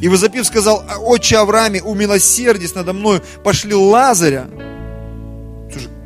И 0.01 0.09
возопив 0.09 0.45
сказал, 0.45 0.84
отче 0.99 1.38
Аврааме, 1.38 1.82
умилосердись 1.82 2.76
надо 2.76 2.93
мною, 2.93 3.22
пошли 3.43 3.74
Лазаря, 3.74 4.47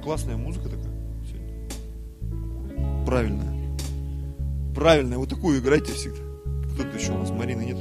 классная 0.05 0.37
музыка 0.37 0.69
такая. 0.69 0.93
Правильная. 3.05 3.75
Правильная. 4.75 5.17
Вот 5.17 5.29
такую 5.29 5.59
играйте 5.59 5.91
всегда. 5.93 6.19
Кто-то 6.73 6.95
еще 6.95 7.11
у 7.11 7.17
нас, 7.17 7.31
Марины 7.31 7.63
нет. 7.63 7.77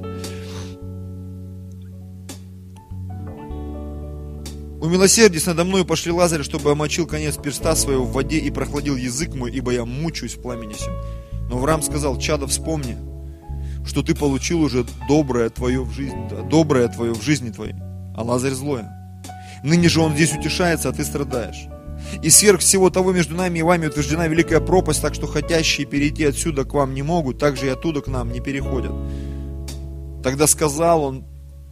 Умилосердись 4.85 5.47
надо 5.47 5.65
мной, 5.65 5.87
пошли 5.87 6.13
Лазарь, 6.13 6.43
чтобы 6.43 6.71
омочил 6.71 7.07
конец 7.07 7.39
перста 7.39 7.75
своего 7.75 8.05
в 8.05 8.13
воде 8.13 8.37
и 8.37 8.51
прохладил 8.51 8.97
язык 8.97 9.35
мой, 9.35 9.51
ибо 9.51 9.73
я 9.73 9.87
мучаюсь 9.87 10.35
в 10.35 10.43
пламени 10.43 10.75
сим. 10.75 10.93
Но 11.49 11.57
Авраам 11.57 11.81
сказал, 11.81 12.19
чадо, 12.19 12.47
вспомни, 12.47 12.99
что 13.87 14.03
ты 14.03 14.15
получил 14.15 14.61
уже 14.61 14.85
доброе 15.09 15.49
твое 15.49 15.83
в 15.83 15.91
жизни, 15.91 16.29
доброе 16.51 16.89
твое 16.89 17.15
в 17.15 17.23
жизни 17.23 17.49
твоей, 17.49 17.73
а 18.15 18.23
Лазарь 18.25 18.53
злое. 18.53 18.93
Ныне 19.63 19.89
же 19.89 20.03
он 20.03 20.13
здесь 20.17 20.35
утешается, 20.35 20.91
а 20.91 20.93
ты 20.93 21.03
страдаешь. 21.03 21.67
И 22.23 22.29
сверх 22.29 22.61
всего 22.61 22.91
того 22.91 23.13
между 23.13 23.35
нами 23.35 23.61
и 23.61 23.63
вами 23.63 23.87
утверждена 23.87 24.27
великая 24.27 24.61
пропасть, 24.61 25.01
так 25.01 25.15
что 25.15 25.27
хотящие 25.27 25.87
перейти 25.87 26.27
отсюда 26.27 26.67
к 26.67 26.75
вам 26.75 26.93
не 26.93 27.03
могут, 27.03 27.39
так 27.39 27.57
же 27.57 27.69
и 27.69 27.71
оттуда 27.71 28.03
к 28.03 28.09
нам 28.09 28.31
не 28.31 28.41
переходят. 28.41 28.93
Тогда 30.23 30.47
сказал 30.47 31.05
он, 31.05 31.25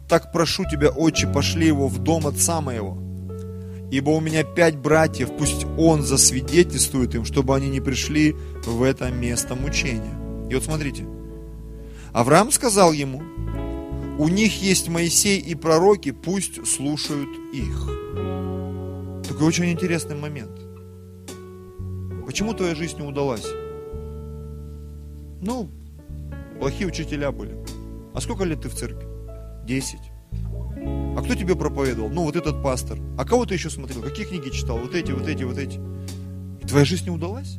так 0.09 0.31
прошу 0.31 0.65
тебя, 0.65 0.89
отче, 0.89 1.27
пошли 1.27 1.67
его 1.67 1.87
в 1.87 1.99
дом 1.99 2.25
отца 2.25 2.59
моего. 2.59 3.02
Ибо 3.93 4.09
у 4.09 4.19
меня 4.19 4.43
пять 4.43 4.75
братьев, 4.75 5.29
пусть 5.37 5.67
он 5.77 6.01
засвидетельствует 6.01 7.13
им, 7.13 7.25
чтобы 7.25 7.55
они 7.55 7.69
не 7.69 7.79
пришли 7.79 8.35
в 8.65 8.81
это 8.81 9.11
место 9.11 9.53
мучения. 9.53 10.47
И 10.49 10.55
вот 10.55 10.63
смотрите, 10.63 11.05
Авраам 12.11 12.51
сказал 12.51 12.91
ему, 12.91 13.21
у 14.17 14.27
них 14.29 14.63
есть 14.63 14.89
Моисей 14.89 15.39
и 15.39 15.53
пророки, 15.53 16.09
пусть 16.09 16.65
слушают 16.65 17.29
их. 17.53 17.83
Такой 19.27 19.47
очень 19.47 19.71
интересный 19.71 20.15
момент. 20.15 20.59
Почему 22.25 22.55
твоя 22.55 22.73
жизнь 22.73 22.97
не 22.97 23.07
удалась? 23.07 23.45
Ну, 25.39 25.69
плохие 26.59 26.87
учителя 26.87 27.31
были. 27.31 27.55
А 28.15 28.21
сколько 28.21 28.43
лет 28.43 28.61
ты 28.61 28.69
в 28.69 28.73
церкви? 28.73 29.07
Десять. 29.67 30.12
А 31.15 31.21
кто 31.23 31.35
тебе 31.35 31.55
проповедовал? 31.55 32.09
Ну, 32.09 32.23
вот 32.23 32.35
этот 32.35 32.61
пастор. 32.63 32.97
А 33.17 33.25
кого 33.25 33.45
ты 33.45 33.53
еще 33.53 33.69
смотрел? 33.69 34.01
Какие 34.01 34.25
книги 34.25 34.49
читал? 34.49 34.77
Вот 34.77 34.95
эти, 34.95 35.11
вот 35.11 35.27
эти, 35.27 35.43
вот 35.43 35.57
эти. 35.57 35.79
И 36.61 36.67
твоя 36.67 36.85
жизнь 36.85 37.05
не 37.05 37.11
удалась? 37.11 37.57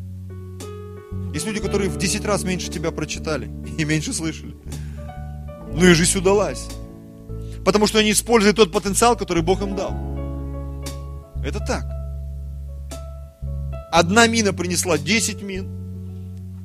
Есть 1.33 1.47
люди, 1.47 1.61
которые 1.61 1.91
в 1.91 1.97
10 1.97 2.25
раз 2.25 2.45
меньше 2.45 2.70
тебя 2.70 2.91
прочитали 2.91 3.51
и 3.79 3.85
меньше 3.85 4.12
слышали. 4.12 4.55
Ну 5.72 5.85
и 5.85 5.95
жизнь 5.95 6.18
удалась. 6.18 6.68
Потому 7.64 7.87
что 7.87 7.99
они 7.99 8.12
используют 8.12 8.57
тот 8.57 8.72
потенциал, 8.72 9.16
который 9.16 9.43
Бог 9.43 9.62
им 9.62 9.75
дал. 9.75 9.93
Это 11.45 11.61
так. 11.61 11.85
Одна 13.93 14.27
мина 14.27 14.53
принесла 14.53 14.99
10 14.99 15.43
мин, 15.43 15.68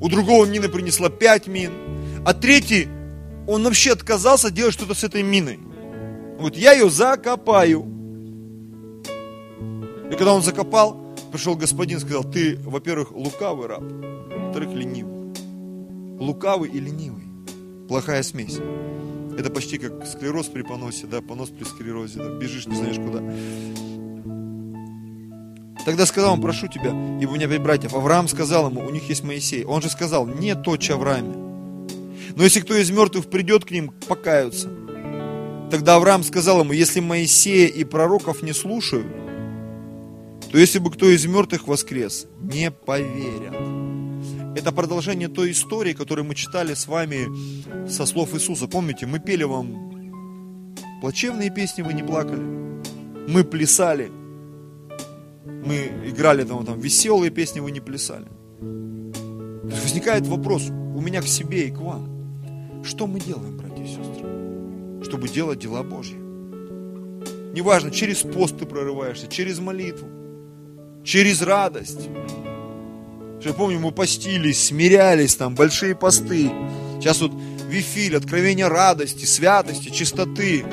у 0.00 0.08
другого 0.08 0.46
мина 0.46 0.68
принесла 0.68 1.10
5 1.10 1.46
мин, 1.46 1.70
а 2.24 2.34
третий, 2.34 2.88
он 3.46 3.62
вообще 3.62 3.92
отказался 3.92 4.50
делать 4.50 4.74
что-то 4.74 4.94
с 4.94 5.04
этой 5.04 5.22
миной. 5.22 5.60
Вот 6.40 6.56
я 6.56 6.72
ее 6.72 6.88
закопаю. 6.88 7.84
И 10.10 10.16
когда 10.16 10.32
он 10.32 10.42
закопал, 10.42 11.14
пришел 11.30 11.54
господин 11.54 11.98
и 11.98 12.00
сказал, 12.00 12.24
ты, 12.24 12.58
во-первых, 12.64 13.12
лукавый 13.12 13.68
раб, 13.68 13.82
во-вторых, 13.82 14.72
ленивый. 14.72 15.34
Лукавый 16.18 16.70
и 16.70 16.80
ленивый. 16.80 17.24
Плохая 17.88 18.22
смесь. 18.22 18.58
Это 19.38 19.50
почти 19.50 19.76
как 19.78 20.06
склероз 20.06 20.46
при 20.46 20.62
поносе, 20.62 21.06
да, 21.06 21.20
понос 21.20 21.50
при 21.50 21.64
склерозе, 21.64 22.18
да, 22.18 22.30
бежишь, 22.30 22.66
не 22.66 22.76
знаешь 22.76 22.96
куда. 22.96 23.22
Тогда 25.84 26.06
сказал 26.06 26.34
он, 26.34 26.40
прошу 26.40 26.68
тебя, 26.68 26.90
ибо 27.20 27.30
у 27.30 27.34
меня 27.34 27.48
пять 27.48 27.62
братьев. 27.62 27.94
Авраам 27.94 28.28
сказал 28.28 28.70
ему, 28.70 28.80
у 28.86 28.90
них 28.90 29.08
есть 29.10 29.24
Моисей. 29.24 29.64
Он 29.64 29.82
же 29.82 29.90
сказал, 29.90 30.26
нет 30.26 30.62
точь 30.62 30.90
Аврааме. 30.90 31.34
Но 32.34 32.44
если 32.44 32.60
кто 32.60 32.74
из 32.74 32.90
мертвых 32.90 33.26
придет 33.26 33.66
к 33.66 33.70
ним, 33.70 33.92
покаются. 34.08 34.70
Тогда 35.70 35.96
Авраам 35.96 36.24
сказал 36.24 36.60
ему, 36.60 36.72
если 36.72 37.00
Моисея 37.00 37.68
и 37.68 37.84
пророков 37.84 38.42
не 38.42 38.52
слушают, 38.52 39.06
то 40.50 40.58
если 40.58 40.80
бы 40.80 40.90
кто 40.90 41.08
из 41.08 41.24
мертвых 41.26 41.68
воскрес, 41.68 42.26
не 42.40 42.72
поверят. 42.72 43.54
Это 44.56 44.72
продолжение 44.72 45.28
той 45.28 45.52
истории, 45.52 45.92
которую 45.92 46.24
мы 46.24 46.34
читали 46.34 46.74
с 46.74 46.88
вами 46.88 47.28
со 47.88 48.04
слов 48.04 48.34
Иисуса. 48.34 48.66
Помните, 48.66 49.06
мы 49.06 49.20
пели 49.20 49.44
вам 49.44 50.74
плачевные 51.00 51.50
песни, 51.50 51.82
вы 51.82 51.92
не 51.92 52.02
плакали. 52.02 52.42
Мы 53.28 53.44
плясали. 53.44 54.10
Мы 55.46 55.92
играли 56.04 56.42
там, 56.42 56.66
там 56.66 56.80
веселые 56.80 57.30
песни, 57.30 57.60
вы 57.60 57.70
не 57.70 57.80
плясали. 57.80 58.26
возникает 59.62 60.26
вопрос 60.26 60.68
у 60.68 61.00
меня 61.00 61.22
к 61.22 61.28
себе 61.28 61.68
и 61.68 61.70
к 61.70 61.78
вам. 61.78 62.82
Что 62.82 63.06
мы 63.06 63.20
делаем, 63.20 63.56
братья? 63.56 63.69
Чтобы 65.10 65.28
делать 65.28 65.58
дела 65.58 65.82
Божьи. 65.82 66.14
Неважно, 67.52 67.90
через 67.90 68.18
пост 68.18 68.56
ты 68.56 68.64
прорываешься, 68.64 69.26
через 69.26 69.58
молитву, 69.58 70.06
через 71.04 71.42
радость. 71.42 72.08
Я 73.44 73.52
помню, 73.52 73.80
мы 73.80 73.90
постились, 73.90 74.66
смирялись 74.66 75.34
там, 75.34 75.56
большие 75.56 75.96
посты. 75.96 76.48
Сейчас 77.00 77.20
вот 77.20 77.32
вифиль, 77.68 78.16
откровение 78.16 78.68
радости, 78.68 79.24
святости, 79.24 79.88
чистоты. 79.88 80.64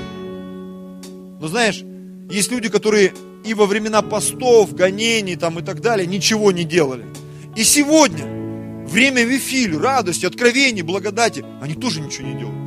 Но 1.40 1.48
знаешь, 1.48 1.84
есть 2.30 2.52
люди, 2.52 2.70
которые 2.70 3.14
и 3.44 3.56
во 3.56 3.66
времена 3.66 4.04
постов, 4.04 4.76
гонений 4.76 5.36
там 5.36 5.58
и 5.58 5.64
так 5.64 5.82
далее 5.82 6.06
ничего 6.06 6.52
не 6.52 6.64
делали. 6.64 7.06
И 7.56 7.64
сегодня, 7.64 8.26
время 8.86 9.24
вифиль, 9.24 9.76
радости, 9.76 10.28
откровений, 10.28 10.84
благодати, 10.84 11.44
они 11.60 11.74
тоже 11.74 12.02
ничего 12.02 12.28
не 12.28 12.38
делают. 12.38 12.67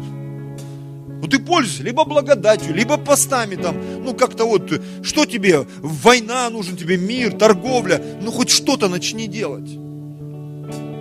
Ну 1.22 1.28
ты 1.28 1.38
пользуешься 1.38 1.82
либо 1.82 2.04
благодатью, 2.04 2.74
либо 2.74 2.96
постами 2.96 3.56
там. 3.56 3.76
Ну 4.02 4.14
как-то 4.14 4.46
вот, 4.46 4.72
что 5.02 5.26
тебе? 5.26 5.66
Война 5.78 6.48
нужен 6.48 6.76
тебе, 6.76 6.96
мир, 6.96 7.32
торговля. 7.32 8.02
Ну 8.22 8.32
хоть 8.32 8.48
что-то 8.50 8.88
начни 8.88 9.26
делать. 9.28 9.70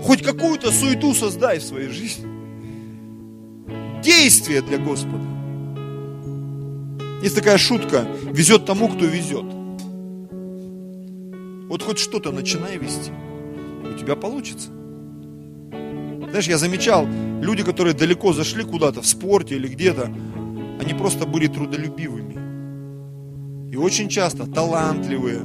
Хоть 0.03 0.21
какую-то 0.21 0.71
суету 0.71 1.13
создай 1.13 1.59
в 1.59 1.63
своей 1.63 1.89
жизни. 1.89 2.27
Действие 4.03 4.61
для 4.61 4.77
Господа. 4.77 5.23
Есть 7.21 7.35
такая 7.35 7.57
шутка, 7.57 8.05
везет 8.31 8.65
тому, 8.65 8.87
кто 8.87 9.05
везет. 9.05 9.45
Вот 11.67 11.83
хоть 11.83 11.99
что-то 11.99 12.31
начинай 12.31 12.77
вести, 12.77 13.11
у 13.83 13.97
тебя 13.97 14.15
получится. 14.15 14.69
Знаешь, 16.29 16.47
я 16.47 16.57
замечал, 16.57 17.07
люди, 17.41 17.63
которые 17.63 17.95
далеко 17.95 18.33
зашли 18.33 18.63
куда-то, 18.63 19.01
в 19.01 19.07
спорте 19.07 19.55
или 19.55 19.67
где-то, 19.67 20.11
они 20.79 20.93
просто 20.93 21.25
были 21.25 21.47
трудолюбивыми. 21.47 23.71
И 23.71 23.75
очень 23.75 24.09
часто 24.09 24.45
талантливые, 24.45 25.41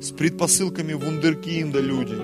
с 0.00 0.10
предпосылками 0.10 0.92
вундеркинда 0.92 1.80
люди. 1.80 2.16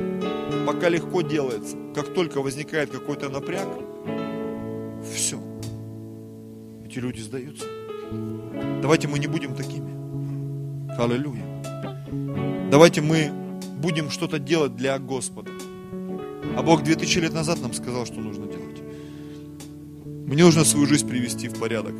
Пока 0.66 0.88
легко 0.88 1.22
делается, 1.22 1.76
как 1.94 2.14
только 2.14 2.40
возникает 2.40 2.90
какой-то 2.90 3.28
напряг, 3.28 3.68
все. 5.14 5.40
Эти 6.84 6.98
люди 6.98 7.20
сдаются. 7.20 7.64
Давайте 8.82 9.08
мы 9.08 9.18
не 9.18 9.26
будем 9.26 9.54
такими. 9.54 9.90
Аллилуйя. 10.98 11.44
Давайте 12.70 13.00
мы 13.00 13.30
будем 13.78 14.10
что-то 14.10 14.38
делать 14.38 14.76
для 14.76 14.98
Господа. 14.98 15.50
А 16.54 16.62
Бог 16.62 16.82
2000 16.82 17.18
лет 17.18 17.32
назад 17.32 17.60
нам 17.62 17.72
сказал, 17.72 18.04
что 18.04 18.20
нужно 18.20 18.46
делать. 18.46 18.82
Мне 20.26 20.44
нужно 20.44 20.64
свою 20.64 20.86
жизнь 20.86 21.08
привести 21.08 21.48
в 21.48 21.58
порядок. 21.58 21.94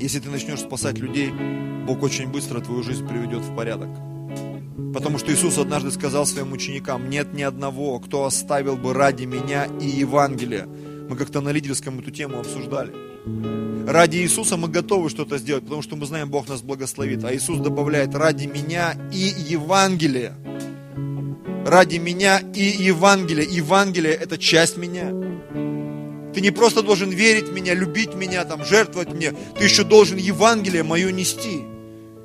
Если 0.00 0.18
ты 0.18 0.30
начнешь 0.30 0.60
спасать 0.60 0.98
людей, 0.98 1.30
Бог 1.86 2.02
очень 2.02 2.28
быстро 2.28 2.60
твою 2.60 2.82
жизнь 2.82 3.06
приведет 3.06 3.42
в 3.42 3.54
порядок. 3.54 3.88
Потому 4.92 5.18
что 5.18 5.32
Иисус 5.32 5.58
однажды 5.58 5.92
сказал 5.92 6.26
своим 6.26 6.52
ученикам, 6.52 7.08
нет 7.08 7.32
ни 7.32 7.42
одного, 7.42 8.00
кто 8.00 8.24
оставил 8.24 8.76
бы 8.76 8.94
ради 8.94 9.26
меня 9.26 9.66
и 9.80 9.86
Евангелия. 9.86 10.66
Мы 11.08 11.16
как-то 11.16 11.40
на 11.40 11.50
лидерском 11.50 12.00
эту 12.00 12.10
тему 12.10 12.40
обсуждали. 12.40 12.92
Ради 13.86 14.18
Иисуса 14.18 14.56
мы 14.56 14.68
готовы 14.68 15.08
что-то 15.08 15.38
сделать, 15.38 15.64
потому 15.64 15.82
что 15.82 15.94
мы 15.94 16.06
знаем, 16.06 16.30
Бог 16.30 16.48
нас 16.48 16.62
благословит. 16.62 17.24
А 17.24 17.34
Иисус 17.34 17.60
добавляет, 17.60 18.14
ради 18.14 18.46
меня 18.46 18.94
и 19.12 19.32
Евангелия 19.48 20.34
ради 21.66 21.96
меня 21.96 22.40
и 22.54 22.62
Евангелия. 22.62 23.44
Евангелие– 23.44 24.12
это 24.20 24.38
часть 24.38 24.76
меня. 24.76 25.10
Ты 26.34 26.40
не 26.40 26.50
просто 26.50 26.82
должен 26.82 27.10
верить 27.10 27.48
в 27.48 27.52
меня, 27.52 27.74
любить 27.74 28.14
меня, 28.14 28.44
там, 28.44 28.64
жертвовать 28.64 29.12
мне. 29.12 29.32
Ты 29.58 29.64
еще 29.64 29.82
должен 29.84 30.16
Евангелие 30.16 30.82
мое 30.82 31.10
нести. 31.10 31.62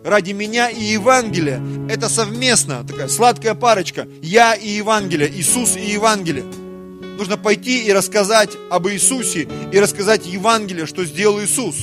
Ради 0.04 0.34
меня 0.34 0.70
и 0.70 0.84
Евангелия. 0.84 1.62
Это 1.90 2.10
совместно, 2.10 2.86
такая 2.88 3.08
сладкая 3.08 3.56
парочка. 3.56 4.08
Я 4.22 4.54
и 4.54 4.70
Евангелие, 4.70 5.32
Иисус 5.32 5.76
и 5.76 5.92
Евангелие. 5.92 6.46
Нужно 7.18 7.38
пойти 7.38 7.86
и 7.86 7.92
рассказать 7.92 8.52
об 8.70 8.88
Иисусе, 8.88 9.48
и 9.72 9.80
рассказать 9.80 10.28
Евангелие, 10.28 10.86
что 10.86 11.04
сделал 11.06 11.42
Иисус. 11.42 11.76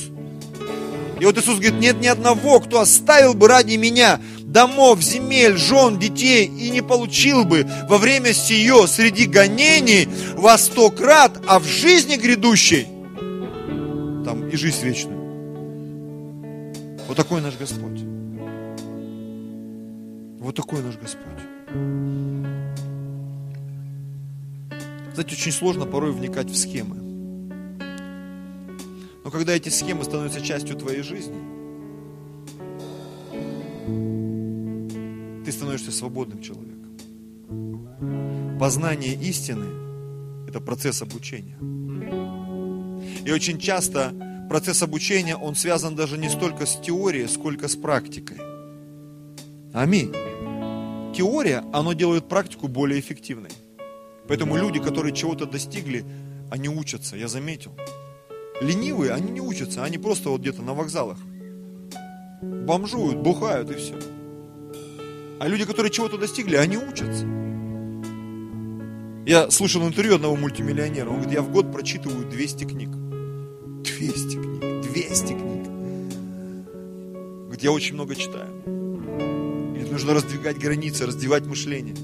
И 1.18 1.24
вот 1.24 1.38
Иисус 1.38 1.54
говорит, 1.54 1.80
нет 1.80 2.00
ни 2.00 2.06
одного, 2.06 2.60
кто 2.60 2.80
оставил 2.80 3.34
бы 3.34 3.48
ради 3.48 3.76
меня 3.76 4.20
домов, 4.52 5.02
земель, 5.02 5.56
жен, 5.56 5.98
детей, 5.98 6.46
и 6.46 6.70
не 6.70 6.82
получил 6.82 7.44
бы 7.44 7.66
во 7.88 7.98
время 7.98 8.32
сие 8.32 8.86
среди 8.86 9.26
гонений 9.26 10.08
во 10.34 10.58
сто 10.58 10.90
крат, 10.90 11.40
а 11.46 11.58
в 11.58 11.64
жизни 11.64 12.16
грядущей 12.16 12.86
там 14.24 14.48
и 14.48 14.56
жизнь 14.56 14.84
вечную. 14.84 15.20
Вот 17.08 17.16
такой 17.16 17.40
наш 17.40 17.56
Господь. 17.56 18.00
Вот 20.38 20.54
такой 20.54 20.82
наш 20.82 20.96
Господь. 20.96 21.42
Знаете, 25.14 25.34
очень 25.34 25.52
сложно 25.52 25.86
порой 25.86 26.12
вникать 26.12 26.50
в 26.50 26.56
схемы. 26.56 26.96
Но 29.24 29.30
когда 29.30 29.52
эти 29.52 29.68
схемы 29.68 30.04
становятся 30.04 30.40
частью 30.40 30.76
твоей 30.76 31.02
жизни, 31.02 31.61
становишься 35.52 35.92
свободным 35.92 36.42
человеком. 36.42 36.96
Познание 38.58 39.14
истины– 39.14 40.46
это 40.48 40.60
процесс 40.60 41.02
обучения. 41.02 41.56
И 43.24 43.30
очень 43.30 43.58
часто 43.58 44.12
процесс 44.48 44.82
обучения, 44.82 45.36
он 45.36 45.54
связан 45.54 45.94
даже 45.94 46.18
не 46.18 46.28
столько 46.28 46.66
с 46.66 46.76
теорией, 46.76 47.28
сколько 47.28 47.68
с 47.68 47.76
практикой. 47.76 48.38
Аминь. 49.72 50.12
Теория, 51.14 51.64
она 51.72 51.94
делает 51.94 52.28
практику 52.28 52.68
более 52.68 52.98
эффективной. 53.00 53.50
Поэтому 54.28 54.56
люди, 54.56 54.78
которые 54.80 55.14
чего-то 55.14 55.46
достигли, 55.46 56.04
они 56.50 56.68
учатся, 56.68 57.16
я 57.16 57.28
заметил. 57.28 57.72
Ленивые, 58.60 59.12
они 59.12 59.30
не 59.30 59.40
учатся, 59.40 59.84
они 59.84 59.98
просто 59.98 60.28
вот 60.30 60.40
где-то 60.40 60.62
на 60.62 60.74
вокзалах. 60.74 61.18
Бомжуют, 62.42 63.18
бухают 63.18 63.70
и 63.70 63.74
все. 63.74 63.94
А 65.40 65.48
люди, 65.48 65.64
которые 65.64 65.90
чего-то 65.90 66.18
достигли, 66.18 66.56
они 66.56 66.76
учатся. 66.76 67.26
Я 69.24 69.50
слушал 69.50 69.86
интервью 69.86 70.16
одного 70.16 70.36
мультимиллионера. 70.36 71.08
Он 71.08 71.16
говорит, 71.16 71.32
я 71.32 71.42
в 71.42 71.50
год 71.52 71.72
прочитываю 71.72 72.26
200 72.28 72.64
книг. 72.64 72.88
200 73.82 74.36
книг, 74.36 74.82
200 74.82 75.26
книг. 75.26 75.66
Говорит, 77.44 77.62
я 77.62 77.70
очень 77.70 77.94
много 77.94 78.16
читаю. 78.16 78.48
Говорит, 78.64 79.92
нужно 79.92 80.14
раздвигать 80.14 80.58
границы, 80.58 81.06
раздвигать 81.06 81.46
мышление. 81.46 81.94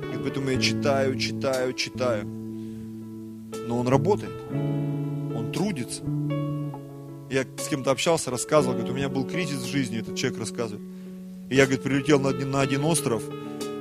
Говорит, 0.00 0.22
поэтому 0.22 0.50
я 0.50 0.60
читаю, 0.60 1.18
читаю, 1.18 1.72
читаю. 1.74 2.24
Но 2.24 3.78
он 3.78 3.88
работает. 3.88 4.32
Он 4.50 5.52
трудится. 5.52 6.02
Я 7.30 7.44
с 7.58 7.68
кем-то 7.68 7.90
общался, 7.90 8.30
рассказывал, 8.30 8.74
говорит, 8.74 8.92
у 8.92 8.96
меня 8.96 9.08
был 9.08 9.26
кризис 9.26 9.58
в 9.58 9.66
жизни, 9.66 9.98
этот 9.98 10.16
человек 10.16 10.38
рассказывает. 10.38 10.82
И 11.48 11.54
я, 11.54 11.64
говорит, 11.64 11.82
прилетел 11.82 12.18
на 12.20 12.30
один, 12.30 12.50
на 12.50 12.60
один 12.60 12.84
остров, 12.84 13.22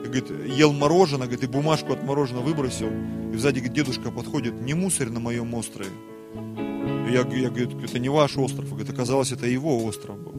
и, 0.03 0.07
говорит, 0.07 0.29
ел 0.47 0.71
мороженое, 0.71 1.27
говорит, 1.27 1.43
и 1.43 1.47
бумажку 1.47 1.93
от 1.93 2.03
мороженого 2.03 2.43
выбросил. 2.43 2.89
И 3.33 3.37
сзади, 3.37 3.59
говорит, 3.59 3.73
дедушка 3.73 4.11
подходит, 4.11 4.61
не 4.61 4.73
мусорь 4.75 5.09
на 5.09 5.19
моем 5.19 5.53
острове. 5.55 5.89
И 7.07 7.11
я, 7.11 7.21
я 7.21 7.49
говорю, 7.49 7.79
это 7.83 7.99
не 7.99 8.09
ваш 8.09 8.37
остров. 8.37 8.69
Говорит, 8.69 8.89
оказалось, 8.89 9.31
это 9.31 9.47
его 9.47 9.83
остров 9.83 10.17
был. 10.19 10.33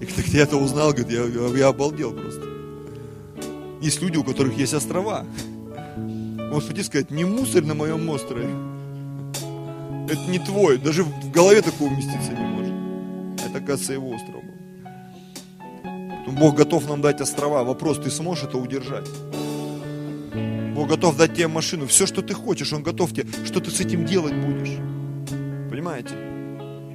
И 0.00 0.06
когда 0.06 0.22
я 0.32 0.42
это 0.44 0.56
узнал, 0.56 0.92
говорит, 0.92 1.10
я, 1.10 1.24
я 1.58 1.68
обалдел 1.68 2.12
просто. 2.12 2.46
Есть 3.82 4.00
люди, 4.00 4.16
у 4.16 4.24
которых 4.24 4.56
есть 4.56 4.74
острова. 4.74 5.26
Вот 6.50 6.64
хотите 6.64 6.84
сказать, 6.84 7.10
не 7.10 7.24
мусорь 7.24 7.64
на 7.64 7.74
моем 7.74 8.08
острове. 8.08 8.48
Это 10.08 10.30
не 10.30 10.38
твой, 10.38 10.78
даже 10.78 11.04
в 11.04 11.30
голове 11.30 11.60
такого 11.60 11.88
уместиться 11.88 12.32
не 12.32 12.40
может. 12.40 12.57
Это, 13.48 13.58
оказывается, 13.58 13.92
его 13.94 14.10
остров 14.10 14.42
был. 14.44 14.68
Бог 16.32 16.56
готов 16.56 16.88
нам 16.88 17.00
дать 17.00 17.20
острова. 17.20 17.64
Вопрос, 17.64 17.98
ты 17.98 18.10
сможешь 18.10 18.44
это 18.44 18.58
удержать? 18.58 19.08
Бог 20.74 20.88
готов 20.88 21.16
дать 21.16 21.34
тебе 21.34 21.48
машину. 21.48 21.86
Все, 21.86 22.06
что 22.06 22.22
ты 22.22 22.34
хочешь, 22.34 22.72
Он 22.72 22.82
готов 22.82 23.12
тебе. 23.12 23.26
Что 23.44 23.60
ты 23.60 23.70
с 23.70 23.80
этим 23.80 24.04
делать 24.04 24.34
будешь? 24.34 24.76
Понимаете? 25.70 26.14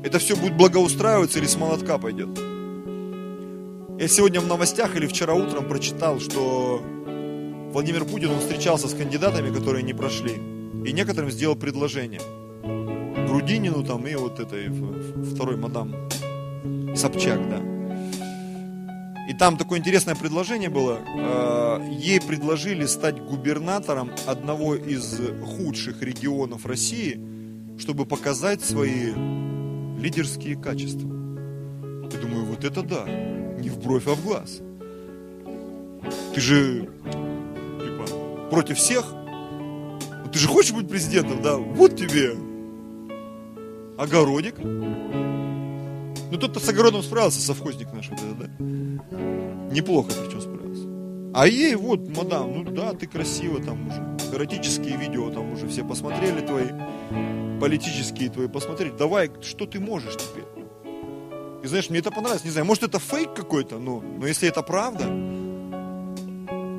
Это 0.03 0.19
все 0.19 0.35
будет 0.35 0.55
благоустраиваться 0.55 1.39
или 1.39 1.47
с 1.47 1.57
молотка 1.57 1.97
пойдет? 1.97 2.37
Я 3.99 4.07
сегодня 4.07 4.39
в 4.39 4.47
новостях 4.47 4.95
или 4.95 5.07
вчера 5.07 5.33
утром 5.33 5.67
прочитал, 5.67 6.19
что 6.19 6.81
Владимир 7.71 8.05
Путин, 8.05 8.31
он 8.31 8.39
встречался 8.39 8.87
с 8.87 8.93
кандидатами, 8.93 9.53
которые 9.53 9.83
не 9.83 9.93
прошли. 9.93 10.33
И 10.85 10.91
некоторым 10.91 11.31
сделал 11.31 11.55
предложение. 11.55 12.21
Грудинину 13.27 13.83
там 13.83 14.05
и 14.05 14.15
вот 14.15 14.39
этой 14.39 14.69
второй 15.33 15.57
мадам 15.57 15.95
Собчак, 16.95 17.39
да. 17.49 17.61
И 19.29 19.33
там 19.33 19.57
такое 19.57 19.79
интересное 19.79 20.15
предложение 20.15 20.69
было. 20.69 20.99
Э, 21.15 21.79
ей 21.91 22.19
предложили 22.19 22.85
стать 22.85 23.21
губернатором 23.21 24.11
одного 24.27 24.75
из 24.75 25.19
худших 25.43 26.01
регионов 26.01 26.65
России, 26.65 27.19
чтобы 27.79 28.05
показать 28.05 28.61
свои 28.61 29.13
лидерские 29.97 30.57
качества. 30.57 31.07
Я 31.07 32.19
думаю, 32.19 32.45
вот 32.45 32.63
это 32.65 32.83
да, 32.83 33.05
не 33.07 33.69
в 33.69 33.79
бровь, 33.79 34.07
а 34.07 34.13
в 34.13 34.23
глаз. 34.23 34.61
Ты 36.35 36.41
же 36.41 36.89
типа, 37.79 38.49
против 38.49 38.77
всех, 38.77 39.05
ты 40.33 40.37
же 40.37 40.47
хочешь 40.47 40.73
быть 40.73 40.89
президентом, 40.89 41.41
да? 41.41 41.55
Вот 41.55 41.95
тебе 41.95 42.35
огородик, 43.97 44.55
ну 46.33 46.39
тот-то 46.39 46.59
с 46.59 46.67
огородом 46.67 47.03
справился, 47.03 47.39
совхозник 47.39 47.93
наш 47.93 48.09
вот 48.09 48.19
этот, 48.19 48.39
да? 48.39 48.47
Неплохо 49.71 50.09
причем 50.25 50.41
справился. 50.41 50.87
А 51.35 51.47
ей 51.47 51.75
вот, 51.75 52.09
мадам, 52.09 52.63
ну 52.63 52.63
да, 52.63 52.93
ты 52.93 53.05
красиво 53.05 53.61
там 53.61 53.87
уже. 53.87 54.35
Эротические 54.35 54.97
видео 54.97 55.29
там 55.29 55.51
уже 55.53 55.67
все 55.67 55.83
посмотрели 55.83 56.41
твои, 56.41 56.69
политические 57.61 58.31
твои 58.31 58.47
посмотрели. 58.47 58.91
Давай, 58.97 59.29
что 59.43 59.67
ты 59.67 59.79
можешь 59.79 60.15
теперь? 60.15 60.43
И 61.63 61.67
знаешь, 61.67 61.91
мне 61.91 61.99
это 61.99 62.09
понравилось. 62.09 62.43
Не 62.43 62.49
знаю, 62.49 62.65
может 62.65 62.81
это 62.81 62.97
фейк 62.97 63.35
какой-то, 63.35 63.77
но, 63.77 63.99
но 64.01 64.25
если 64.25 64.49
это 64.49 64.63
правда, 64.63 65.05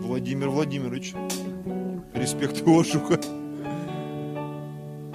Владимир 0.05 0.48
Владимирович, 0.48 1.14
респект 2.12 2.59
его 2.59 2.82
шуха. 2.82 3.20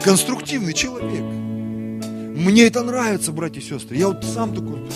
Конструктивный 0.02 0.74
человек. 0.74 1.59
Мне 2.40 2.68
это 2.68 2.84
нравится, 2.84 3.34
братья 3.34 3.60
и 3.60 3.64
сестры. 3.64 3.98
Я 3.98 4.08
вот 4.08 4.24
сам 4.24 4.56
такой 4.56 4.88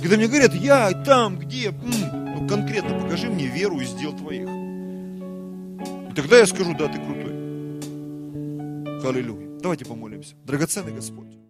Когда 0.00 0.16
мне 0.16 0.28
говорят, 0.28 0.54
я 0.54 0.90
там, 1.04 1.38
где, 1.38 1.70
ну 1.70 2.48
конкретно 2.48 2.98
покажи 2.98 3.28
мне 3.28 3.46
веру 3.48 3.78
из 3.80 3.92
дел 3.92 4.16
твоих. 4.16 4.48
И 4.48 6.14
тогда 6.14 6.38
я 6.38 6.46
скажу, 6.46 6.74
да, 6.78 6.88
ты 6.88 6.98
крутой. 6.98 7.32
Аллилуйя. 9.06 9.58
Давайте 9.60 9.84
помолимся. 9.84 10.34
Драгоценный 10.44 10.92
Господь. 10.92 11.41